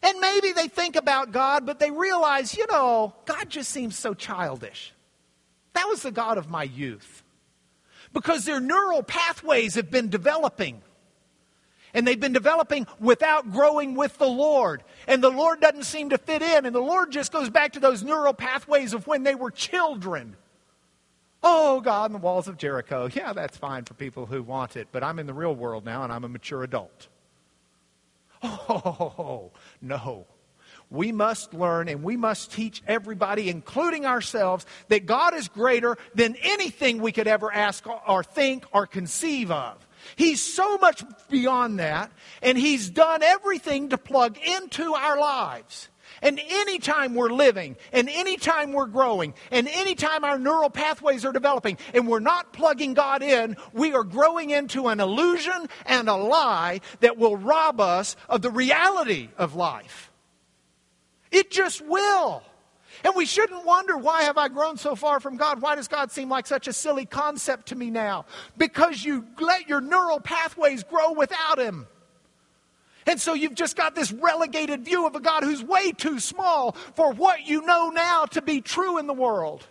And 0.03 0.17
maybe 0.21 0.53
they 0.53 0.69
think 0.69 0.95
about 0.95 1.33
God, 1.33 1.65
but 1.65 1.79
they 1.79 1.91
realize, 1.91 2.55
you 2.55 2.65
know, 2.67 3.13
God 3.25 3.49
just 3.49 3.71
seems 3.71 3.97
so 3.97 4.13
childish. 4.13 4.93
That 5.73 5.87
was 5.89 6.01
the 6.01 6.11
God 6.11 6.37
of 6.37 6.49
my 6.49 6.63
youth. 6.63 7.23
Because 8.13 8.45
their 8.45 8.61
neural 8.61 9.03
pathways 9.03 9.75
have 9.75 9.91
been 9.91 10.07
developing 10.07 10.81
and 11.95 12.05
they've 12.05 12.19
been 12.19 12.33
developing 12.33 12.85
without 12.99 13.51
growing 13.51 13.95
with 13.95 14.19
the 14.19 14.27
Lord. 14.27 14.83
And 15.07 15.23
the 15.23 15.31
Lord 15.31 15.61
doesn't 15.61 15.85
seem 15.85 16.11
to 16.11 16.19
fit 16.19 16.43
in, 16.43 16.67
and 16.67 16.75
the 16.75 16.81
Lord 16.81 17.11
just 17.11 17.31
goes 17.31 17.49
back 17.49 17.73
to 17.73 17.79
those 17.79 18.03
neural 18.03 18.33
pathways 18.33 18.93
of 18.93 19.07
when 19.07 19.23
they 19.23 19.33
were 19.33 19.49
children. 19.49 20.35
Oh, 21.41 21.79
God, 21.79 22.07
in 22.07 22.13
the 22.13 22.19
walls 22.19 22.47
of 22.47 22.57
Jericho. 22.57 23.09
Yeah, 23.11 23.33
that's 23.33 23.55
fine 23.55 23.85
for 23.85 23.93
people 23.93 24.25
who 24.25 24.43
want 24.43 24.75
it, 24.75 24.89
but 24.91 25.03
I'm 25.03 25.19
in 25.19 25.25
the 25.25 25.33
real 25.33 25.55
world 25.55 25.85
now 25.85 26.03
and 26.03 26.11
I'm 26.11 26.23
a 26.23 26.29
mature 26.29 26.63
adult. 26.63 27.07
Oh, 28.43 29.51
no. 29.81 30.25
We 30.89 31.11
must 31.11 31.53
learn 31.53 31.87
and 31.87 32.03
we 32.03 32.17
must 32.17 32.51
teach 32.51 32.83
everybody, 32.87 33.49
including 33.49 34.05
ourselves, 34.05 34.65
that 34.89 35.05
God 35.05 35.33
is 35.33 35.47
greater 35.47 35.97
than 36.13 36.35
anything 36.41 36.99
we 36.99 37.11
could 37.11 37.27
ever 37.27 37.53
ask 37.53 37.85
or 38.07 38.23
think 38.23 38.65
or 38.71 38.85
conceive 38.85 39.51
of. 39.51 39.84
He's 40.15 40.41
so 40.41 40.77
much 40.77 41.03
beyond 41.29 41.79
that, 41.79 42.11
and 42.41 42.57
He's 42.57 42.89
done 42.89 43.23
everything 43.23 43.89
to 43.89 43.97
plug 43.97 44.37
into 44.37 44.93
our 44.93 45.19
lives. 45.19 45.89
And 46.21 46.39
anytime 46.39 47.13
we're 47.13 47.29
living, 47.29 47.75
and 47.91 48.09
anytime 48.09 48.73
we're 48.73 48.85
growing, 48.85 49.33
and 49.51 49.67
anytime 49.67 50.23
our 50.23 50.39
neural 50.39 50.69
pathways 50.69 51.25
are 51.25 51.33
developing, 51.33 51.77
and 51.93 52.07
we're 52.07 52.19
not 52.19 52.53
plugging 52.53 52.93
God 52.93 53.21
in, 53.21 53.57
we 53.73 53.93
are 53.93 54.03
growing 54.03 54.49
into 54.51 54.87
an 54.87 54.99
illusion 54.99 55.67
and 55.85 56.07
a 56.07 56.15
lie 56.15 56.81
that 57.01 57.17
will 57.17 57.37
rob 57.37 57.79
us 57.81 58.15
of 58.29 58.41
the 58.41 58.51
reality 58.51 59.29
of 59.37 59.55
life. 59.55 60.11
It 61.31 61.51
just 61.51 61.81
will. 61.85 62.43
And 63.05 63.15
we 63.15 63.27
shouldn't 63.27 63.63
wonder, 63.63 63.95
why 63.95 64.23
have 64.23 64.39
I 64.39 64.47
grown 64.47 64.77
so 64.77 64.95
far 64.95 65.19
from 65.19 65.37
God? 65.37 65.61
Why 65.61 65.75
does 65.75 65.87
God 65.87 66.11
seem 66.11 66.27
like 66.27 66.47
such 66.47 66.67
a 66.67 66.73
silly 66.73 67.05
concept 67.05 67.67
to 67.67 67.75
me 67.75 67.91
now? 67.91 68.25
Because 68.57 69.05
you 69.05 69.27
let 69.39 69.69
your 69.69 69.79
neural 69.79 70.19
pathways 70.19 70.83
grow 70.83 71.11
without 71.13 71.59
Him. 71.59 71.85
And 73.05 73.21
so 73.21 73.35
you've 73.35 73.53
just 73.53 73.75
got 73.75 73.93
this 73.93 74.11
relegated 74.11 74.83
view 74.83 75.05
of 75.05 75.15
a 75.15 75.19
God 75.19 75.43
who's 75.43 75.63
way 75.63 75.91
too 75.91 76.19
small 76.19 76.71
for 76.95 77.13
what 77.13 77.45
you 77.45 77.63
know 77.63 77.89
now 77.89 78.25
to 78.25 78.41
be 78.41 78.59
true 78.59 78.97
in 78.97 79.05
the 79.05 79.13
world. 79.13 79.67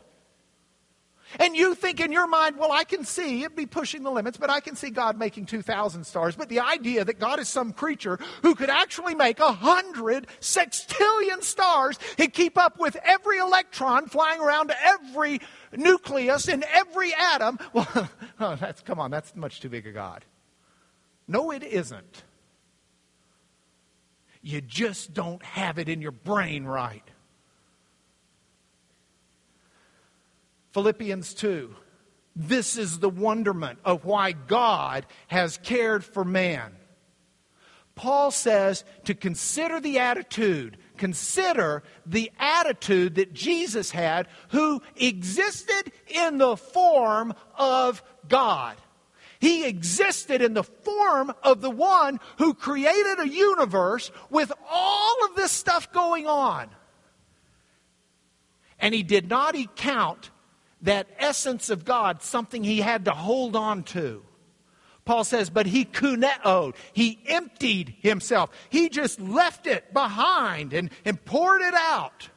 And 1.39 1.57
you 1.57 1.75
think 1.75 2.01
in 2.01 2.13
your 2.13 2.27
mind, 2.27 2.59
well, 2.59 2.73
I 2.73 2.85
can 2.85 3.05
see, 3.05 3.43
it'd 3.43 3.57
be 3.57 3.67
pushing 3.67 4.03
the 4.03 4.11
limits, 4.11 4.37
but 4.37 4.51
I 4.51 4.61
can 4.61 4.77
see 4.77 4.91
God 4.91 5.19
making 5.19 5.47
2,000 5.47 6.05
stars. 6.05 6.37
But 6.37 6.49
the 6.49 6.61
idea 6.61 7.05
that 7.05 7.19
God 7.19 7.41
is 7.41 7.49
some 7.49 7.73
creature 7.73 8.19
who 8.43 8.55
could 8.55 8.71
actually 8.71 9.15
make 9.15 9.41
a 9.41 9.53
hundred 9.53 10.27
sextillion 10.41 11.43
stars 11.43 11.99
and 12.19 12.33
keep 12.33 12.57
up 12.59 12.79
with 12.79 12.97
every 13.05 13.39
electron 13.39 14.07
flying 14.07 14.41
around 14.41 14.73
every 14.83 15.41
nucleus 15.73 16.49
in 16.49 16.65
every 16.73 17.13
atom, 17.15 17.59
well, 17.73 18.09
oh, 18.41 18.57
that's, 18.57 18.81
come 18.83 19.01
on, 19.01 19.11
that's 19.11 19.35
much 19.35 19.61
too 19.61 19.69
big 19.69 19.87
a 19.87 19.93
God. 19.93 20.25
No, 21.27 21.51
it 21.51 21.63
isn't. 21.63 22.23
You 24.43 24.61
just 24.61 25.15
don't 25.15 25.43
have 25.43 25.79
it 25.79 25.89
in 25.89 26.03
your 26.03 26.13
brain 26.13 26.65
right. 26.65 27.03
Philippians 30.75 31.35
2. 31.35 31.73
This 32.35 32.77
is 32.77 32.99
the 32.99 33.09
wonderment 33.09 33.79
of 33.85 34.05
why 34.05 34.33
God 34.33 35.07
has 35.29 35.57
cared 35.59 36.05
for 36.05 36.25
man. 36.25 36.73
Paul 37.95 38.33
says 38.33 38.85
to 39.05 39.15
consider 39.15 39.79
the 39.81 40.01
attitude, 40.01 40.77
consider 40.97 41.85
the 42.05 42.33
attitude 42.41 43.15
that 43.15 43.33
Jesus 43.33 43.93
had, 43.93 44.27
who 44.49 44.83
existed 44.97 45.93
in 46.09 46.39
the 46.39 46.57
form 46.57 47.35
of 47.57 48.03
God. 48.29 48.77
He 49.39 49.67
existed 49.67 50.43
in 50.43 50.55
the 50.55 50.65
form 50.65 51.33
of 51.45 51.61
the 51.61 51.71
one 51.71 52.19
who 52.39 52.53
created 52.53 53.21
a 53.21 53.29
universe 53.29 54.11
with 54.29 54.51
all 54.69 55.25
of 55.27 55.37
this 55.37 55.53
stuff 55.53 55.93
going 55.93 56.27
on. 56.27 56.69
And 58.81 58.93
he 58.93 59.05
did 59.05 59.29
not 59.29 59.55
count 59.77 60.31
that 60.85 61.09
essence 61.19 61.71
of 61.71 61.85
God 61.85 62.23
something 62.23 62.63
he 62.63 62.81
had 62.81 63.07
to 63.07 63.11
hold 63.11 63.57
on 63.57 63.83
to. 63.85 64.23
Paul 65.05 65.25
says, 65.25 65.51
but 65.51 65.67
he 65.67 65.85
kuneoed. 65.85 66.77
He 66.93 67.19
emptied 67.27 67.95
himself. 68.01 68.51
He 68.71 68.89
just 68.89 69.21
left 69.21 69.67
it 69.67 69.93
behind 69.93 70.73
and, 70.73 70.91
and 71.05 71.23
poured 71.23 71.61
it 71.61 71.75
out. 71.75 72.31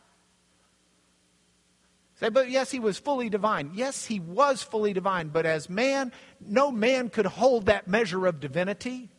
Say, 2.16 2.30
but 2.30 2.50
yes, 2.50 2.72
he 2.72 2.80
was 2.80 2.98
fully 2.98 3.30
divine. 3.30 3.72
Yes, 3.76 4.06
he 4.06 4.20
was 4.20 4.64
fully 4.64 4.92
divine, 4.92 5.28
but 5.28 5.46
as 5.46 5.70
man, 5.70 6.12
no 6.42 6.72
man 6.72 7.10
could 7.10 7.28
hold 7.28 7.68
that 7.68 7.88
measure 7.88 8.26
of 8.26 8.40
divinity. 8.40 9.10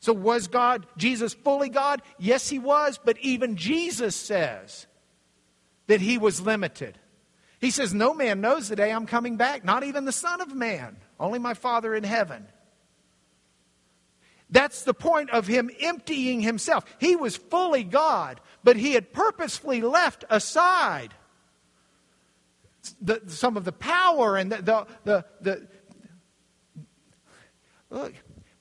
So 0.00 0.12
was 0.12 0.48
God, 0.48 0.86
Jesus 0.96 1.32
fully 1.32 1.68
God? 1.68 2.02
Yes, 2.18 2.48
he 2.50 2.58
was, 2.58 2.98
but 3.02 3.18
even 3.20 3.56
Jesus 3.56 4.16
says 4.16 4.86
that 5.86 6.00
he 6.00 6.18
was 6.18 6.40
limited. 6.40 6.98
He 7.64 7.70
says, 7.70 7.94
No 7.94 8.12
man 8.12 8.42
knows 8.42 8.68
the 8.68 8.76
day 8.76 8.92
I'm 8.92 9.06
coming 9.06 9.38
back, 9.38 9.64
not 9.64 9.84
even 9.84 10.04
the 10.04 10.12
Son 10.12 10.42
of 10.42 10.54
Man, 10.54 10.98
only 11.18 11.38
my 11.38 11.54
Father 11.54 11.94
in 11.94 12.04
heaven. 12.04 12.46
That's 14.50 14.82
the 14.82 14.92
point 14.92 15.30
of 15.30 15.46
him 15.46 15.70
emptying 15.80 16.42
himself. 16.42 16.84
He 16.98 17.16
was 17.16 17.38
fully 17.38 17.82
God, 17.82 18.42
but 18.64 18.76
he 18.76 18.92
had 18.92 19.14
purposefully 19.14 19.80
left 19.80 20.26
aside 20.28 21.14
the, 23.00 23.22
some 23.28 23.56
of 23.56 23.64
the 23.64 23.72
power 23.72 24.36
and 24.36 24.52
the, 24.52 24.56
the, 24.56 24.86
the, 25.04 25.24
the 25.40 25.68
look, 27.88 28.12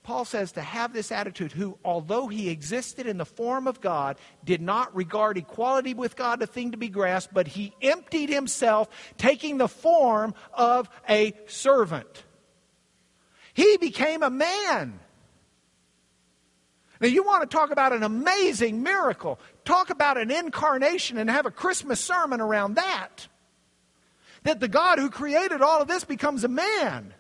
Paul 0.03 0.25
says 0.25 0.51
to 0.53 0.61
have 0.61 0.91
this 0.91 1.11
attitude, 1.11 1.53
who, 1.53 1.77
although 1.83 2.27
he 2.27 2.49
existed 2.49 3.07
in 3.07 3.17
the 3.17 3.25
form 3.25 3.67
of 3.67 3.79
God, 3.79 4.17
did 4.43 4.61
not 4.61 4.93
regard 4.95 5.37
equality 5.37 5.93
with 5.93 6.15
God 6.15 6.41
a 6.41 6.47
thing 6.47 6.71
to 6.71 6.77
be 6.77 6.89
grasped, 6.89 7.33
but 7.33 7.47
he 7.47 7.73
emptied 7.81 8.29
himself, 8.29 8.89
taking 9.17 9.57
the 9.57 9.69
form 9.69 10.35
of 10.53 10.89
a 11.09 11.33
servant. 11.47 12.25
He 13.53 13.77
became 13.77 14.23
a 14.23 14.29
man. 14.29 14.99
Now, 16.99 17.07
you 17.07 17.23
want 17.23 17.49
to 17.49 17.57
talk 17.57 17.71
about 17.71 17.93
an 17.93 18.03
amazing 18.03 18.83
miracle. 18.83 19.39
Talk 19.63 19.89
about 19.89 20.17
an 20.17 20.31
incarnation 20.31 21.17
and 21.17 21.29
have 21.29 21.45
a 21.45 21.51
Christmas 21.51 21.99
sermon 21.99 22.41
around 22.41 22.75
that 22.75 23.27
that 24.43 24.59
the 24.59 24.67
God 24.67 24.99
who 24.99 25.09
created 25.09 25.61
all 25.61 25.81
of 25.81 25.87
this 25.87 26.03
becomes 26.03 26.43
a 26.43 26.49
man. 26.49 27.13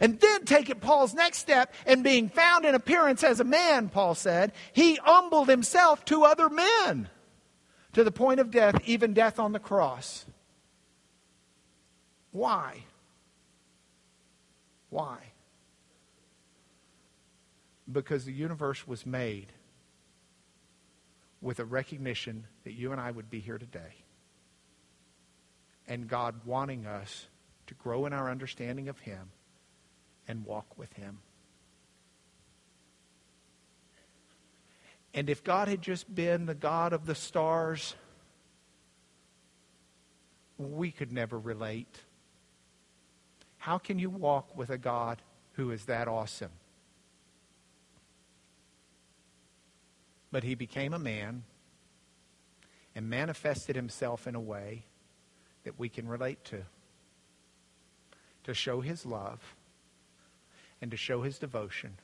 And 0.00 0.18
then 0.18 0.46
take 0.46 0.70
it 0.70 0.80
Paul's 0.80 1.14
next 1.14 1.38
step, 1.38 1.74
and 1.86 2.02
being 2.02 2.30
found 2.30 2.64
in 2.64 2.74
appearance 2.74 3.22
as 3.22 3.38
a 3.38 3.44
man, 3.44 3.90
Paul 3.90 4.14
said, 4.14 4.52
he 4.72 4.94
humbled 4.96 5.48
himself 5.48 6.04
to 6.06 6.24
other 6.24 6.48
men 6.48 7.10
to 7.92 8.02
the 8.02 8.10
point 8.10 8.40
of 8.40 8.50
death, 8.50 8.76
even 8.86 9.12
death 9.12 9.38
on 9.38 9.52
the 9.52 9.58
cross. 9.58 10.24
Why? 12.32 12.84
Why? 14.88 15.18
Because 17.90 18.24
the 18.24 18.32
universe 18.32 18.86
was 18.86 19.04
made 19.04 19.52
with 21.42 21.60
a 21.60 21.64
recognition 21.64 22.46
that 22.64 22.72
you 22.72 22.92
and 22.92 23.00
I 23.00 23.10
would 23.10 23.30
be 23.30 23.40
here 23.40 23.58
today 23.58 24.04
and 25.88 26.06
God 26.08 26.36
wanting 26.44 26.86
us 26.86 27.26
to 27.66 27.74
grow 27.74 28.06
in 28.06 28.12
our 28.12 28.30
understanding 28.30 28.88
of 28.88 28.98
Him 29.00 29.30
and 30.30 30.46
walk 30.46 30.78
with 30.78 30.92
Him. 30.92 31.18
And 35.12 35.28
if 35.28 35.42
God 35.42 35.66
had 35.66 35.82
just 35.82 36.14
been 36.14 36.46
the 36.46 36.54
God 36.54 36.92
of 36.92 37.04
the 37.04 37.16
stars, 37.16 37.96
we 40.56 40.92
could 40.92 41.10
never 41.10 41.36
relate. 41.36 41.98
How 43.58 43.76
can 43.76 43.98
you 43.98 44.08
walk 44.08 44.56
with 44.56 44.70
a 44.70 44.78
God 44.78 45.20
who 45.54 45.72
is 45.72 45.86
that 45.86 46.06
awesome? 46.06 46.52
But 50.30 50.44
he 50.44 50.54
became 50.54 50.94
a 50.94 50.98
man 50.98 51.42
and 52.94 53.10
manifested 53.10 53.74
himself 53.74 54.28
in 54.28 54.36
a 54.36 54.40
way 54.40 54.84
that 55.64 55.76
we 55.76 55.88
can 55.88 56.06
relate 56.06 56.44
to. 56.44 56.62
To 58.44 58.54
show 58.54 58.80
his 58.80 59.04
love 59.04 59.56
and 60.80 60.90
to 60.90 60.96
show 60.96 61.22
his 61.22 61.38
devotion 61.38 61.98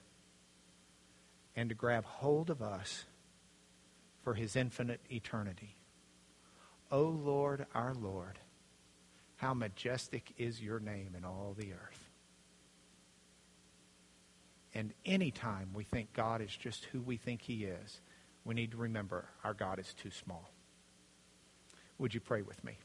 and 1.54 1.68
to 1.70 1.74
grab 1.74 2.04
hold 2.04 2.50
of 2.50 2.60
us 2.60 3.04
for 4.22 4.34
his 4.34 4.56
infinite 4.56 5.00
eternity. 5.10 5.76
O 6.90 7.02
Lord, 7.02 7.66
our 7.74 7.94
Lord, 7.94 8.38
how 9.36 9.54
majestic 9.54 10.32
is 10.36 10.60
your 10.60 10.80
name 10.80 11.14
in 11.16 11.24
all 11.24 11.54
the 11.58 11.72
earth. 11.72 12.10
And 14.74 14.92
anytime 15.06 15.70
we 15.74 15.84
think 15.84 16.12
God 16.12 16.42
is 16.42 16.54
just 16.54 16.84
who 16.86 17.00
we 17.00 17.16
think 17.16 17.40
he 17.40 17.64
is, 17.64 18.00
we 18.44 18.54
need 18.54 18.72
to 18.72 18.76
remember 18.76 19.24
our 19.42 19.54
God 19.54 19.78
is 19.78 19.94
too 19.94 20.10
small. 20.10 20.50
Would 21.98 22.12
you 22.12 22.20
pray 22.20 22.42
with 22.42 22.62
me? 22.62 22.76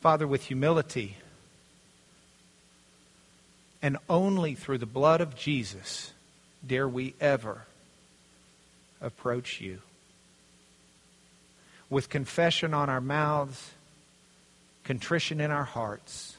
Father, 0.00 0.26
with 0.26 0.44
humility, 0.44 1.16
and 3.84 3.98
only 4.08 4.54
through 4.54 4.78
the 4.78 4.86
blood 4.86 5.20
of 5.20 5.36
Jesus 5.36 6.14
dare 6.66 6.88
we 6.88 7.14
ever 7.20 7.66
approach 8.98 9.60
you. 9.60 9.82
With 11.90 12.08
confession 12.08 12.72
on 12.72 12.88
our 12.88 13.02
mouths, 13.02 13.72
contrition 14.84 15.38
in 15.38 15.50
our 15.50 15.64
hearts, 15.64 16.38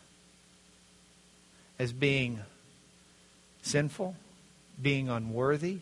as 1.77 1.93
being 1.93 2.39
sinful, 3.61 4.15
being 4.81 5.07
unworthy, 5.07 5.81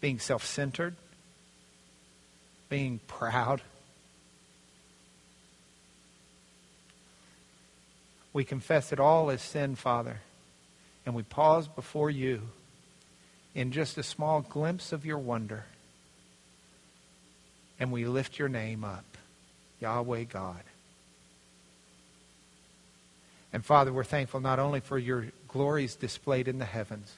being 0.00 0.18
self 0.18 0.46
centered, 0.46 0.96
being 2.70 3.00
proud. 3.06 3.60
We 8.34 8.44
confess 8.44 8.92
it 8.92 9.00
all 9.00 9.30
as 9.30 9.40
sin, 9.40 9.76
Father, 9.76 10.20
and 11.06 11.14
we 11.14 11.22
pause 11.22 11.68
before 11.68 12.10
you 12.10 12.42
in 13.54 13.72
just 13.72 13.96
a 13.96 14.02
small 14.02 14.42
glimpse 14.42 14.92
of 14.92 15.06
your 15.06 15.18
wonder. 15.18 15.64
And 17.80 17.90
we 17.90 18.04
lift 18.04 18.38
your 18.38 18.48
name 18.48 18.84
up, 18.84 19.04
Yahweh 19.80 20.24
God. 20.24 20.62
And 23.52 23.64
Father, 23.64 23.92
we're 23.92 24.04
thankful 24.04 24.40
not 24.40 24.58
only 24.58 24.80
for 24.80 24.98
your 24.98 25.26
glories 25.46 25.94
displayed 25.94 26.48
in 26.48 26.58
the 26.58 26.64
heavens, 26.64 27.14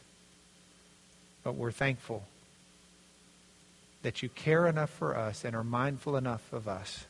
But 1.46 1.54
we're 1.54 1.70
thankful 1.70 2.24
that 4.02 4.20
you 4.20 4.28
care 4.28 4.66
enough 4.66 4.90
for 4.90 5.16
us 5.16 5.44
and 5.44 5.54
are 5.54 5.62
mindful 5.62 6.16
enough 6.16 6.52
of 6.52 6.66
us 6.66 7.04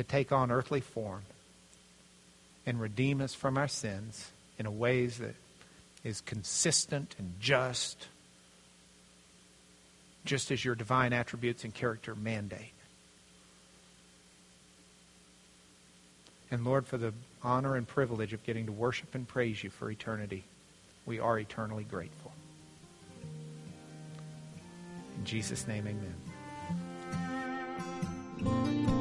to 0.00 0.04
take 0.04 0.32
on 0.32 0.50
earthly 0.50 0.80
form 0.80 1.20
and 2.64 2.80
redeem 2.80 3.20
us 3.20 3.34
from 3.34 3.58
our 3.58 3.68
sins 3.68 4.30
in 4.58 4.64
a 4.64 4.70
ways 4.70 5.18
that 5.18 5.34
is 6.02 6.22
consistent 6.22 7.14
and 7.18 7.34
just, 7.38 8.08
just 10.24 10.50
as 10.50 10.64
your 10.64 10.74
divine 10.74 11.12
attributes 11.12 11.64
and 11.64 11.74
character 11.74 12.14
mandate. 12.14 12.72
And 16.50 16.64
Lord, 16.64 16.86
for 16.86 16.96
the 16.96 17.12
honor 17.42 17.76
and 17.76 17.86
privilege 17.86 18.32
of 18.32 18.42
getting 18.42 18.64
to 18.66 18.72
worship 18.72 19.14
and 19.14 19.28
praise 19.28 19.62
you 19.62 19.68
for 19.68 19.90
eternity, 19.90 20.44
we 21.04 21.20
are 21.20 21.38
eternally 21.38 21.84
grateful. 21.84 22.32
In 25.18 25.26
Jesus' 25.26 25.68
name, 25.68 25.86
amen. 28.42 28.96